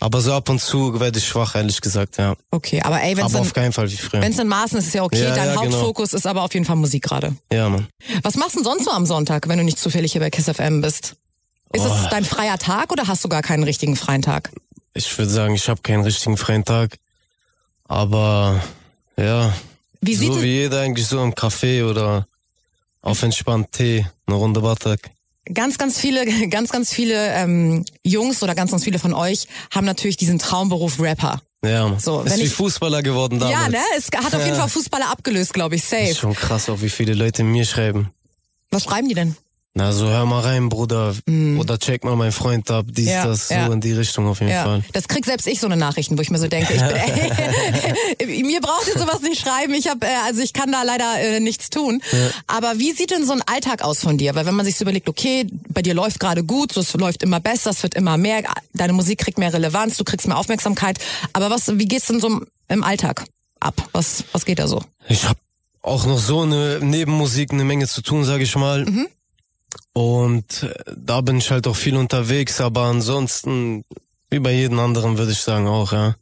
Aber 0.00 0.20
so 0.20 0.32
ab 0.32 0.48
und 0.48 0.60
zu 0.60 0.98
werde 0.98 1.18
ich 1.18 1.26
schwach, 1.28 1.54
ehrlich 1.54 1.80
gesagt, 1.80 2.16
ja. 2.18 2.34
Okay, 2.50 2.82
aber 2.82 3.00
ey, 3.02 3.16
wenn 3.16 3.24
es 3.26 3.34
Aber 3.34 3.42
auf 3.42 3.52
keinen 3.52 3.72
Fall 3.72 3.88
wie 3.90 3.96
früher. 3.96 4.20
wenn's 4.20 4.38
in 4.38 4.48
Maßen 4.48 4.78
ist, 4.78 4.88
ist 4.88 4.94
ja 4.94 5.04
okay. 5.04 5.22
Ja, 5.22 5.34
Dein 5.34 5.46
ja, 5.48 5.60
genau. 5.60 5.62
Hauptfokus 5.76 6.12
ist 6.12 6.26
aber 6.26 6.42
auf 6.42 6.52
jeden 6.54 6.66
Fall 6.66 6.74
Musik 6.76 7.04
gerade. 7.04 7.36
Ja, 7.52 7.68
Mann. 7.68 7.86
Was 8.22 8.34
machst 8.34 8.54
du 8.54 8.58
denn 8.58 8.64
sonst 8.64 8.84
so 8.84 8.90
am 8.90 9.06
Sonntag, 9.06 9.48
wenn 9.48 9.58
du 9.58 9.64
nicht 9.64 9.78
zufällig 9.78 10.10
hier 10.12 10.20
bei 10.20 10.30
Kiss 10.30 10.46
FM 10.46 10.80
bist? 10.80 11.14
Ist 11.72 11.82
Oh. 11.82 11.86
es 12.02 12.08
dein 12.10 12.24
freier 12.24 12.58
Tag 12.58 12.90
oder 12.92 13.06
hast 13.06 13.22
du 13.24 13.28
gar 13.28 13.42
keinen 13.42 13.62
richtigen 13.62 13.94
freien 13.96 14.22
Tag? 14.22 14.50
Ich 14.94 15.16
würde 15.18 15.30
sagen, 15.30 15.54
ich 15.54 15.68
habe 15.68 15.80
keinen 15.82 16.02
richtigen 16.02 16.36
freien 16.36 16.64
Tag. 16.64 16.96
Aber 17.84 18.60
ja, 19.16 19.52
Wie 20.00 20.14
so 20.16 20.42
wie 20.42 20.46
jeder 20.46 20.80
eigentlich 20.80 21.06
so 21.06 21.22
im 21.22 21.34
Café 21.34 21.88
oder 21.88 22.26
auf 23.02 23.22
entspannt 23.22 23.70
Tee, 23.72 24.04
eine 24.26 24.36
Runde 24.36 24.60
Butter. 24.60 24.96
Ganz, 25.52 25.78
ganz 25.78 25.98
viele, 25.98 26.24
ganz, 26.48 26.70
ganz 26.70 26.92
viele 26.92 27.32
ähm, 27.34 27.84
Jungs 28.04 28.42
oder 28.42 28.54
ganz, 28.54 28.70
ganz 28.70 28.84
viele 28.84 28.98
von 28.98 29.12
euch 29.14 29.46
haben 29.70 29.84
natürlich 29.84 30.16
diesen 30.16 30.38
Traumberuf 30.38 31.00
Rapper. 31.00 31.40
Ja. 31.64 31.96
So, 31.98 32.22
ist 32.22 32.32
wenn 32.32 32.40
wie 32.40 32.44
ich- 32.44 32.52
Fußballer 32.52 33.02
geworden 33.02 33.38
damals. 33.40 33.58
Ja, 33.60 33.68
ne? 33.68 33.78
Es 33.96 34.08
hat 34.14 34.34
auf 34.34 34.44
jeden 34.44 34.56
Fall 34.56 34.68
Fußballer 34.68 35.08
abgelöst, 35.10 35.52
glaube 35.54 35.74
ich. 35.76 35.84
Safe. 35.84 36.02
Ist 36.02 36.18
schon 36.18 36.34
krass, 36.34 36.68
auch 36.68 36.80
wie 36.82 36.90
viele 36.90 37.14
Leute 37.14 37.42
mir 37.42 37.64
schreiben. 37.64 38.10
Was 38.70 38.84
schreiben 38.84 39.08
die 39.08 39.14
denn? 39.14 39.36
Na, 39.78 39.92
so 39.92 40.08
hör 40.08 40.24
mal 40.24 40.40
rein, 40.40 40.70
Bruder. 40.70 41.14
Oder 41.58 41.78
check 41.78 42.02
mal 42.02 42.16
meinen 42.16 42.32
Freund 42.32 42.70
ab, 42.70 42.86
dies. 42.88 43.08
Ja, 43.08 43.26
das, 43.26 43.48
so 43.48 43.54
ja. 43.54 43.66
in 43.66 43.82
die 43.82 43.92
Richtung 43.92 44.26
auf 44.26 44.40
jeden 44.40 44.50
Ja, 44.50 44.64
Fall. 44.64 44.82
das 44.94 45.06
krieg 45.06 45.26
selbst 45.26 45.46
ich 45.46 45.60
so 45.60 45.66
eine 45.66 45.76
Nachrichten, 45.76 46.16
wo 46.16 46.22
ich 46.22 46.30
mir 46.30 46.38
so 46.38 46.48
denke, 46.48 46.72
ich 46.72 46.80
bin, 48.26 48.46
mir 48.46 48.62
braucht 48.62 48.88
ihr 48.88 48.98
sowas 48.98 49.20
nicht 49.20 49.38
schreiben. 49.38 49.74
Ich 49.74 49.86
habe, 49.86 50.06
äh, 50.06 50.16
also 50.24 50.40
ich 50.40 50.54
kann 50.54 50.72
da 50.72 50.82
leider 50.82 51.20
äh, 51.20 51.40
nichts 51.40 51.68
tun. 51.68 52.00
Aber 52.46 52.78
wie 52.78 52.92
sieht 52.92 53.10
denn 53.10 53.26
so 53.26 53.34
ein 53.34 53.42
Alltag 53.42 53.82
aus 53.82 53.98
von 53.98 54.16
dir? 54.16 54.34
Weil 54.34 54.46
wenn 54.46 54.54
man 54.54 54.64
sich 54.64 54.76
so 54.76 54.84
überlegt, 54.84 55.10
okay, 55.10 55.46
bei 55.68 55.82
dir 55.82 55.92
läuft 55.92 56.20
gerade 56.20 56.42
gut, 56.42 56.72
so, 56.72 56.80
es 56.80 56.94
läuft 56.94 57.22
immer 57.22 57.40
besser, 57.40 57.68
es 57.68 57.82
wird 57.82 57.96
immer 57.96 58.16
mehr, 58.16 58.44
deine 58.72 58.94
Musik 58.94 59.18
kriegt 59.18 59.36
mehr 59.36 59.52
Relevanz, 59.52 59.98
du 59.98 60.04
kriegst 60.04 60.26
mehr 60.26 60.38
Aufmerksamkeit. 60.38 60.96
Aber 61.34 61.50
was, 61.50 61.76
wie 61.78 61.84
geht's 61.84 62.06
denn 62.06 62.18
so 62.18 62.40
im 62.68 62.82
Alltag 62.82 63.26
ab? 63.60 63.90
Was, 63.92 64.24
was 64.32 64.46
geht 64.46 64.58
da 64.58 64.68
so? 64.68 64.80
Ich 65.06 65.24
habe 65.24 65.38
auch 65.82 66.06
noch 66.06 66.18
so 66.18 66.40
eine 66.40 66.78
Nebenmusik, 66.80 67.52
eine 67.52 67.64
Menge 67.64 67.86
zu 67.86 68.00
tun, 68.00 68.24
sage 68.24 68.44
ich 68.44 68.56
mal. 68.56 68.86
Mhm. 68.86 69.08
Und 69.92 70.62
äh, 70.62 70.74
da 70.96 71.20
bin 71.20 71.38
ich 71.38 71.50
halt 71.50 71.66
auch 71.66 71.76
viel 71.76 71.96
unterwegs, 71.96 72.60
aber 72.60 72.82
ansonsten, 72.82 73.84
wie 74.30 74.38
bei 74.38 74.52
jedem 74.52 74.78
anderen, 74.78 75.18
würde 75.18 75.32
ich 75.32 75.40
sagen 75.40 75.66
auch, 75.66 75.92
ja. 75.92 76.16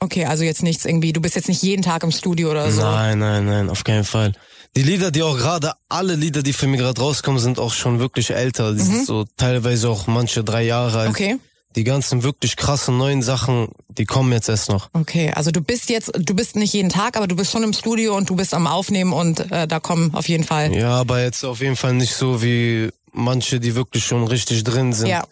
Okay, 0.00 0.26
also 0.26 0.44
jetzt 0.44 0.62
nichts 0.62 0.84
irgendwie, 0.84 1.12
du 1.12 1.20
bist 1.20 1.34
jetzt 1.34 1.48
nicht 1.48 1.62
jeden 1.62 1.82
Tag 1.82 2.04
im 2.04 2.12
Studio 2.12 2.50
oder 2.52 2.70
so. 2.70 2.82
Nein, 2.82 3.18
nein, 3.18 3.44
nein, 3.46 3.68
auf 3.68 3.82
keinen 3.82 4.04
Fall. 4.04 4.32
Die 4.76 4.82
Lieder, 4.82 5.10
die 5.10 5.22
auch 5.22 5.36
gerade, 5.36 5.72
alle 5.88 6.14
Lieder, 6.14 6.42
die 6.42 6.52
für 6.52 6.68
mich 6.68 6.78
gerade 6.78 7.00
rauskommen, 7.00 7.40
sind 7.40 7.58
auch 7.58 7.72
schon 7.72 7.98
wirklich 7.98 8.30
älter. 8.30 8.74
Die 8.74 8.80
sind 8.80 9.06
so 9.06 9.24
teilweise 9.36 9.88
auch 9.88 10.06
manche 10.06 10.44
drei 10.44 10.62
Jahre 10.62 10.98
alt. 11.00 11.08
Mhm. 11.08 11.14
Okay. 11.14 11.38
Die 11.78 11.84
ganzen 11.84 12.24
wirklich 12.24 12.56
krassen 12.56 12.98
neuen 12.98 13.22
Sachen, 13.22 13.68
die 13.86 14.04
kommen 14.04 14.32
jetzt 14.32 14.48
erst 14.48 14.68
noch. 14.68 14.90
Okay, 14.94 15.30
also 15.32 15.52
du 15.52 15.60
bist 15.60 15.90
jetzt, 15.90 16.10
du 16.12 16.34
bist 16.34 16.56
nicht 16.56 16.72
jeden 16.72 16.88
Tag, 16.88 17.16
aber 17.16 17.28
du 17.28 17.36
bist 17.36 17.52
schon 17.52 17.62
im 17.62 17.72
Studio 17.72 18.16
und 18.16 18.28
du 18.28 18.34
bist 18.34 18.52
am 18.52 18.66
Aufnehmen 18.66 19.12
und 19.12 19.52
äh, 19.52 19.68
da 19.68 19.78
kommen 19.78 20.12
auf 20.12 20.28
jeden 20.28 20.42
Fall. 20.42 20.74
Ja, 20.74 20.90
aber 20.96 21.22
jetzt 21.22 21.44
auf 21.44 21.60
jeden 21.60 21.76
Fall 21.76 21.94
nicht 21.94 22.14
so 22.14 22.42
wie 22.42 22.88
manche, 23.12 23.60
die 23.60 23.76
wirklich 23.76 24.04
schon 24.04 24.26
richtig 24.26 24.64
drin 24.64 24.92
sind. 24.92 25.06
Ja. 25.06 25.22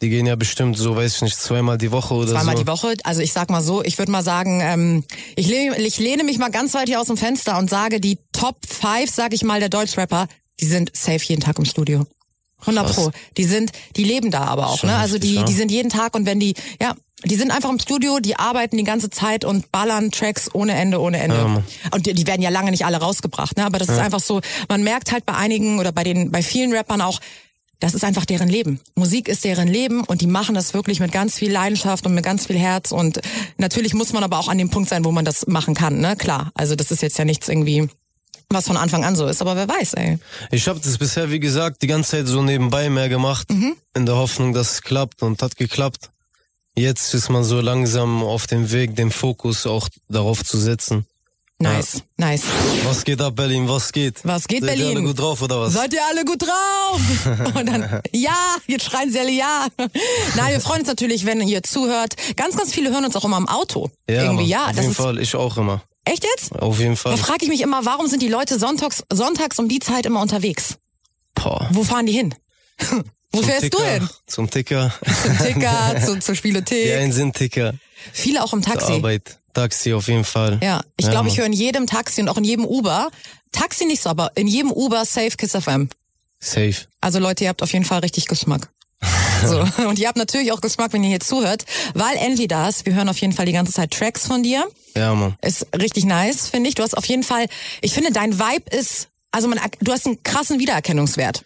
Die 0.00 0.08
gehen 0.08 0.26
ja 0.26 0.34
bestimmt 0.34 0.76
so, 0.76 0.96
weiß 0.96 1.14
ich 1.14 1.22
nicht, 1.22 1.38
zweimal 1.38 1.78
die 1.78 1.92
Woche 1.92 2.14
oder 2.14 2.32
Zweimal 2.32 2.56
so. 2.56 2.64
die 2.64 2.68
Woche. 2.68 2.94
Also 3.04 3.20
ich 3.20 3.32
sag 3.32 3.48
mal 3.48 3.62
so, 3.62 3.84
ich 3.84 3.96
würde 3.98 4.10
mal 4.10 4.24
sagen, 4.24 4.60
ähm, 4.60 5.04
ich, 5.36 5.46
lehne, 5.46 5.78
ich 5.78 6.00
lehne 6.00 6.24
mich 6.24 6.36
mal 6.36 6.50
ganz 6.50 6.74
weit 6.74 6.88
hier 6.88 7.00
aus 7.00 7.06
dem 7.06 7.16
Fenster 7.16 7.58
und 7.58 7.70
sage, 7.70 8.00
die 8.00 8.18
Top 8.32 8.56
5, 8.68 9.08
sag 9.08 9.34
ich 9.34 9.44
mal, 9.44 9.60
der 9.60 9.68
Deutschrapper, 9.68 10.26
die 10.58 10.66
sind 10.66 10.90
safe 10.96 11.22
jeden 11.22 11.42
Tag 11.42 11.60
im 11.60 11.64
Studio. 11.64 12.04
100 12.62 12.86
Krass. 12.86 12.96
pro. 12.96 13.10
Die 13.36 13.44
sind, 13.44 13.72
die 13.96 14.04
leben 14.04 14.30
da 14.30 14.44
aber 14.44 14.68
auch, 14.68 14.78
Schon 14.78 14.90
ne? 14.90 14.96
Also 14.96 15.18
die, 15.18 15.34
ja. 15.34 15.42
die 15.44 15.52
sind 15.52 15.70
jeden 15.70 15.90
Tag 15.90 16.14
und 16.14 16.26
wenn 16.26 16.40
die, 16.40 16.54
ja, 16.80 16.94
die 17.24 17.36
sind 17.36 17.50
einfach 17.50 17.70
im 17.70 17.78
Studio, 17.78 18.18
die 18.18 18.36
arbeiten 18.36 18.76
die 18.76 18.84
ganze 18.84 19.10
Zeit 19.10 19.44
und 19.44 19.70
ballern 19.70 20.10
Tracks 20.10 20.50
ohne 20.52 20.74
Ende, 20.74 21.00
ohne 21.00 21.18
Ende. 21.18 21.36
Ja, 21.36 21.48
Mann. 21.48 21.64
und 21.92 22.06
die, 22.06 22.14
die 22.14 22.26
werden 22.26 22.42
ja 22.42 22.50
lange 22.50 22.70
nicht 22.70 22.84
alle 22.84 22.96
rausgebracht, 22.96 23.56
ne? 23.56 23.64
Aber 23.64 23.78
das 23.78 23.88
ist 23.88 23.98
einfach 23.98 24.20
so, 24.20 24.40
man 24.68 24.82
merkt 24.82 25.12
halt 25.12 25.24
bei 25.24 25.34
einigen 25.34 25.78
oder 25.78 25.92
bei 25.92 26.04
den, 26.04 26.30
bei 26.30 26.42
vielen 26.42 26.72
Rappern 26.72 27.00
auch, 27.00 27.20
das 27.78 27.94
ist 27.94 28.04
einfach 28.04 28.24
deren 28.24 28.48
Leben. 28.48 28.80
Musik 28.94 29.28
ist 29.28 29.44
deren 29.44 29.66
Leben 29.66 30.04
und 30.04 30.20
die 30.20 30.28
machen 30.28 30.54
das 30.54 30.72
wirklich 30.72 31.00
mit 31.00 31.10
ganz 31.10 31.34
viel 31.34 31.50
Leidenschaft 31.50 32.06
und 32.06 32.14
mit 32.14 32.24
ganz 32.24 32.46
viel 32.46 32.58
Herz 32.58 32.92
und 32.92 33.20
natürlich 33.58 33.92
muss 33.92 34.12
man 34.12 34.22
aber 34.22 34.38
auch 34.38 34.48
an 34.48 34.58
dem 34.58 34.70
Punkt 34.70 34.88
sein, 34.88 35.04
wo 35.04 35.10
man 35.10 35.24
das 35.24 35.46
machen 35.48 35.74
kann, 35.74 36.00
ne? 36.00 36.16
Klar. 36.16 36.52
Also 36.54 36.76
das 36.76 36.90
ist 36.90 37.02
jetzt 37.02 37.18
ja 37.18 37.24
nichts 37.24 37.48
irgendwie, 37.48 37.88
was 38.54 38.66
von 38.66 38.76
Anfang 38.76 39.04
an 39.04 39.16
so 39.16 39.26
ist, 39.26 39.40
aber 39.40 39.56
wer 39.56 39.68
weiß, 39.68 39.94
ey. 39.94 40.18
Ich 40.50 40.68
habe 40.68 40.80
das 40.80 40.98
bisher, 40.98 41.30
wie 41.30 41.40
gesagt, 41.40 41.82
die 41.82 41.86
ganze 41.86 42.10
Zeit 42.12 42.26
so 42.28 42.42
nebenbei 42.42 42.88
mehr 42.90 43.08
gemacht, 43.08 43.50
Mhm. 43.50 43.74
in 43.96 44.06
der 44.06 44.16
Hoffnung, 44.16 44.52
dass 44.52 44.72
es 44.72 44.82
klappt 44.82 45.22
und 45.22 45.42
hat 45.42 45.56
geklappt. 45.56 46.10
Jetzt 46.74 47.12
ist 47.14 47.28
man 47.28 47.44
so 47.44 47.60
langsam 47.60 48.22
auf 48.22 48.46
dem 48.46 48.70
Weg, 48.72 48.96
den 48.96 49.10
Fokus 49.10 49.66
auch 49.66 49.88
darauf 50.08 50.42
zu 50.44 50.58
setzen. 50.58 51.06
Nice, 51.58 52.02
nice. 52.16 52.42
Was 52.84 53.04
geht 53.04 53.20
ab, 53.20 53.36
Berlin? 53.36 53.68
Was 53.68 53.92
geht? 53.92 54.16
Was 54.24 54.48
geht, 54.48 54.62
Seid 54.64 54.70
ihr 54.78 54.84
Berlin? 54.84 54.96
alle 54.96 55.06
gut 55.06 55.18
drauf 55.20 55.42
oder 55.42 55.60
was? 55.60 55.74
Seid 55.74 55.92
ihr 55.92 56.00
alle 56.10 56.24
gut 56.24 56.42
drauf? 56.42 57.00
Und 57.54 57.66
dann, 57.68 58.00
ja, 58.12 58.56
jetzt 58.66 58.84
schreien 58.86 59.12
sie 59.12 59.20
alle 59.20 59.30
ja. 59.30 59.68
Nein, 60.34 60.52
wir 60.54 60.60
freuen 60.60 60.80
uns 60.80 60.88
natürlich, 60.88 61.24
wenn 61.24 61.40
ihr 61.40 61.62
zuhört. 61.62 62.14
Ganz, 62.36 62.56
ganz 62.56 62.72
viele 62.72 62.90
hören 62.90 63.04
uns 63.04 63.14
auch 63.14 63.24
immer 63.24 63.36
im 63.36 63.48
Auto. 63.48 63.90
Irgendwie, 64.08 64.34
Mann, 64.34 64.44
ja. 64.46 64.60
Auf 64.64 64.68
Das 64.70 64.76
jeden 64.78 64.90
ist, 64.90 64.96
Fall, 64.96 65.18
ich 65.20 65.36
auch 65.36 65.56
immer. 65.56 65.82
Echt 66.04 66.24
jetzt? 66.24 66.52
Auf 66.60 66.78
jeden 66.78 66.96
Fall. 66.96 67.12
Da 67.16 67.18
frage 67.22 67.44
ich 67.44 67.48
mich 67.48 67.60
immer, 67.60 67.84
warum 67.84 68.06
sind 68.08 68.22
die 68.22 68.28
Leute 68.28 68.58
sonntags, 68.58 69.02
sonntags 69.12 69.58
um 69.58 69.68
die 69.68 69.78
Zeit 69.80 70.06
immer 70.06 70.20
unterwegs? 70.20 70.76
Boah. 71.34 71.68
Wo 71.72 71.84
fahren 71.84 72.06
die 72.06 72.12
hin? 72.12 72.34
Wo 73.34 73.38
Zum 73.38 73.44
fährst 73.48 73.62
Ticker, 73.62 73.78
du 73.78 73.84
hin? 73.84 74.08
Zum 74.26 74.50
Ticker. 74.50 74.92
Zum 75.24 75.38
Ticker, 75.38 75.96
zu, 76.04 76.18
zur 76.20 76.34
Spielothek. 76.34 76.94
einen 76.98 77.12
sind 77.12 77.34
Ticker. 77.34 77.74
Viele 78.12 78.42
auch 78.44 78.52
im 78.52 78.62
Zur 78.62 78.74
Taxi. 78.74 78.92
Arbeit. 78.92 79.38
Taxi 79.54 79.92
auf 79.94 80.08
jeden 80.08 80.24
Fall. 80.24 80.58
Ja, 80.62 80.82
ich 80.96 81.06
Ja, 81.06 81.12
glaube, 81.12 81.28
ich 81.28 81.38
höre 81.38 81.46
in 81.46 81.52
jedem 81.52 81.86
Taxi 81.86 82.20
und 82.20 82.28
auch 82.28 82.36
in 82.36 82.44
jedem 82.44 82.64
Uber. 82.66 83.10
Taxi 83.52 83.84
nicht 83.86 84.02
so, 84.02 84.10
aber 84.10 84.32
in 84.34 84.46
jedem 84.46 84.70
Uber 84.70 85.04
Safe 85.04 85.30
Kiss 85.36 85.52
FM. 85.52 85.88
Safe. 86.40 86.74
Also 87.00 87.18
Leute, 87.18 87.44
ihr 87.44 87.50
habt 87.50 87.62
auf 87.62 87.72
jeden 87.72 87.84
Fall 87.84 88.00
richtig 88.00 88.26
Geschmack. 88.26 88.68
So. 89.46 89.64
Und 89.88 89.98
ihr 89.98 90.08
habt 90.08 90.16
natürlich 90.16 90.52
auch 90.52 90.60
Geschmack, 90.60 90.92
wenn 90.92 91.02
ihr 91.02 91.10
hier 91.10 91.20
zuhört, 91.20 91.64
weil 91.94 92.16
Envy 92.16 92.48
da 92.48 92.68
ist. 92.68 92.86
Wir 92.86 92.94
hören 92.94 93.08
auf 93.08 93.18
jeden 93.18 93.32
Fall 93.32 93.46
die 93.46 93.52
ganze 93.52 93.72
Zeit 93.72 93.90
Tracks 93.90 94.26
von 94.26 94.42
dir. 94.42 94.66
Ja, 94.94 95.14
Mann. 95.14 95.34
Ist 95.42 95.66
richtig 95.78 96.04
nice, 96.04 96.48
finde 96.48 96.68
ich. 96.68 96.74
Du 96.74 96.82
hast 96.82 96.96
auf 96.96 97.06
jeden 97.06 97.22
Fall, 97.22 97.46
ich 97.80 97.92
finde, 97.92 98.12
dein 98.12 98.38
Vibe 98.38 98.76
ist, 98.76 99.08
also 99.30 99.48
man, 99.48 99.58
du 99.80 99.92
hast 99.92 100.06
einen 100.06 100.22
krassen 100.22 100.58
Wiedererkennungswert. 100.58 101.44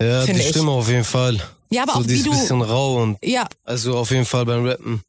Ja, 0.00 0.26
die 0.26 0.32
ich. 0.32 0.48
Stimme 0.48 0.72
auf 0.72 0.88
jeden 0.88 1.04
Fall. 1.04 1.38
Ja, 1.70 1.84
aber 1.84 1.92
so 1.94 1.98
auch 2.00 2.02
die 2.02 2.10
wie 2.10 2.16
ist 2.16 2.26
du, 2.26 2.30
bisschen 2.30 2.60
rau 2.60 3.02
und 3.02 3.18
ja, 3.22 3.46
also 3.64 3.96
auf 3.96 4.10
jeden 4.10 4.26
Fall 4.26 4.44
beim 4.44 4.66
Rappen. 4.66 5.02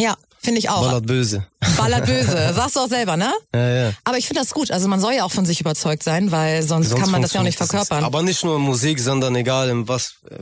ja, 0.00 0.16
finde 0.40 0.60
ich 0.60 0.70
auch. 0.70 0.82
Ballert 0.82 1.06
böse. 1.06 1.46
Ballert 1.76 2.06
böse. 2.06 2.52
Sagst 2.54 2.76
du 2.76 2.80
auch 2.80 2.88
selber, 2.88 3.16
ne? 3.16 3.32
Ja, 3.54 3.68
ja. 3.68 3.92
Aber 4.04 4.16
ich 4.16 4.26
finde 4.26 4.40
das 4.40 4.54
gut. 4.54 4.70
Also 4.70 4.88
man 4.88 5.00
soll 5.00 5.12
ja 5.14 5.24
auch 5.24 5.32
von 5.32 5.44
sich 5.44 5.60
überzeugt 5.60 6.02
sein, 6.02 6.30
weil 6.30 6.62
sonst, 6.62 6.88
Sonst 6.88 7.02
kann 7.02 7.10
man 7.10 7.20
das 7.20 7.32
ja 7.34 7.40
auch 7.40 7.44
nicht 7.44 7.60
das 7.60 7.68
verkörpern. 7.68 8.04
Aber 8.04 8.22
nicht 8.22 8.44
nur 8.44 8.56
in 8.56 8.62
Musik, 8.62 9.00
sondern 9.00 9.34
egal 9.36 9.68
in 9.68 9.88
was, 9.88 10.14
äh, 10.30 10.36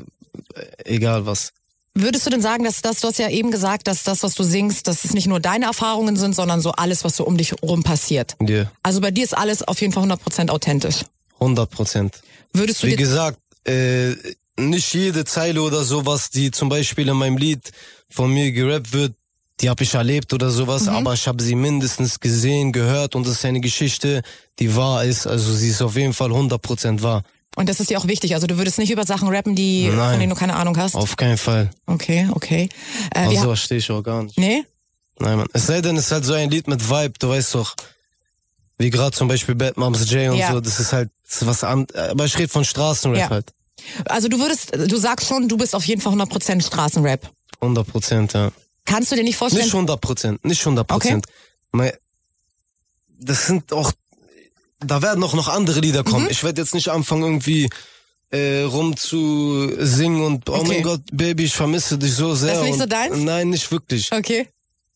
egal 0.84 1.26
was. 1.26 1.50
Würdest 1.96 2.26
du 2.26 2.30
denn 2.30 2.42
sagen, 2.42 2.64
dass 2.64 2.82
das, 2.82 3.00
du 3.00 3.08
hast 3.08 3.18
ja 3.18 3.28
eben 3.30 3.52
gesagt, 3.52 3.86
dass 3.86 4.02
das, 4.02 4.24
was 4.24 4.34
du 4.34 4.42
singst, 4.42 4.88
dass 4.88 5.04
es 5.04 5.14
nicht 5.14 5.28
nur 5.28 5.38
deine 5.38 5.66
Erfahrungen 5.66 6.16
sind, 6.16 6.34
sondern 6.34 6.60
so 6.60 6.72
alles, 6.72 7.04
was 7.04 7.16
so 7.16 7.24
um 7.24 7.36
dich 7.36 7.54
rum 7.62 7.84
passiert? 7.84 8.34
Ja, 8.44 8.70
Also 8.82 9.00
bei 9.00 9.12
dir 9.12 9.22
ist 9.22 9.36
alles 9.36 9.62
auf 9.62 9.80
jeden 9.80 9.92
Fall 9.92 10.02
100% 10.10 10.50
authentisch. 10.50 11.02
100 11.38 11.70
Prozent. 11.70 12.20
Würdest 12.52 12.82
du 12.82 12.88
Wie 12.88 12.96
gesagt, 12.96 13.38
äh, 13.64 14.14
nicht 14.56 14.92
jede 14.92 15.24
Zeile 15.24 15.62
oder 15.62 15.84
sowas, 15.84 16.30
die 16.30 16.50
zum 16.50 16.68
Beispiel 16.68 17.08
in 17.08 17.16
meinem 17.16 17.36
Lied 17.36 17.70
von 18.10 18.32
mir 18.32 18.50
gerappt 18.50 18.92
wird, 18.92 19.14
die 19.60 19.70
habe 19.70 19.84
ich 19.84 19.94
erlebt 19.94 20.32
oder 20.32 20.50
sowas, 20.50 20.82
Mhm. 20.86 20.88
aber 20.96 21.14
ich 21.14 21.28
habe 21.28 21.40
sie 21.42 21.54
mindestens 21.54 22.18
gesehen, 22.18 22.72
gehört 22.72 23.14
und 23.14 23.24
das 23.24 23.34
ist 23.36 23.44
eine 23.44 23.60
Geschichte, 23.60 24.22
die 24.58 24.74
wahr 24.74 25.04
ist. 25.04 25.28
Also 25.28 25.54
sie 25.54 25.68
ist 25.68 25.80
auf 25.80 25.94
jeden 25.96 26.12
Fall 26.12 26.30
100 26.32 26.60
Prozent 26.60 27.02
wahr. 27.04 27.22
Und 27.56 27.68
das 27.68 27.80
ist 27.80 27.90
dir 27.90 27.98
auch 27.98 28.06
wichtig, 28.06 28.34
also 28.34 28.46
du 28.46 28.56
würdest 28.58 28.78
nicht 28.78 28.90
über 28.90 29.04
Sachen 29.06 29.28
rappen, 29.28 29.54
die, 29.54 29.88
Nein. 29.88 30.10
von 30.12 30.20
denen 30.20 30.30
du 30.30 30.36
keine 30.36 30.54
Ahnung 30.56 30.76
hast? 30.76 30.94
Auf 30.94 31.16
keinen 31.16 31.38
Fall. 31.38 31.70
Okay, 31.86 32.28
okay. 32.32 32.68
Äh, 33.14 33.26
Auf 33.28 33.38
sowas 33.38 33.60
stehe 33.60 33.78
ich 33.78 33.90
auch 33.90 34.02
gar 34.02 34.22
nicht. 34.22 34.38
nee? 34.38 34.64
Nein, 35.20 35.36
Mann. 35.38 35.46
Es 35.52 35.66
sei 35.66 35.80
denn, 35.80 35.96
es 35.96 36.06
ist 36.06 36.12
halt 36.12 36.24
so 36.24 36.32
ein 36.32 36.50
Lied 36.50 36.66
mit 36.66 36.88
Vibe, 36.90 37.14
du 37.20 37.28
weißt 37.28 37.54
doch, 37.54 37.74
wie 38.78 38.90
gerade 38.90 39.16
zum 39.16 39.28
Beispiel 39.28 39.54
Bad 39.54 39.76
Moms 39.76 40.10
J 40.10 40.32
und 40.32 40.38
Ja. 40.38 40.52
so, 40.52 40.60
das 40.60 40.80
ist 40.80 40.92
halt 40.92 41.10
was 41.40 41.62
an, 41.62 41.86
aber 42.10 42.24
ich 42.24 42.36
rede 42.36 42.48
von 42.48 42.64
Straßenrap 42.64 43.18
Ja. 43.20 43.30
halt. 43.30 43.52
Also 44.06 44.28
du 44.28 44.38
würdest, 44.40 44.72
du 44.74 44.96
sagst 44.96 45.28
schon, 45.28 45.48
du 45.48 45.56
bist 45.56 45.74
auf 45.74 45.84
jeden 45.84 46.00
Fall 46.00 46.12
100% 46.14 46.62
Straßenrap. 46.66 47.30
100 47.60 47.86
Prozent, 47.86 48.32
ja. 48.32 48.50
Kannst 48.84 49.12
du 49.12 49.16
dir 49.16 49.22
nicht 49.24 49.36
vorstellen? 49.36 49.64
Nicht 49.64 49.74
100 49.74 50.00
Prozent, 50.00 50.44
nicht 50.44 50.60
100 50.60 50.86
Prozent. 50.86 51.26
Okay. 51.72 51.92
Das 53.20 53.46
sind 53.46 53.72
auch, 53.72 53.92
da 54.84 55.02
werden 55.02 55.22
auch 55.24 55.34
noch 55.34 55.48
andere 55.48 55.80
Lieder 55.80 56.00
Mhm. 56.00 56.04
kommen. 56.10 56.26
Ich 56.30 56.42
werde 56.44 56.60
jetzt 56.62 56.74
nicht 56.74 56.88
anfangen 56.88 57.22
irgendwie 57.22 57.68
äh, 58.30 58.62
rum 58.62 58.96
zu 58.96 59.70
singen 59.78 60.22
und 60.22 60.48
oh 60.48 60.54
Okay. 60.54 60.68
mein 60.68 60.82
Gott, 60.82 61.02
Baby, 61.12 61.44
ich 61.44 61.54
vermisse 61.54 61.98
dich 61.98 62.14
so 62.14 62.34
sehr. 62.34 62.54
Das 62.54 62.62
ist 62.62 62.66
nicht 62.66 62.78
so 62.80 62.86
deins? 62.86 63.16
Nein, 63.18 63.50
nicht 63.50 63.70
wirklich. 63.70 64.10
Okay. 64.12 64.48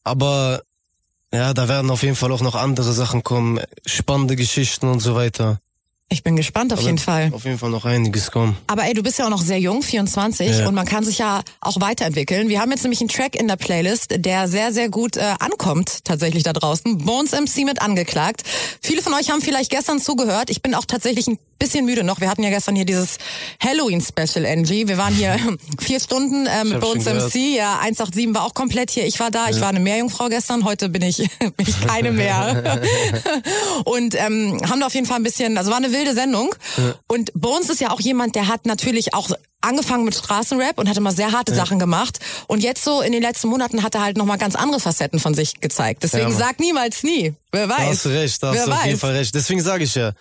Aber 0.02 0.62
ja, 1.32 1.52
da 1.54 1.68
werden 1.68 1.90
auf 1.90 2.02
jeden 2.02 2.16
Fall 2.16 2.32
auch 2.32 2.40
noch 2.40 2.54
andere 2.54 2.92
Sachen 2.92 3.22
kommen, 3.22 3.60
spannende 3.86 4.34
Geschichten 4.34 4.88
und 4.88 5.00
so 5.00 5.14
weiter. 5.14 5.60
Ich 6.10 6.22
bin 6.22 6.36
gespannt 6.36 6.72
auf 6.72 6.78
Aber 6.78 6.86
jeden 6.86 6.98
Fall. 6.98 7.30
Auf 7.34 7.44
jeden 7.44 7.58
Fall 7.58 7.68
noch 7.68 7.84
einiges 7.84 8.30
kommen. 8.30 8.56
Aber 8.66 8.84
ey, 8.84 8.94
du 8.94 9.02
bist 9.02 9.18
ja 9.18 9.26
auch 9.26 9.30
noch 9.30 9.42
sehr 9.42 9.60
jung, 9.60 9.82
24, 9.82 10.60
Ja. 10.60 10.68
und 10.68 10.74
man 10.74 10.86
kann 10.86 11.04
sich 11.04 11.18
ja 11.18 11.42
auch 11.60 11.78
weiterentwickeln. 11.82 12.48
Wir 12.48 12.60
haben 12.62 12.70
jetzt 12.70 12.82
nämlich 12.82 13.00
einen 13.00 13.10
Track 13.10 13.36
in 13.36 13.46
der 13.46 13.56
Playlist, 13.56 14.14
der 14.16 14.48
sehr, 14.48 14.72
sehr 14.72 14.88
gut 14.88 15.18
äh, 15.18 15.34
ankommt, 15.38 16.04
tatsächlich 16.04 16.44
da 16.44 16.54
draußen. 16.54 16.96
Bones 17.04 17.32
MC 17.32 17.66
mit 17.66 17.82
angeklagt. 17.82 18.42
Viele 18.80 19.02
von 19.02 19.12
euch 19.12 19.30
haben 19.30 19.42
vielleicht 19.42 19.70
gestern 19.70 20.00
zugehört. 20.00 20.48
Ich 20.48 20.62
bin 20.62 20.74
auch 20.74 20.86
tatsächlich 20.86 21.26
ein 21.28 21.38
bisschen 21.58 21.84
müde 21.84 22.04
noch. 22.04 22.20
Wir 22.20 22.28
hatten 22.30 22.42
ja 22.42 22.50
gestern 22.50 22.76
hier 22.76 22.84
dieses 22.84 23.18
Halloween-Special, 23.62 24.46
Angie. 24.46 24.88
Wir 24.88 24.98
waren 24.98 25.14
hier 25.14 25.36
vier 25.80 26.00
Stunden 26.00 26.46
äh, 26.46 26.64
mit 26.64 26.80
Bones. 26.80 27.04
MC. 27.06 27.56
Ja, 27.56 27.78
187 27.80 28.34
war 28.34 28.44
auch 28.44 28.54
komplett 28.54 28.90
hier. 28.90 29.06
Ich 29.06 29.18
war 29.20 29.30
da. 29.30 29.48
Ich 29.50 29.60
war 29.60 29.68
eine 29.68 29.80
Meerjungfrau 29.80 30.28
gestern. 30.28 30.64
Heute 30.64 30.88
bin 30.88 31.02
ich, 31.02 31.16
bin 31.38 31.52
ich 31.66 31.80
keine 31.86 32.12
mehr. 32.12 32.80
und 33.84 34.14
ähm, 34.14 34.58
haben 34.68 34.80
da 34.80 34.86
auf 34.86 34.94
jeden 34.94 35.06
Fall 35.06 35.16
ein 35.18 35.22
bisschen, 35.22 35.58
also 35.58 35.70
war 35.70 35.78
eine 35.78 35.92
wilde 35.92 36.14
Sendung. 36.14 36.54
Und 37.06 37.32
Bones 37.34 37.68
ist 37.70 37.80
ja 37.80 37.90
auch 37.90 38.00
jemand, 38.00 38.34
der 38.34 38.48
hat 38.48 38.66
natürlich 38.66 39.14
auch 39.14 39.28
angefangen 39.60 40.04
mit 40.04 40.14
Straßenrap 40.14 40.78
und 40.78 40.88
hat 40.88 40.96
immer 40.96 41.10
sehr 41.12 41.32
harte 41.32 41.52
Sachen 41.54 41.78
gemacht. 41.80 42.20
Und 42.46 42.62
jetzt 42.62 42.84
so 42.84 43.00
in 43.00 43.10
den 43.12 43.22
letzten 43.22 43.48
Monaten 43.48 43.82
hat 43.82 43.94
er 43.96 44.02
halt 44.04 44.16
nochmal 44.16 44.38
ganz 44.38 44.54
andere 44.54 44.78
Facetten 44.80 45.18
von 45.18 45.34
sich 45.34 45.60
gezeigt. 45.60 46.04
Deswegen 46.04 46.30
Ja, 46.30 46.36
sag 46.36 46.60
niemals 46.60 47.02
nie. 47.02 47.34
Wer 47.50 47.66
Da 47.66 47.76
weiß. 47.78 47.88
hast 47.88 48.04
du 48.04 48.08
recht, 48.10 48.42
da 48.42 48.52
Wer 48.52 48.60
hast 48.60 48.68
du 48.68 48.72
auf 48.72 48.84
jeden 48.84 48.92
weiß. 48.94 49.00
Fall 49.00 49.12
recht. 49.16 49.34
Deswegen 49.34 49.60
sage 49.60 49.82
ich 49.84 49.94
ja, 49.96 50.12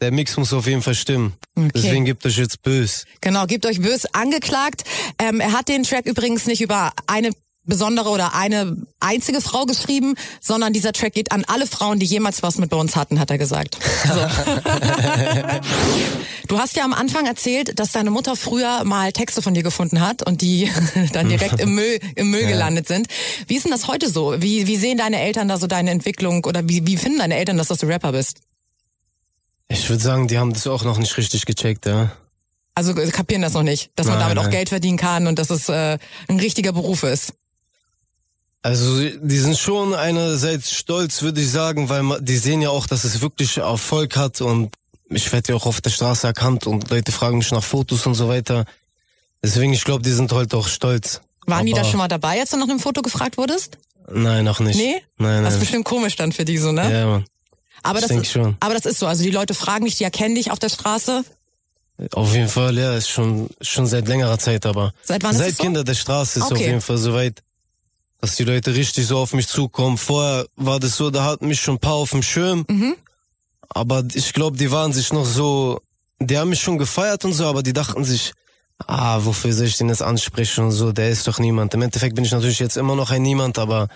der 0.00 0.12
Mix 0.12 0.36
muss 0.36 0.52
auf 0.52 0.66
jeden 0.66 0.82
Fall 0.82 0.94
stimmen. 0.94 1.34
Okay. 1.56 1.70
Deswegen 1.74 2.04
gibt 2.04 2.26
euch 2.26 2.36
jetzt 2.36 2.62
bös. 2.62 3.04
Genau, 3.20 3.46
gebt 3.46 3.66
euch 3.66 3.80
bös 3.80 4.06
angeklagt. 4.06 4.84
Ähm, 5.18 5.40
er 5.40 5.52
hat 5.52 5.68
den 5.68 5.84
Track 5.84 6.06
übrigens 6.06 6.46
nicht 6.46 6.60
über 6.60 6.92
eine 7.06 7.30
besondere 7.66 8.10
oder 8.10 8.34
eine 8.34 8.76
einzige 9.00 9.40
Frau 9.40 9.64
geschrieben, 9.64 10.14
sondern 10.40 10.72
dieser 10.72 10.92
Track 10.92 11.14
geht 11.14 11.32
an 11.32 11.44
alle 11.46 11.66
Frauen, 11.66 11.98
die 11.98 12.06
jemals 12.06 12.42
was 12.42 12.58
mit 12.58 12.72
uns 12.74 12.96
hatten, 12.96 13.18
hat 13.18 13.30
er 13.30 13.38
gesagt. 13.38 13.78
So. 14.04 14.20
du 16.48 16.58
hast 16.58 16.76
ja 16.76 16.84
am 16.84 16.92
Anfang 16.92 17.24
erzählt, 17.26 17.78
dass 17.78 17.92
deine 17.92 18.10
Mutter 18.10 18.36
früher 18.36 18.84
mal 18.84 19.12
Texte 19.12 19.40
von 19.40 19.54
dir 19.54 19.62
gefunden 19.62 20.02
hat 20.02 20.26
und 20.26 20.42
die 20.42 20.70
dann 21.12 21.28
direkt 21.28 21.60
im 21.60 21.74
Müll, 21.74 22.00
im 22.16 22.30
Müll 22.30 22.46
gelandet 22.46 22.86
sind. 22.86 23.06
Wie 23.46 23.56
ist 23.56 23.64
denn 23.64 23.72
das 23.72 23.88
heute 23.88 24.10
so? 24.10 24.42
Wie, 24.42 24.66
wie 24.66 24.76
sehen 24.76 24.98
deine 24.98 25.20
Eltern 25.20 25.48
da 25.48 25.56
so 25.56 25.66
deine 25.66 25.90
Entwicklung 25.90 26.44
oder 26.44 26.68
wie, 26.68 26.86
wie 26.86 26.98
finden 26.98 27.20
deine 27.20 27.36
Eltern, 27.36 27.56
das, 27.56 27.68
dass 27.68 27.78
du 27.78 27.86
Rapper 27.86 28.12
bist? 28.12 28.40
Ich 29.68 29.88
würde 29.88 30.02
sagen, 30.02 30.28
die 30.28 30.38
haben 30.38 30.52
das 30.52 30.66
auch 30.66 30.84
noch 30.84 30.98
nicht 30.98 31.16
richtig 31.16 31.46
gecheckt, 31.46 31.86
ja. 31.86 32.12
Also 32.74 32.92
äh, 32.96 33.10
kapieren 33.10 33.42
das 33.42 33.52
noch 33.54 33.62
nicht, 33.62 33.90
dass 33.96 34.06
man 34.06 34.16
Nein, 34.18 34.24
damit 34.28 34.38
auch 34.38 34.42
nein. 34.44 34.52
Geld 34.52 34.68
verdienen 34.68 34.98
kann 34.98 35.26
und 35.26 35.38
dass 35.38 35.50
es 35.50 35.68
äh, 35.68 35.98
ein 36.28 36.40
richtiger 36.40 36.72
Beruf 36.72 37.02
ist. 37.04 37.32
Also 38.62 38.98
die 38.98 39.38
sind 39.38 39.58
schon 39.58 39.94
einerseits 39.94 40.72
stolz, 40.74 41.20
würde 41.22 41.40
ich 41.40 41.50
sagen, 41.50 41.88
weil 41.90 42.18
die 42.22 42.36
sehen 42.38 42.62
ja 42.62 42.70
auch, 42.70 42.86
dass 42.86 43.04
es 43.04 43.20
wirklich 43.20 43.58
Erfolg 43.58 44.16
hat 44.16 44.40
und 44.40 44.74
ich 45.10 45.30
werde 45.32 45.52
ja 45.52 45.54
auch 45.56 45.66
auf 45.66 45.80
der 45.82 45.90
Straße 45.90 46.26
erkannt 46.26 46.66
und 46.66 46.88
Leute 46.90 47.12
fragen 47.12 47.38
mich 47.38 47.50
nach 47.52 47.62
Fotos 47.62 48.06
und 48.06 48.14
so 48.14 48.28
weiter. 48.28 48.64
Deswegen, 49.42 49.74
ich 49.74 49.84
glaube, 49.84 50.02
die 50.02 50.10
sind 50.12 50.32
heute 50.32 50.56
auch 50.56 50.66
stolz. 50.66 51.20
Waren 51.46 51.66
die 51.66 51.72
da 51.72 51.82
Aber- 51.82 51.90
schon 51.90 51.98
mal 51.98 52.08
dabei, 52.08 52.40
als 52.40 52.50
du 52.50 52.56
nach 52.56 52.68
einem 52.68 52.80
Foto 52.80 53.02
gefragt 53.02 53.36
wurdest? 53.36 53.76
Nein, 54.10 54.44
noch 54.44 54.60
nicht. 54.60 54.76
Nee? 54.76 55.02
Nein, 55.18 55.42
Das 55.44 55.52
ist 55.52 55.58
nein. 55.58 55.60
bestimmt 55.60 55.84
komisch 55.84 56.16
dann 56.16 56.32
für 56.32 56.46
die 56.46 56.56
so, 56.56 56.72
ne? 56.72 56.90
Ja, 56.90 57.06
Mann. 57.06 57.24
Aber, 57.84 57.98
ich 57.98 58.02
das 58.02 58.08
denk 58.10 58.22
ist, 58.24 58.32
schon. 58.32 58.56
aber 58.60 58.74
das 58.74 58.84
ist 58.86 58.98
so. 58.98 59.06
Also 59.06 59.22
die 59.22 59.30
Leute 59.30 59.54
fragen 59.54 59.84
dich, 59.84 59.96
die 59.96 60.04
erkennen 60.04 60.34
dich 60.34 60.50
auf 60.50 60.58
der 60.58 60.68
Straße. 60.70 61.24
Auf 62.12 62.34
jeden 62.34 62.48
Fall, 62.48 62.76
ja, 62.76 62.96
ist 62.96 63.08
schon, 63.08 63.48
schon 63.60 63.86
seit 63.86 64.08
längerer 64.08 64.38
Zeit, 64.38 64.66
aber 64.66 64.92
Seit 65.04 65.22
wann 65.22 65.30
ist 65.36 65.38
seit 65.38 65.56
so? 65.56 65.62
Kinder 65.62 65.84
der 65.84 65.94
Straße 65.94 66.40
ist 66.40 66.44
Okay. 66.46 66.54
auf 66.54 66.60
jeden 66.60 66.80
Fall 66.80 66.98
soweit, 66.98 67.42
dass 68.20 68.34
die 68.34 68.42
Leute 68.44 68.74
richtig 68.74 69.06
so 69.06 69.18
auf 69.18 69.32
mich 69.32 69.46
zukommen. 69.46 69.96
Vorher 69.96 70.46
war 70.56 70.80
das 70.80 70.96
so, 70.96 71.10
da 71.10 71.24
hatten 71.24 71.46
mich 71.46 71.60
schon 71.60 71.76
ein 71.76 71.80
paar 71.80 71.94
auf 71.94 72.10
dem 72.10 72.22
Schirm, 72.24 72.64
Mhm. 72.68 72.96
aber 73.68 74.02
ich 74.12 74.32
glaube, 74.32 74.56
die 74.56 74.70
waren 74.72 74.92
sich 74.92 75.12
noch 75.12 75.24
so, 75.26 75.80
die 76.20 76.36
haben 76.36 76.50
mich 76.50 76.60
schon 76.62 76.78
gefeiert 76.78 77.24
und 77.24 77.32
so, 77.32 77.44
aber 77.46 77.62
die 77.62 77.72
dachten 77.72 78.02
sich, 78.04 78.32
ah, 78.86 79.20
wofür 79.22 79.52
soll 79.52 79.66
ich 79.66 79.76
den 79.76 79.88
jetzt 79.88 80.02
ansprechen 80.02 80.64
und 80.64 80.72
so, 80.72 80.90
der 80.90 81.10
ist 81.10 81.28
doch 81.28 81.38
niemand. 81.38 81.74
Im 81.74 81.82
Endeffekt 81.82 82.16
bin 82.16 82.24
ich 82.24 82.32
natürlich 82.32 82.58
jetzt 82.58 82.76
immer 82.76 82.96
noch 82.96 83.12
ein 83.12 83.22
Niemand, 83.22 83.56
aber 83.58 83.86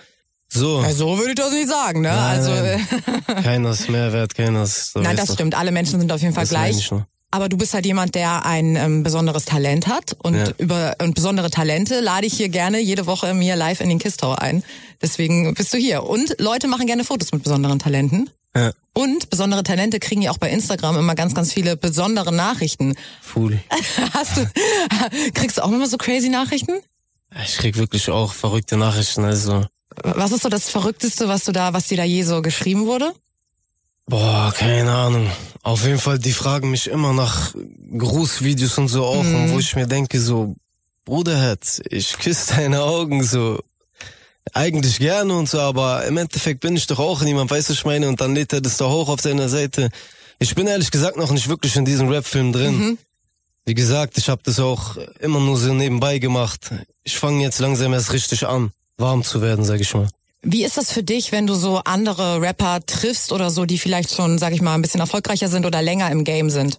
so, 0.51 0.77
Also 0.79 1.17
würde 1.17 1.29
ich 1.29 1.35
das 1.35 1.51
nicht 1.51 1.69
sagen, 1.69 2.01
ne? 2.01 2.09
Nein, 2.09 2.17
also 2.17 2.51
nein. 2.51 2.87
äh, 3.27 3.33
keiner 3.43 3.71
ist 3.71 3.89
mehr 3.89 4.11
wert, 4.13 4.33
keiner 4.35 4.63
ist, 4.63 4.93
so 4.93 4.99
nein, 4.99 5.15
das 5.15 5.27
du. 5.27 5.33
stimmt. 5.33 5.55
Alle 5.55 5.71
Menschen 5.71 5.99
sind 5.99 6.11
auf 6.11 6.21
jeden 6.21 6.33
Fall 6.33 6.43
Das 6.43 6.49
gleich. 6.49 6.89
Aber 7.31 7.47
du 7.47 7.57
bist 7.57 7.75
halt 7.75 7.85
jemand, 7.85 8.15
der 8.15 8.43
ein 8.47 8.75
ähm, 8.75 9.03
besonderes 9.03 9.45
Talent 9.45 9.85
hat 9.87 10.15
und 10.23 10.33
Ja. 10.35 10.47
über 10.57 10.95
und 10.99 11.13
besondere 11.13 11.51
Talente 11.51 11.99
lade 11.99 12.25
ich 12.25 12.33
hier 12.33 12.49
gerne 12.49 12.79
jede 12.79 13.05
Woche 13.05 13.35
mir 13.35 13.55
live 13.55 13.81
in 13.81 13.89
den 13.89 13.99
Tower 13.99 14.41
ein. 14.41 14.63
Deswegen 15.01 15.53
bist 15.53 15.71
du 15.71 15.77
hier. 15.77 16.03
Und 16.03 16.35
Leute 16.39 16.67
machen 16.67 16.87
gerne 16.87 17.03
Fotos 17.03 17.31
mit 17.31 17.43
besonderen 17.43 17.77
Talenten. 17.77 18.31
Ja, 18.55 18.71
Und 18.95 19.29
besondere 19.29 19.61
Talente 19.61 19.99
kriegen 19.99 20.23
ja 20.23 20.31
auch 20.31 20.39
bei 20.39 20.49
Instagram 20.49 20.97
immer 20.97 21.13
ganz, 21.13 21.35
ganz 21.35 21.53
viele 21.53 21.77
besondere 21.77 22.33
Nachrichten. 22.33 22.95
Fool. 23.21 23.59
Hast 24.13 24.37
du, 24.37 24.49
kriegst 25.35 25.59
du 25.59 25.61
auch 25.63 25.71
immer 25.71 25.87
so 25.87 25.97
crazy 25.97 26.29
Nachrichten? 26.29 26.79
Ich 27.45 27.57
krieg 27.57 27.77
wirklich 27.77 28.09
auch 28.09 28.33
verrückte 28.33 28.75
Nachrichten, 28.75 29.23
also. 29.23 29.65
Was 30.03 30.31
ist 30.31 30.43
so 30.43 30.49
das 30.49 30.69
Verrückteste, 30.69 31.27
was 31.27 31.45
du 31.45 31.51
da, 31.51 31.73
was 31.73 31.87
dir 31.87 31.97
da 31.97 32.03
je 32.03 32.23
so 32.23 32.41
geschrieben 32.41 32.85
wurde? 32.85 33.13
Boah, 34.05 34.53
keine 34.55 34.91
Ahnung. 34.91 35.29
Auf 35.61 35.85
jeden 35.85 35.99
Fall, 35.99 36.17
die 36.17 36.33
fragen 36.33 36.71
mich 36.71 36.87
immer 36.87 37.13
nach 37.13 37.53
Grußvideos 37.97 38.77
und 38.77 38.87
so 38.87 39.05
auch, 39.05 39.19
und 39.19 39.51
wo 39.51 39.59
ich 39.59 39.75
mir 39.75 39.87
denke 39.87 40.19
so, 40.19 40.55
Bruderherz, 41.05 41.81
ich 41.89 42.17
küsse 42.17 42.55
deine 42.55 42.81
Augen 42.81 43.23
so. 43.23 43.59
Eigentlich 44.53 44.97
gerne 44.97 45.35
und 45.35 45.47
so, 45.47 45.59
aber 45.59 46.05
im 46.05 46.17
Endeffekt 46.17 46.61
bin 46.61 46.75
ich 46.75 46.87
doch 46.87 46.97
auch 46.97 47.21
niemand, 47.21 47.51
weißt 47.51 47.69
du, 47.69 47.73
ich 47.73 47.85
meine, 47.85 48.07
und 48.07 48.19
dann 48.19 48.33
lädt 48.33 48.53
er 48.53 48.61
das 48.61 48.77
da 48.77 48.87
hoch 48.89 49.09
auf 49.09 49.21
seiner 49.21 49.47
Seite. 49.47 49.89
Ich 50.39 50.55
bin 50.55 50.65
ehrlich 50.65 50.89
gesagt 50.89 51.17
noch 51.17 51.31
nicht 51.31 51.49
wirklich 51.49 51.75
in 51.75 51.85
diesem 51.85 52.09
Rap-Film 52.09 52.51
drin. 52.51 52.97
Wie 53.65 53.75
gesagt, 53.75 54.17
ich 54.17 54.29
habe 54.29 54.41
das 54.43 54.59
auch 54.59 54.97
immer 55.19 55.39
nur 55.39 55.57
so 55.57 55.73
nebenbei 55.73 56.17
gemacht. 56.17 56.71
Ich 57.03 57.19
fange 57.19 57.43
jetzt 57.43 57.59
langsam 57.59 57.93
erst 57.93 58.13
richtig 58.13 58.47
an, 58.47 58.71
warm 58.99 59.23
zu 59.23 59.41
werden, 59.41 59.65
sag 59.65 59.79
ich 59.79 59.93
mal. 59.93 60.07
Wie 60.41 60.63
ist 60.63 60.77
das 60.77 60.91
für 60.91 61.03
dich, 61.03 61.31
wenn 61.31 61.47
du 61.47 61.53
so 61.53 61.77
andere 61.83 62.41
Rapper 62.41 62.79
triffst 62.85 63.31
oder 63.33 63.49
so, 63.49 63.65
die 63.65 63.77
vielleicht 63.77 64.13
schon, 64.15 64.37
sag 64.37 64.53
ich 64.53 64.61
mal, 64.61 64.73
ein 64.75 64.81
bisschen 64.81 65.01
erfolgreicher 65.01 65.49
sind 65.49 65.65
oder 65.65 65.81
länger 65.81 66.09
im 66.11 66.23
Game 66.23 66.49
sind? 66.49 66.77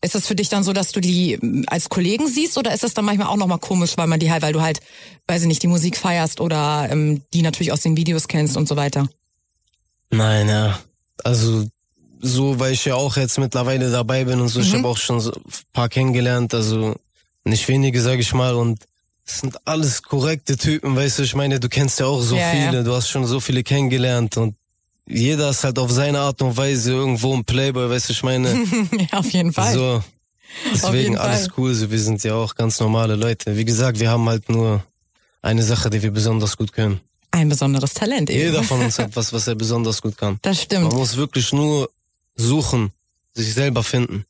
Ist 0.00 0.14
das 0.14 0.26
für 0.26 0.34
dich 0.34 0.48
dann 0.50 0.64
so, 0.64 0.72
dass 0.72 0.92
du 0.92 1.00
die 1.00 1.38
mm, 1.40 1.64
als 1.66 1.88
Kollegen 1.88 2.28
siehst 2.28 2.56
oder 2.58 2.72
ist 2.74 2.82
das 2.82 2.94
dann 2.94 3.04
manchmal 3.04 3.28
auch 3.28 3.36
nochmal 3.36 3.58
komisch, 3.58 3.92
weil 3.96 4.06
man 4.06 4.20
die 4.20 4.30
halt, 4.30 4.42
weil 4.42 4.52
du 4.52 4.60
halt, 4.62 4.80
weiß 5.26 5.42
ich 5.42 5.48
nicht, 5.48 5.62
die 5.62 5.66
Musik 5.66 5.96
feierst 5.96 6.40
oder 6.40 6.88
ähm, 6.90 7.22
die 7.32 7.42
natürlich 7.42 7.72
aus 7.72 7.80
den 7.82 7.96
Videos 7.96 8.28
kennst 8.28 8.56
und 8.56 8.68
so 8.68 8.76
weiter? 8.76 9.08
Nein, 10.10 10.48
ja. 10.48 10.78
Also 11.24 11.66
so, 12.20 12.58
weil 12.58 12.72
ich 12.72 12.84
ja 12.84 12.94
auch 12.94 13.16
jetzt 13.16 13.38
mittlerweile 13.38 13.90
dabei 13.90 14.24
bin 14.24 14.40
und 14.40 14.48
so, 14.48 14.60
ich 14.60 14.72
Mhm. 14.72 14.78
habe 14.78 14.88
auch 14.88 14.98
schon 14.98 15.20
so 15.20 15.32
ein 15.32 15.42
paar 15.72 15.88
kennengelernt, 15.88 16.54
also 16.54 16.94
nicht 17.44 17.68
wenige, 17.68 18.00
sag 18.00 18.18
ich 18.18 18.32
mal, 18.32 18.54
und 18.54 18.84
es 19.26 19.38
sind 19.40 19.56
alles 19.66 20.02
korrekte 20.02 20.56
Typen, 20.56 20.94
weißt 20.96 21.18
du, 21.18 21.22
ich 21.22 21.34
meine, 21.34 21.58
du 21.60 21.68
kennst 21.68 21.98
ja 22.00 22.06
auch 22.06 22.20
so 22.20 22.36
Ja, 22.36 22.50
viele, 22.50 22.78
ja. 22.78 22.82
du 22.82 22.94
hast 22.94 23.08
schon 23.08 23.26
so 23.26 23.40
viele 23.40 23.62
kennengelernt 23.62 24.36
und 24.36 24.54
jeder 25.06 25.50
ist 25.50 25.64
halt 25.64 25.78
auf 25.78 25.90
seine 25.90 26.20
Art 26.20 26.40
und 26.42 26.56
Weise 26.56 26.92
irgendwo 26.92 27.34
ein 27.34 27.44
Playboy, 27.44 27.88
weißt 27.90 28.08
du, 28.08 28.12
ich 28.12 28.22
meine, 28.22 28.48
ja, 29.12 29.18
auf 29.18 29.30
jeden 29.32 29.52
Fall. 29.52 29.72
so. 29.74 30.02
Deswegen 30.72 31.16
alles 31.18 31.48
cool, 31.56 31.74
so, 31.74 31.90
wir 31.90 31.98
sind 31.98 32.22
ja 32.22 32.34
auch 32.34 32.54
ganz 32.54 32.78
normale 32.80 33.16
Leute. 33.16 33.56
Wie 33.56 33.64
gesagt, 33.64 33.98
wir 33.98 34.08
haben 34.10 34.28
halt 34.28 34.48
nur 34.48 34.84
eine 35.42 35.62
Sache, 35.62 35.90
die 35.90 36.00
wir 36.02 36.10
besonders 36.12 36.56
gut 36.56 36.72
können. 36.72 37.00
Ein 37.32 37.48
besonderes 37.48 37.92
Talent 37.92 38.30
eben. 38.30 38.38
Jeder 38.38 38.62
von 38.62 38.80
uns 38.80 38.98
hat 38.98 39.10
was, 39.16 39.32
was 39.32 39.48
er 39.48 39.56
besonders 39.56 40.00
gut 40.00 40.16
kann. 40.16 40.38
Das 40.42 40.62
stimmt. 40.62 40.84
Man 40.88 40.96
muss 40.96 41.16
wirklich 41.16 41.52
nur 41.52 41.90
suchen, 42.36 42.92
sich 43.32 43.52
selber 43.52 43.82
finden. 43.82 44.24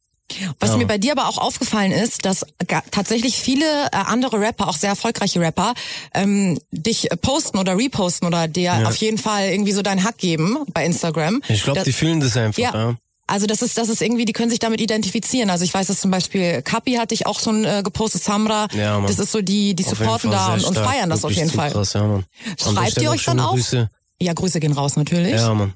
Was 0.58 0.70
Ja. 0.70 0.76
mir 0.78 0.86
bei 0.86 0.98
dir 0.98 1.12
aber 1.12 1.28
auch 1.28 1.38
aufgefallen 1.38 1.92
ist, 1.92 2.24
dass 2.24 2.46
tatsächlich 2.90 3.36
viele 3.36 3.64
äh, 3.86 3.88
andere 3.92 4.40
Rapper, 4.40 4.68
auch 4.68 4.76
sehr 4.76 4.88
erfolgreiche 4.90 5.38
Rapper, 5.40 5.74
ähm, 6.14 6.58
dich 6.70 7.08
posten 7.20 7.58
oder 7.58 7.76
reposten 7.76 8.26
oder 8.26 8.48
dir 8.48 8.62
Ja. 8.62 8.84
auf 8.88 8.96
jeden 8.96 9.18
Fall 9.18 9.50
irgendwie 9.50 9.72
so 9.72 9.82
deinen 9.82 10.02
Hack 10.02 10.18
geben 10.18 10.58
bei 10.72 10.84
Instagram. 10.84 11.42
Ich 11.48 11.62
glaube, 11.62 11.82
die 11.82 11.92
fühlen 11.92 12.20
das 12.20 12.36
einfach. 12.36 12.58
Ja. 12.58 12.72
Ja. 12.74 12.94
Also 13.26 13.46
das 13.46 13.62
ist, 13.62 13.78
das 13.78 13.88
ist 13.88 14.02
irgendwie, 14.02 14.24
die 14.26 14.32
können 14.34 14.50
sich 14.50 14.58
damit 14.58 14.80
identifizieren. 14.82 15.48
Also 15.50 15.64
ich 15.64 15.72
weiß, 15.72 15.86
dass 15.86 15.98
zum 16.00 16.10
Beispiel 16.10 16.60
Kapi 16.62 16.94
hatte 16.94 17.14
ich 17.14 17.26
auch 17.26 17.40
schon 17.40 17.64
äh, 17.64 17.82
gepostet, 17.82 18.22
Samra. 18.22 18.66
Ja, 18.74 18.98
Mann. 18.98 19.06
das 19.06 19.18
ist 19.18 19.32
so 19.32 19.40
die, 19.40 19.74
die 19.74 19.82
supporten 19.82 20.30
da 20.30 20.54
und, 20.54 20.64
und 20.64 20.76
feiern 20.76 21.08
das 21.08 21.24
auf 21.24 21.32
jeden 21.32 21.50
Fall. 21.50 21.70
Krass, 21.70 21.94
ja, 21.94 22.02
Mann. 22.02 22.24
Schreibt 22.60 23.00
ihr 23.00 23.10
euch 23.10 23.24
dann 23.24 23.40
auch? 23.40 23.52
Grüße. 23.54 23.88
Ja, 24.20 24.32
Grüße 24.34 24.60
gehen 24.60 24.72
raus 24.72 24.96
natürlich. 24.96 25.32
Ja, 25.34 25.54
Mann. 25.54 25.74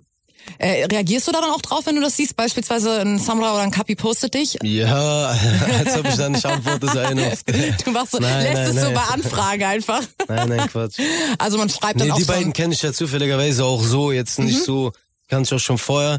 Äh, 0.59 0.85
reagierst 0.87 1.29
du 1.29 1.33
da 1.33 1.41
dann 1.41 1.51
auch 1.51 1.61
drauf, 1.61 1.87
wenn 1.87 1.97
du 1.97 2.01
das 2.01 2.17
siehst? 2.17 2.35
Beispielsweise 2.37 3.01
ein 3.01 3.19
Samra 3.19 3.53
oder 3.53 3.63
ein 3.63 3.71
Kapi 3.71 3.95
postet 3.95 4.35
dich? 4.35 4.59
Ja, 4.63 5.29
als 5.79 5.97
ob 5.99 6.07
ich 6.09 6.15
da 6.17 6.29
nicht 6.29 6.45
antworte, 6.47 6.89
so 6.89 6.99
eine 6.99 7.27
oft. 7.33 7.47
Du 7.85 7.91
machst 7.91 8.13
so, 8.13 8.19
Nein, 8.19 8.43
lässt 8.43 8.55
nein, 8.55 8.67
es 8.69 8.75
so 8.75 8.81
nein. 8.91 8.95
bei 8.95 9.15
Anfrage 9.15 9.67
einfach. 9.69 10.03
Nein, 10.29 10.49
nein, 10.49 10.69
Quatsch. 10.69 10.99
Also 11.39 11.59
man 11.59 11.69
schreibt 11.69 12.01
dann 12.01 12.07
Nee, 12.09 12.13
auch 12.13 12.17
die 12.17 12.25
schon. 12.25 12.35
beiden 12.35 12.53
kenne 12.53 12.75
ich 12.75 12.83
ja 12.83 12.93
zufälligerweise 12.93 13.65
auch 13.65 13.83
so, 13.83 14.11
jetzt 14.13 14.39
Mhm. 14.39 14.47
nicht 14.47 14.63
so, 14.65 14.93
kann 15.29 15.43
ich 15.43 15.53
auch 15.53 15.59
schon 15.61 15.79
vorher. 15.79 16.19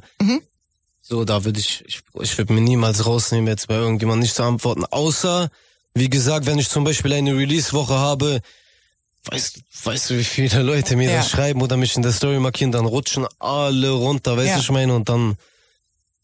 So, 1.01 1.25
da 1.25 1.43
würde 1.43 1.59
ich, 1.59 1.83
ich, 1.87 2.01
ich 2.21 2.37
würde 2.37 2.53
mir 2.53 2.61
niemals 2.61 3.05
rausnehmen, 3.05 3.47
jetzt 3.47 3.67
bei 3.67 3.75
irgendjemandem 3.75 4.21
nicht 4.21 4.35
zu 4.35 4.43
antworten. 4.43 4.85
Außer, 4.85 5.49
wie 5.95 6.09
gesagt, 6.09 6.45
wenn 6.45 6.59
ich 6.59 6.69
zum 6.69 6.83
Beispiel 6.83 7.13
eine 7.13 7.35
Release-Woche 7.35 7.95
habe, 7.95 8.41
weißt, 9.25 9.59
weißt 9.83 10.09
du, 10.09 10.17
wie 10.17 10.23
viele 10.23 10.61
Leute 10.61 10.95
mir 10.95 11.09
Ja. 11.11 11.17
das 11.17 11.29
schreiben 11.29 11.61
oder 11.61 11.77
mich 11.77 11.95
in 11.95 12.01
der 12.01 12.11
Story 12.11 12.39
markieren, 12.39 12.71
dann 12.71 12.85
rutschen 12.85 13.25
alle 13.39 13.91
runter, 13.91 14.37
weißt 14.37 14.47
Ja. 14.47 14.55
du, 14.55 14.61
ich 14.61 14.71
meine, 14.71 14.95
und 14.95 15.09
dann 15.09 15.35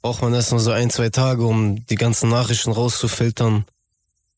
braucht 0.01 0.21
man 0.21 0.33
erst 0.33 0.51
mal 0.51 0.59
so 0.59 0.71
ein, 0.71 0.89
zwei 0.89 1.09
Tage, 1.09 1.45
um 1.45 1.85
die 1.87 1.95
ganzen 1.95 2.29
Nachrichten 2.29 2.71
rauszufiltern. 2.71 3.65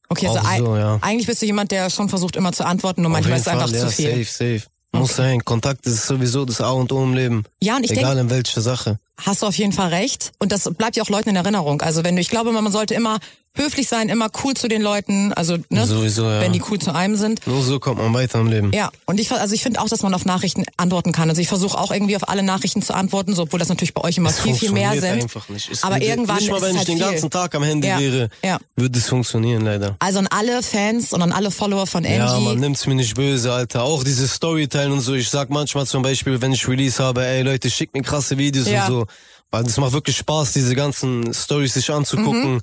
Okay, 0.10 0.28
also 0.28 0.66
so, 0.66 0.78
ja. 0.78 0.98
eigentlich 1.02 1.28
bist 1.28 1.42
du 1.42 1.46
jemand, 1.46 1.72
der 1.72 1.90
schon 1.90 2.08
versucht 2.08 2.38
immer 2.38 2.54
zu 2.54 2.66
antworten, 2.66 3.02
nur 3.02 3.12
manchmal 3.12 3.38
ist 3.38 3.48
es 3.48 3.48
einfach 3.50 3.68
zu 3.68 3.76
ja, 3.76 3.88
viel. 3.90 4.24
Safe, 4.26 4.60
safe. 4.60 4.62
Muss 4.94 5.16
sein. 5.18 5.44
Kontakt 5.44 5.86
ist 5.86 6.08
sowieso 6.08 6.46
das 6.46 6.62
A 6.62 6.70
und 6.72 6.92
O 6.94 7.04
im 7.04 7.14
Leben. 7.14 7.44
Ja, 7.62 7.76
und 7.76 7.84
ich 7.84 7.92
Egal 7.92 8.16
denke, 8.16 8.22
in 8.22 8.30
welcher 8.30 8.62
Sache. 8.62 9.00
Hast 9.20 9.42
du 9.42 9.46
auf 9.48 9.58
jeden 9.58 9.74
Fall 9.74 9.90
recht. 9.90 10.32
Und 10.40 10.52
das 10.52 10.70
bleibt 10.76 10.96
ja 10.96 11.04
auch 11.04 11.10
Leuten 11.10 11.30
in 11.30 11.36
Erinnerung. 11.36 11.82
Also 11.82 12.04
wenn 12.04 12.16
du, 12.16 12.22
ich 12.22 12.30
glaube, 12.30 12.52
man 12.52 12.72
sollte 12.72 12.94
immer 12.94 13.18
höflich 13.56 13.88
sein, 13.88 14.10
immer 14.10 14.30
cool 14.44 14.54
zu 14.54 14.68
den 14.68 14.84
Leuten, 14.84 15.34
also 15.34 15.58
ne, 15.72 15.88
Sowieso, 15.88 16.26
ja. 16.30 16.42
wenn 16.42 16.54
die 16.54 16.62
cool 16.70 16.78
zu 16.78 16.94
einem 16.94 17.16
sind. 17.16 17.48
Nur 17.48 17.64
so 17.64 17.80
kommt 17.80 17.98
man 18.00 18.14
weiter 18.14 18.40
im 18.40 18.46
Leben. 18.46 18.72
Ja, 18.72 18.92
und 19.08 19.20
ich, 19.20 19.32
also 19.32 19.56
ich 19.56 19.64
finde 19.64 19.82
auch, 19.82 19.90
dass 19.90 20.04
man 20.04 20.14
auf 20.14 20.26
Nachrichten 20.26 20.64
antworten 20.78 21.12
kann. 21.12 21.28
Also 21.28 21.42
ich 21.42 21.48
versuche 21.48 21.76
auch 21.76 21.92
irgendwie 21.92 22.16
auf 22.16 22.30
alle 22.30 22.44
Nachrichten 22.44 22.84
zu 22.84 22.94
antworten, 22.94 23.34
so, 23.34 23.42
obwohl 23.42 23.58
das 23.58 23.70
natürlich 23.70 23.96
bei 23.96 24.04
euch 24.04 24.16
immer 24.18 24.30
Es 24.30 24.42
viel, 24.42 24.54
viel 24.54 24.72
mehr 24.74 24.92
sind. 25.02 25.24
einfach 25.24 25.50
nicht. 25.50 25.72
Es 25.72 25.84
Aber 25.84 25.96
würde, 25.96 26.06
irgendwann 26.06 26.36
nicht 26.38 26.52
mal, 26.52 26.62
wenn 26.62 26.74
ich 26.74 26.78
halt 26.78 26.88
den 26.88 26.98
viel. 27.00 27.08
ganzen 27.08 27.32
Tag 27.32 27.56
am 27.56 27.64
Handy 27.64 27.88
Ja, 27.88 28.00
wäre, 28.00 28.30
ja. 28.44 28.60
würde 28.76 29.00
es 29.00 29.10
funktionieren 29.10 29.64
leider. 29.64 29.96
Also 29.98 30.20
an 30.20 30.28
alle 30.28 30.62
Fans 30.62 31.12
und 31.14 31.24
an 31.24 31.32
alle 31.32 31.50
Follower 31.50 31.88
von 31.88 32.06
Angie. 32.06 32.18
Ja, 32.20 32.40
man 32.40 32.60
nimmt's 32.60 32.86
mir 32.86 32.94
nicht 32.94 33.16
böse, 33.16 33.52
Alter. 33.52 33.82
Auch 33.82 34.04
dieses 34.04 34.36
Storyteilen 34.36 34.92
und 34.92 35.00
so. 35.02 35.16
Ich 35.16 35.30
sag 35.32 35.50
manchmal 35.50 35.88
zum 35.88 36.04
Beispiel, 36.04 36.40
wenn 36.44 36.52
ich 36.54 36.68
Release 36.68 37.04
habe, 37.04 37.26
ey 37.26 37.42
Leute, 37.42 37.72
schickt 37.72 37.96
mir 37.96 38.04
krasse 38.04 38.38
Videos 38.38 38.68
Ja. 38.70 38.86
und 38.86 38.92
so. 38.92 39.07
Weil 39.52 39.66
es 39.66 39.78
macht 39.78 39.94
wirklich 39.94 40.18
Spaß, 40.18 40.54
diese 40.54 40.76
ganzen 40.76 41.34
Stories 41.34 41.74
sich 41.74 41.90
anzugucken. 41.92 42.56
Mhm. 42.56 42.62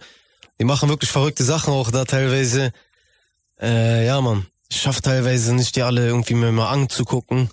Die 0.60 0.64
machen 0.64 0.88
wirklich 0.88 1.10
verrückte 1.10 1.44
Sachen 1.44 1.72
auch 1.72 1.90
da 1.90 2.04
teilweise. 2.04 2.72
Äh, 3.60 4.06
ja, 4.06 4.20
man. 4.20 4.46
Ich 4.68 4.80
schaff 4.80 5.00
teilweise 5.00 5.54
nicht, 5.54 5.76
die 5.76 5.82
alle 5.82 6.06
irgendwie 6.06 6.34
mir 6.34 6.52
mal 6.52 6.70
anzugucken. 6.70 7.50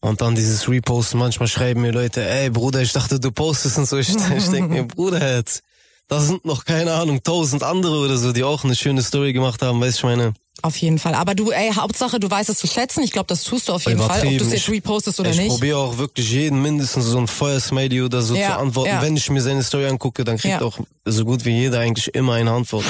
Und 0.00 0.20
dann 0.20 0.34
dieses 0.34 0.68
Reposten. 0.68 1.18
Manchmal 1.18 1.48
schreiben 1.48 1.82
mir 1.82 1.92
Leute, 1.92 2.26
ey 2.26 2.50
Bruder, 2.50 2.80
ich 2.80 2.92
dachte, 2.92 3.20
du 3.20 3.30
postest 3.30 3.78
und 3.78 3.86
so. 3.86 3.98
Ich, 3.98 4.08
ich 4.36 4.48
denke 4.48 4.72
mir, 4.72 4.84
Bruder, 4.84 5.36
jetzt, 5.36 5.62
da 6.08 6.20
sind 6.20 6.44
noch, 6.44 6.64
keine 6.64 6.94
Ahnung, 6.94 7.22
tausend 7.22 7.62
andere 7.62 7.98
oder 7.98 8.16
so, 8.16 8.32
die 8.32 8.42
auch 8.42 8.64
eine 8.64 8.74
schöne 8.74 9.02
Story 9.02 9.32
gemacht 9.32 9.62
haben, 9.62 9.80
weißt 9.80 10.02
du, 10.02 10.08
ich 10.08 10.16
meine. 10.16 10.34
Auf 10.62 10.76
jeden 10.76 10.98
Fall. 10.98 11.14
Aber 11.14 11.34
du, 11.34 11.50
ey, 11.50 11.72
Hauptsache, 11.72 12.20
du 12.20 12.30
weißt 12.30 12.50
es 12.50 12.58
zu 12.58 12.66
schätzen. 12.66 13.02
Ich 13.02 13.12
glaube, 13.12 13.26
das 13.28 13.42
tust 13.44 13.68
du 13.68 13.72
auf 13.72 13.84
jeden 13.86 13.98
Fall, 14.00 14.18
ob 14.26 14.38
du 14.38 14.44
es 14.44 14.52
jetzt 14.52 14.68
Ich- 14.68 14.68
repostest 14.70 15.18
oder 15.20 15.30
ich 15.30 15.36
nicht. 15.38 15.48
probiere 15.48 15.78
auch 15.78 15.98
wirklich 15.98 16.30
jeden 16.30 16.60
mindestens 16.62 17.06
so 17.06 17.18
ein 17.18 17.26
Feuersmiley 17.26 18.02
oder 18.02 18.22
so 18.22 18.34
Ja, 18.34 18.48
zu 18.48 18.58
antworten. 18.58 18.90
ja. 18.90 19.02
Wenn 19.02 19.16
ich 19.16 19.28
mir 19.30 19.40
seine 19.40 19.62
Story 19.62 19.86
angucke, 19.86 20.24
dann 20.24 20.36
kriegt 20.38 20.60
Ja. 20.60 20.66
auch 20.66 20.78
so 21.04 21.24
gut 21.24 21.44
wie 21.44 21.50
jeder 21.50 21.80
eigentlich 21.80 22.14
immer 22.14 22.34
eine 22.34 22.50
Antwort. 22.52 22.84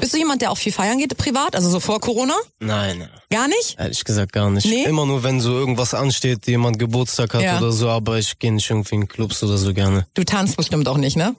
Bist 0.00 0.12
du 0.14 0.18
jemand, 0.18 0.42
der 0.42 0.50
auch 0.50 0.58
viel 0.58 0.72
feiern 0.72 0.98
geht 0.98 1.16
privat, 1.16 1.54
also 1.54 1.70
so 1.70 1.80
vor 1.80 2.00
Corona? 2.00 2.34
Nein, 2.60 3.08
Gar 3.30 3.48
nicht? 3.48 3.76
ehrlich 3.78 4.04
gesagt 4.04 4.32
gar 4.32 4.50
nicht. 4.50 4.66
Nee? 4.66 4.84
Immer 4.84 5.06
nur, 5.06 5.22
wenn 5.22 5.40
so 5.40 5.52
irgendwas 5.52 5.94
ansteht, 5.94 6.46
jemand 6.46 6.78
Geburtstag 6.78 7.34
hat 7.34 7.60
oder 7.62 7.72
so, 7.72 7.88
aber 7.88 8.18
ich 8.18 8.38
gehe 8.38 8.52
nicht 8.52 8.68
irgendwie 8.68 8.96
in 8.96 9.08
Clubs 9.08 9.42
oder 9.42 9.56
so 9.58 9.72
gerne. 9.72 10.06
Du 10.14 10.24
tanzt 10.24 10.56
bestimmt 10.56 10.88
auch 10.88 10.98
nicht, 10.98 11.16
ne? 11.16 11.34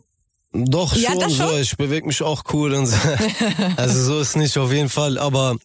Doch 0.55 0.95
Ja, 0.95 1.09
schon, 1.11 1.19
das 1.19 1.33
so, 1.33 1.47
schon. 1.49 1.61
ich 1.61 1.75
bewege 1.77 2.05
mich 2.05 2.21
auch 2.21 2.43
cool 2.53 2.73
und 2.75 2.85
so. 2.85 2.95
also 3.75 4.03
so 4.03 4.19
ist 4.19 4.35
nicht 4.37 4.55
auf 4.57 4.71
jeden 4.71 4.89
Fall, 4.89 5.17
aber 5.17 5.57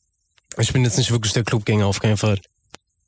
ich 0.57 0.73
bin 0.73 0.85
jetzt 0.85 0.99
nicht 0.99 1.11
wirklich 1.11 1.33
der 1.33 1.45
Clubgänger, 1.45 1.87
auf 1.87 2.01
keinen 2.01 2.17
Fall. 2.17 2.39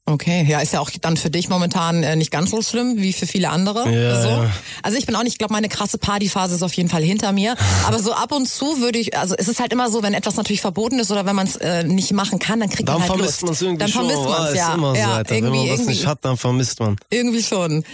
Okay, 0.06 0.44
ja, 0.48 0.60
ist 0.60 0.72
ja 0.72 0.80
auch 0.80 0.90
dann 1.00 1.16
für 1.16 1.30
dich 1.30 1.48
momentan 1.48 2.02
äh, 2.02 2.16
nicht 2.16 2.32
ganz 2.32 2.50
so 2.50 2.62
schlimm 2.62 2.96
wie 2.96 3.12
für 3.12 3.26
viele 3.26 3.50
andere. 3.50 3.88
Ja, 3.90 4.20
so. 4.22 4.28
ja. 4.28 4.50
Also 4.82 4.98
ich 4.98 5.06
bin 5.06 5.14
auch 5.14 5.22
nicht, 5.22 5.34
ich 5.34 5.38
glaube, 5.38 5.52
meine 5.52 5.68
krasse 5.68 5.98
Partyphase 5.98 6.56
ist 6.56 6.62
auf 6.62 6.72
jeden 6.72 6.88
Fall 6.88 7.02
hinter 7.02 7.30
mir. 7.32 7.54
Aber 7.86 8.00
so 8.00 8.12
ab 8.12 8.32
und 8.32 8.48
zu 8.48 8.80
würde 8.80 8.98
ich, 8.98 9.16
also 9.16 9.36
es 9.38 9.46
ist 9.46 9.60
halt 9.60 9.72
immer 9.72 9.88
so, 9.88 10.02
wenn 10.02 10.14
etwas 10.14 10.36
natürlich 10.36 10.62
verboten 10.62 10.98
ist 10.98 11.12
oder 11.12 11.26
wenn 11.26 11.36
man 11.36 11.46
es 11.46 11.56
äh, 11.56 11.84
nicht 11.84 12.12
machen 12.12 12.38
kann, 12.40 12.58
dann 12.60 12.70
kriegt 12.70 12.88
Dann 12.88 12.98
man 12.98 13.02
halt 13.08 13.12
vermisst 13.18 13.42
Lust. 13.42 13.44
man 13.44 13.52
es 13.52 13.62
irgendwie 13.62 13.78
dann 13.78 13.88
schon. 13.90 14.08
vermisst 14.08 14.28
man 14.28 14.42
es, 14.44 14.50
ist 14.50 14.56
ja. 14.56 14.74
immer 14.74 14.94
so, 14.94 15.00
ja, 15.00 15.14
Alter. 15.14 15.34
irgendwie, 15.34 15.52
Wenn 15.52 15.58
man 15.60 15.68
was 15.68 15.78
irgendwie, 15.80 15.94
nicht 15.94 16.06
hat, 16.06 16.24
dann 16.24 16.36
vermisst 16.36 16.80
man. 16.80 16.96
irgendwie 17.10 17.42
schon. 17.42 17.84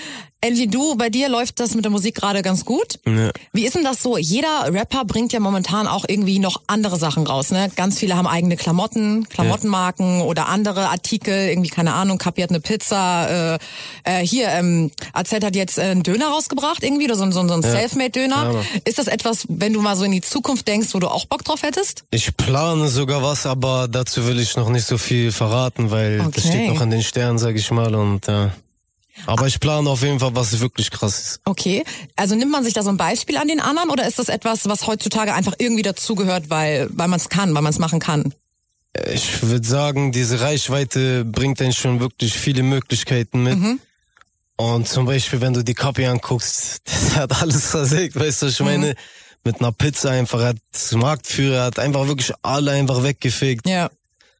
Angie, 0.44 0.66
du, 0.68 0.94
bei 0.96 1.08
dir 1.08 1.28
läuft 1.30 1.58
das 1.60 1.74
mit 1.74 1.84
der 1.84 1.90
Musik 1.90 2.14
gerade 2.16 2.42
ganz 2.42 2.64
gut. 2.64 3.00
Ja. 3.06 3.30
Wie 3.52 3.64
ist 3.64 3.74
denn 3.74 3.82
das 3.84 4.02
so? 4.02 4.18
Jeder 4.18 4.72
Rapper 4.72 5.04
bringt 5.04 5.32
ja 5.32 5.40
momentan 5.40 5.86
auch 5.88 6.04
irgendwie 6.06 6.38
noch 6.38 6.60
andere 6.66 6.98
Sachen 6.98 7.26
raus, 7.26 7.50
ne? 7.50 7.70
Ganz 7.74 7.98
viele 7.98 8.16
haben 8.16 8.26
eigene 8.26 8.56
Klamotten, 8.56 9.28
Klamottenmarken 9.28 10.20
oder 10.20 10.46
andere 10.48 10.88
Artikel, 10.90 11.48
irgendwie, 11.48 11.70
keine 11.70 11.94
Ahnung, 11.94 12.18
Kapi 12.18 12.42
hat 12.42 12.50
eine 12.50 12.60
Pizza, 12.60 13.56
äh, 14.04 14.20
äh, 14.20 14.24
hier, 14.26 14.48
ähm, 14.50 14.90
AZ 15.14 15.32
hat 15.32 15.56
jetzt 15.56 15.78
äh, 15.78 15.82
einen 15.82 16.02
Döner 16.02 16.28
rausgebracht 16.28 16.82
irgendwie, 16.82 17.06
oder 17.06 17.16
so, 17.16 17.24
ein- 17.24 17.32
so, 17.32 17.46
so 17.48 17.54
ein 17.54 17.62
Selfmade-Döner. 17.62 18.36
Ja, 18.36 18.52
Mann. 18.52 18.66
ist 18.84 18.98
das 18.98 19.06
etwas, 19.08 19.46
wenn 19.48 19.72
du 19.72 19.80
mal 19.80 19.96
so 19.96 20.04
in 20.04 20.12
die 20.12 20.20
Zukunft 20.20 20.68
denkst, 20.68 20.88
wo 20.92 20.98
du 21.00 21.08
auch 21.08 21.24
Bock 21.24 21.44
drauf 21.44 21.62
hättest? 21.62 22.04
Ich 22.10 22.36
plane 22.36 22.88
sogar 22.88 23.22
was, 23.22 23.46
aber 23.46 23.88
dazu 23.88 24.26
will 24.26 24.38
ich 24.38 24.54
noch 24.56 24.68
nicht 24.68 24.86
so 24.86 24.98
viel 24.98 25.32
verraten, 25.32 25.90
weil 25.90 26.18
das 26.18 26.26
Okay. 26.28 26.40
steht 26.40 26.68
noch 26.74 26.82
in 26.82 26.90
den 26.90 27.02
Sternen, 27.02 27.38
sag 27.38 27.56
ich 27.56 27.70
mal. 27.70 27.94
Und 27.94 28.28
äh, 28.28 28.48
aber 29.24 29.46
ich 29.46 29.58
plane 29.60 29.88
auf 29.88 30.02
jeden 30.02 30.20
Fall, 30.20 30.34
was 30.34 30.60
wirklich 30.60 30.90
krass 30.90 31.18
ist. 31.20 31.40
Okay. 31.44 31.84
Also 32.16 32.34
nimmt 32.34 32.52
man 32.52 32.62
sich 32.64 32.74
da 32.74 32.82
so 32.82 32.90
ein 32.90 32.96
Beispiel 32.96 33.36
an 33.38 33.48
den 33.48 33.60
anderen 33.60 33.90
oder 33.90 34.06
ist 34.06 34.18
das 34.18 34.28
etwas, 34.28 34.68
was 34.68 34.86
heutzutage 34.86 35.32
einfach 35.34 35.54
irgendwie 35.58 35.82
dazugehört, 35.82 36.50
weil, 36.50 36.88
weil 36.92 37.08
man 37.08 37.18
es 37.18 37.28
kann, 37.28 37.54
weil 37.54 37.62
man 37.62 37.70
es 37.72 37.78
machen 37.78 37.98
kann? 38.00 38.34
Ich 39.12 39.42
würde 39.42 39.66
sagen, 39.66 40.12
diese 40.12 40.40
Reichweite 40.40 41.24
bringt 41.24 41.60
einen 41.60 41.72
schon 41.72 42.00
wirklich 42.00 42.32
viele 42.34 42.62
Möglichkeiten 42.62 43.42
mit. 43.42 43.58
Mhm. 43.58 43.80
Und 44.56 44.88
zum 44.88 45.04
Beispiel, 45.04 45.40
wenn 45.42 45.52
du 45.52 45.62
die 45.62 45.74
Copy 45.74 46.06
anguckst, 46.06 46.80
das 46.84 47.14
hat 47.16 47.42
alles 47.42 47.66
versägt, 47.70 48.18
weißt 48.18 48.42
du, 48.42 48.46
ich 48.46 48.60
Mhm. 48.60 48.66
meine, 48.66 48.94
mit 49.44 49.60
einer 49.60 49.70
Pizza 49.72 50.10
einfach, 50.10 50.40
er 50.40 50.48
hat 50.48 50.56
Marktführer, 50.92 51.64
hat 51.64 51.78
einfach 51.78 52.06
wirklich 52.08 52.32
alle 52.42 52.72
einfach 52.72 53.02
weggefegt. 53.02 53.68
Ja. 53.68 53.90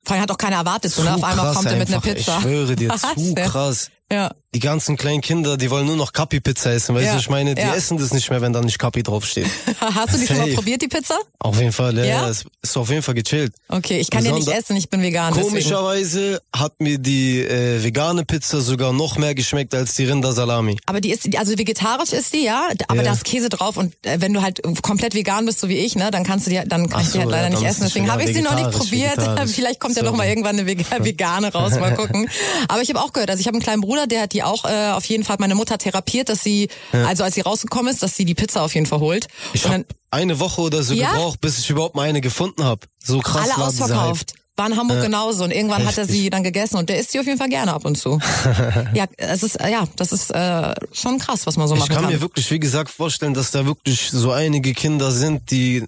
Vor 0.04 0.14
allem 0.14 0.22
hat 0.22 0.30
auch 0.30 0.38
keiner 0.38 0.56
erwartet, 0.56 0.90
so, 0.92 1.02
Zu 1.02 1.08
ne? 1.08 1.14
Auf 1.16 1.22
einmal 1.24 1.52
kommt 1.52 1.66
er 1.66 1.76
mit 1.76 1.88
einer. 1.88 2.00
Pizza. 2.00 2.36
Ich 2.38 2.42
schwöre 2.42 2.76
dir, 2.76 2.88
Was 2.90 3.02
zu 3.02 3.34
krass. 3.34 3.90
Ja. 4.10 4.32
Die 4.54 4.61
ganzen 4.61 4.96
kleinen 4.96 5.20
Kinder, 5.20 5.56
die 5.59 5.70
wollen 5.70 5.87
nur 5.87 5.96
noch 5.96 6.12
Kapi-Pizza 6.14 6.72
essen, 6.72 6.94
weißt 6.94 7.04
Ja, 7.06 7.12
du, 7.14 7.18
ich 7.18 7.28
meine, 7.28 7.54
die 7.54 7.61
ja. 7.61 7.74
essen 7.74 7.98
das 7.98 8.14
nicht 8.14 8.30
mehr, 8.30 8.40
wenn 8.40 8.52
da 8.54 8.62
nicht 8.62 8.78
Kapi 8.78 9.02
draufsteht. 9.02 9.46
Hast 9.80 10.14
du 10.14 10.18
die 10.18 10.26
schon 10.26 10.38
mal 10.38 10.48
probiert, 10.54 10.80
die 10.80 10.88
Pizza? 10.88 11.18
Auf 11.38 11.59
jeden 11.59 11.72
Fall, 11.72 11.98
ja, 11.98 12.04
Ja? 12.04 12.28
es 12.30 12.44
ist 12.62 12.76
auf 12.76 12.88
jeden 12.88 13.02
Fall 13.02 13.14
gechillt. 13.14 13.52
Okay, 13.68 13.98
ich 13.98 14.09
kann 14.09 14.24
ja 14.24 14.30
nicht 14.32 14.46
Besonder- 14.46 14.59
essen, 14.59 14.76
ich 14.76 14.88
bin 14.88 15.02
vegan. 15.02 15.35
Deswegen. 15.35 15.48
Komischerweise 15.48 16.40
hat 16.54 16.80
mir 16.80 16.98
die 16.98 17.40
äh, 17.40 17.82
vegane 17.85 18.24
Pizza 18.24 18.61
sogar 18.62 18.92
noch 18.94 19.18
mehr 19.18 19.35
geschmeckt 19.35 19.74
als 19.74 19.94
die 19.94 20.04
Rindersalami. 20.06 20.78
Aber 20.87 21.00
die 21.02 21.11
ist, 21.11 21.37
also 21.37 21.59
vegetarisch 21.59 22.12
ist 22.12 22.32
die, 22.32 22.44
ja, 22.44 22.68
aber 22.88 23.02
da 23.02 23.12
ist 23.12 23.24
Käse 23.24 23.48
drauf 23.50 23.76
und 23.76 23.94
äh, 24.06 24.20
wenn 24.20 24.32
du 24.32 24.40
halt 24.42 24.62
komplett 24.82 25.14
vegan 25.14 25.44
bist, 25.44 25.61
so 25.61 25.68
wie 25.68 25.76
ich, 25.78 25.96
ne, 25.96 26.11
dann 26.11 26.24
kannst 26.24 26.46
du 26.46 26.50
die, 26.50 26.62
dann 26.66 26.88
kann 26.88 27.00
Ach 27.00 27.06
ich 27.06 27.12
die 27.12 27.18
halt 27.18 27.28
so, 27.28 27.32
leider 27.35 27.50
nicht 27.50 27.59
essen. 27.62 27.82
ist 27.82 27.88
es 27.88 27.92
Deswegen 27.92 28.11
habe 28.11 28.22
ich 28.24 28.35
sie 28.35 28.42
noch 28.42 28.54
nicht 28.54 28.70
probiert. 28.70 29.18
Vielleicht 29.50 29.80
kommt 29.80 29.96
ja 29.96 30.02
noch 30.02 30.11
Sorry. 30.12 30.18
mal 30.18 30.28
irgendwann 30.28 30.59
eine 30.59 30.66
Vega- 30.66 31.04
vegane 31.04 31.52
raus, 31.52 31.72
mal 31.78 31.94
gucken. 31.94 32.28
Aber 32.68 32.80
ich 32.80 32.88
habe 32.88 33.00
auch 33.00 33.12
gehört, 33.12 33.28
also 33.30 33.40
ich 33.40 33.46
habe 33.46 33.56
einen 33.56 33.62
kleinen 33.62 33.82
Bruder, 33.82 34.06
der 34.06 34.22
hat 34.22 34.32
die 34.37 34.42
auch 34.42 34.64
äh, 34.66 34.90
auf 34.92 35.05
jeden 35.07 35.25
Fall, 35.25 35.37
meine 35.38 35.55
Mutter 35.55 35.79
therapiert, 35.79 36.29
dass 36.29 36.42
sie, 36.42 36.68
also 36.92 37.25
als 37.25 37.35
sie 37.35 37.40
rausgekommen 37.40 37.92
ist, 37.92 38.03
dass 38.03 38.14
sie 38.16 38.25
die 38.27 38.35
Pizza 38.35 38.62
auf 38.62 38.75
jeden 38.75 38.87
Fall 38.87 39.01
holt. 39.01 39.29
Ich 39.55 39.66
habe 39.66 39.87
eine 40.11 40.38
Woche 40.38 40.61
oder 40.61 40.83
so 40.83 40.92
Ja? 40.94 41.12
gebraucht, 41.12 41.40
bis 41.40 41.59
ich 41.59 41.70
überhaupt 41.70 41.94
mal 41.96 42.03
eine 42.09 42.20
gefunden 42.20 42.64
habe. 42.64 42.87
So 43.03 43.20
krass 43.20 43.49
alle 43.51 43.61
war 43.61 43.68
ausverkauft. 43.68 44.35
War 44.59 44.69
in 44.69 44.77
Hamburg 44.79 44.97
Ja. 44.99 45.05
genauso 45.05 45.45
und 45.45 45.51
irgendwann 45.51 45.85
hat 45.85 45.99
er 45.99 46.05
Heftig. 46.05 46.23
sie 46.23 46.31
dann 46.31 46.42
gegessen 46.42 46.77
und 46.79 46.88
der 46.88 46.99
isst 46.99 47.12
sie 47.12 47.21
auf 47.21 47.27
jeden 47.27 47.37
Fall 47.37 47.51
gerne 47.51 47.75
ab 47.75 47.85
und 47.85 47.99
zu. 47.99 48.19
ja, 48.95 49.05
es 49.19 49.42
ist 49.42 49.61
äh, 49.61 49.71
ja, 49.71 49.87
das 49.97 50.12
ist 50.12 50.31
äh, 50.31 50.75
schon 50.92 51.19
krass, 51.19 51.47
was 51.47 51.59
man 51.59 51.69
so 51.69 51.75
Ich 51.75 51.81
machen 51.81 51.92
kann 51.95 52.05
kann. 52.05 52.12
mir 52.14 52.21
wirklich, 52.23 52.51
wie 52.51 52.59
gesagt, 52.59 52.90
vorstellen, 52.90 53.35
dass 53.35 53.51
da 53.51 53.66
wirklich 53.66 54.09
so 54.11 54.33
einige 54.33 54.73
Kinder 54.73 55.12
sind, 55.12 55.51
die 55.51 55.85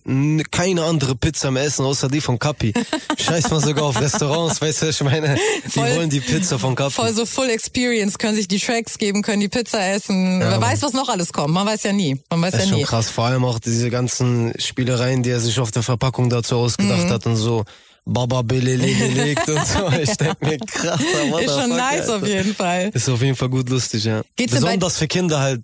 keine 0.50 0.84
andere 0.84 1.14
Pizza 1.16 1.50
mehr 1.50 1.64
essen, 1.64 1.86
außer 1.86 2.08
die 2.08 2.20
von 2.20 2.38
Kapi. 2.38 2.74
Scheiß 3.16 3.48
mal 3.50 3.60
sogar 3.60 3.84
auf 3.84 3.98
Restaurants, 4.00 4.60
weißt 4.60 4.82
du, 4.82 4.88
was 4.88 4.96
ich 4.96 5.02
meine? 5.02 5.38
Die 5.64 5.70
Voll- 5.70 5.96
wollen 5.96 6.10
die 6.10 6.20
Pizza 6.20 6.58
von 6.58 6.74
Kapi. 6.74 6.92
Voll 6.92 7.14
so 7.14 7.24
Full 7.24 7.48
Experience, 7.48 8.18
können 8.18 8.34
sich 8.34 8.48
die 8.48 8.58
Tracks 8.58 8.98
geben, 8.98 9.22
können 9.22 9.40
die 9.40 9.48
Pizza 9.48 9.80
essen. 9.94 10.40
Wer 10.40 10.60
weiß, 10.60 10.82
was 10.82 10.92
noch 10.92 11.08
alles 11.08 11.32
kommt. 11.32 11.54
Man 11.54 11.66
weiß 11.66 11.84
ja 11.84 11.92
nie. 11.92 12.20
Man 12.28 12.42
weiß 12.42 12.52
Das 12.52 12.60
ist 12.60 12.66
ja 12.66 12.70
schon 12.72 12.78
nie. 12.80 12.84
krass, 12.84 13.08
vor 13.08 13.24
allem 13.24 13.46
auch 13.46 13.58
diese 13.58 13.88
ganzen 13.88 14.52
Spielereien, 14.58 15.22
die 15.22 15.30
er 15.30 15.40
sich 15.40 15.58
auf 15.58 15.70
der 15.70 15.82
Verpackung 15.82 16.28
dazu 16.28 16.56
ausgedacht 16.56 17.06
Mhm. 17.06 17.10
hat 17.10 17.24
und 17.24 17.36
so 17.36 17.64
Baba 18.08 18.42
Belele 18.42 18.86
gelegt 18.86 19.48
und 19.48 19.66
so. 19.66 19.88
Ich 19.98 20.16
denke 20.16 20.44
mir, 20.44 20.58
krass, 20.58 21.00
what 21.30 21.42
Ist 21.42 21.60
schon 21.60 21.70
nice 21.70 22.00
Alter. 22.08 22.16
auf 22.16 22.26
jeden 22.26 22.54
Fall. 22.54 22.90
Ist 22.94 23.08
auf 23.08 23.20
jeden 23.20 23.36
Fall 23.36 23.48
gut 23.48 23.68
lustig, 23.68 24.04
ja. 24.04 24.22
Geht's 24.36 24.54
Besonders 24.54 24.96
für 24.96 25.06
Kinder 25.06 25.40
halt 25.40 25.62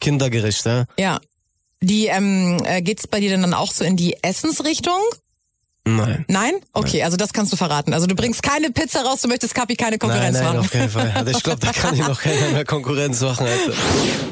kindergerecht, 0.00 0.64
ja. 0.66 0.84
Ja. 0.98 1.20
Die, 1.82 2.06
ähm, 2.06 2.60
äh, 2.64 2.82
geht's 2.82 3.06
bei 3.06 3.20
dir 3.20 3.30
denn 3.30 3.40
dann 3.40 3.54
auch 3.54 3.72
so 3.72 3.84
in 3.84 3.96
die 3.96 4.16
Essensrichtung? 4.22 5.00
Nein. 5.84 6.26
Nein? 6.28 6.52
Okay, 6.74 7.02
also 7.02 7.16
das 7.16 7.32
kannst 7.32 7.52
du 7.52 7.56
verraten. 7.56 7.94
Also 7.94 8.06
du 8.06 8.14
bringst 8.14 8.42
keine 8.42 8.70
Pizza 8.70 9.00
raus, 9.00 9.22
du 9.22 9.28
möchtest 9.28 9.54
Kapi 9.54 9.76
keine 9.76 9.96
Konkurrenz 9.96 10.34
nein, 10.34 10.44
nein, 10.44 10.56
machen. 10.56 10.66
auf 10.66 10.70
keinen 10.70 10.90
Fall. 10.90 11.12
Also 11.14 11.30
ich 11.30 11.42
glaube, 11.42 11.60
da 11.60 11.72
kann 11.72 11.94
ich 11.94 12.06
noch 12.06 12.20
keiner 12.20 12.50
mehr 12.50 12.66
Konkurrenz 12.66 13.20
machen, 13.22 13.46
Alter. 13.46 13.72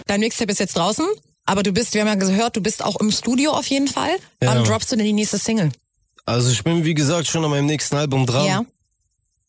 Dein 0.06 0.20
Mixtape 0.20 0.52
ist 0.52 0.60
jetzt 0.60 0.76
draußen, 0.76 1.06
aber 1.46 1.62
du 1.62 1.72
bist, 1.72 1.94
wir 1.94 2.02
haben 2.02 2.08
ja 2.08 2.14
gehört, 2.16 2.56
du 2.56 2.60
bist 2.60 2.84
auch 2.84 2.96
im 2.96 3.10
Studio 3.10 3.52
auf 3.52 3.66
jeden 3.68 3.88
Fall. 3.88 4.10
Ja. 4.42 4.54
Wann 4.54 4.64
droppst 4.64 4.92
du 4.92 4.96
denn 4.96 5.06
die 5.06 5.14
nächste 5.14 5.38
Single? 5.38 5.70
Also 6.28 6.50
ich 6.50 6.62
bin, 6.62 6.84
wie 6.84 6.94
gesagt, 6.94 7.26
schon 7.26 7.44
an 7.44 7.50
meinem 7.50 7.66
nächsten 7.66 7.96
Album 7.96 8.26
dran. 8.26 8.46
Ja. 8.46 8.62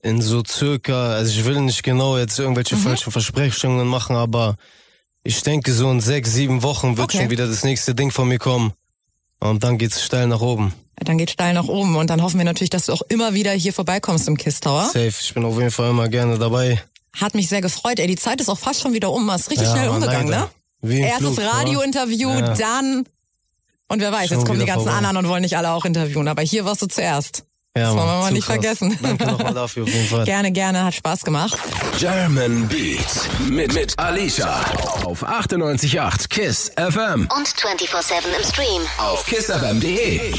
In 0.01 0.21
so 0.21 0.41
circa, 0.47 1.11
also 1.13 1.29
ich 1.31 1.43
will 1.45 1.59
nicht 1.61 1.83
genau 1.83 2.17
jetzt 2.17 2.39
irgendwelche 2.39 2.75
Mhm. 2.77 2.81
falschen 2.81 3.11
Versprechungen 3.11 3.85
machen, 3.87 4.15
aber 4.15 4.55
Ich 5.25 5.41
denke, 5.43 5.73
so 5.73 5.91
in 5.91 5.99
sechs, 5.99 6.31
sieben 6.33 6.63
Wochen 6.63 6.95
wird 6.95 7.09
Okay. 7.09 7.17
schon 7.19 7.29
wieder 7.29 7.45
das 7.45 7.65
nächste 7.65 7.93
Ding 7.93 8.09
von 8.09 8.29
mir 8.29 8.37
kommen. 8.39 8.71
Und 9.41 9.63
dann 9.65 9.77
geht's 9.77 10.01
steil 10.01 10.27
nach 10.27 10.39
oben. 10.39 10.73
Dann 10.95 11.17
geht 11.17 11.31
steil 11.31 11.53
nach 11.53 11.67
oben 11.67 11.97
und 11.97 12.09
dann 12.09 12.21
hoffen 12.23 12.37
wir 12.37 12.45
natürlich, 12.45 12.69
dass 12.69 12.85
du 12.85 12.93
auch 12.93 13.01
immer 13.09 13.33
wieder 13.33 13.51
hier 13.51 13.73
vorbeikommst 13.73 14.29
im 14.29 14.37
Kiss 14.37 14.61
Tower. 14.61 14.85
Safe. 14.85 15.07
Ich 15.21 15.33
bin 15.33 15.43
auf 15.43 15.57
jeden 15.57 15.71
Fall 15.71 15.89
immer 15.89 16.07
gerne 16.07 16.39
dabei. 16.39 16.81
Hat 17.13 17.35
mich 17.35 17.49
sehr 17.49 17.59
gefreut. 17.61 17.99
Ey, 17.99 18.07
die 18.07 18.15
Zeit 18.15 18.39
ist 18.39 18.47
auch 18.47 18.57
fast 18.57 18.79
schon 18.81 18.93
wieder 18.93 19.11
um. 19.11 19.29
Ist 19.29 19.49
richtig 19.51 19.67
Ja, 19.67 19.73
schnell 19.75 19.89
umgegangen, 19.89 20.29
leider. 20.29 20.49
ne? 20.83 20.99
Erstes 20.99 21.37
Radiointerview, 21.37 22.29
Ja. 22.29 22.53
dann 22.53 23.03
und 23.89 23.99
wer 23.99 24.11
weiß, 24.11 24.29
Schon 24.29 24.37
jetzt 24.37 24.47
kommen 24.47 24.59
die 24.59 24.65
ganzen 24.65 24.83
vorbei. 24.83 24.97
anderen 24.97 25.17
und 25.17 25.27
wollen 25.27 25.41
nicht 25.41 25.57
alle 25.57 25.71
auch 25.71 25.83
interviewen. 25.85 26.27
Aber 26.27 26.41
hier 26.41 26.63
warst 26.65 26.81
du 26.81 26.85
zuerst. 26.87 27.43
Ja, 27.77 27.83
Das 27.85 27.95
wollen 27.95 28.07
wir 28.07 28.19
mal 28.19 28.31
nicht 28.31 28.45
krass. 28.47 28.55
vergessen. 28.55 28.97
Danke 29.01 29.25
nochmal 29.27 29.53
dafür 29.53 29.83
auf 29.83 29.89
jeden 29.89 30.07
Fall. 30.07 30.25
Gerne, 30.25 30.51
gerne, 30.51 30.83
hat 30.85 30.93
Spaß 30.95 31.23
gemacht. 31.23 31.57
German 31.99 32.67
Beat 32.67 33.49
mit, 33.49 33.73
mit 33.73 33.99
Alicia 33.99 34.59
auf 35.03 35.23
98.8 35.23 36.29
KISS 36.29 36.71
FM 36.77 37.27
Und 37.35 37.47
24-7 37.47 38.37
im 38.37 38.43
Stream. 38.51 38.81
auf 38.97 39.25
kissfm.de. 39.25 40.33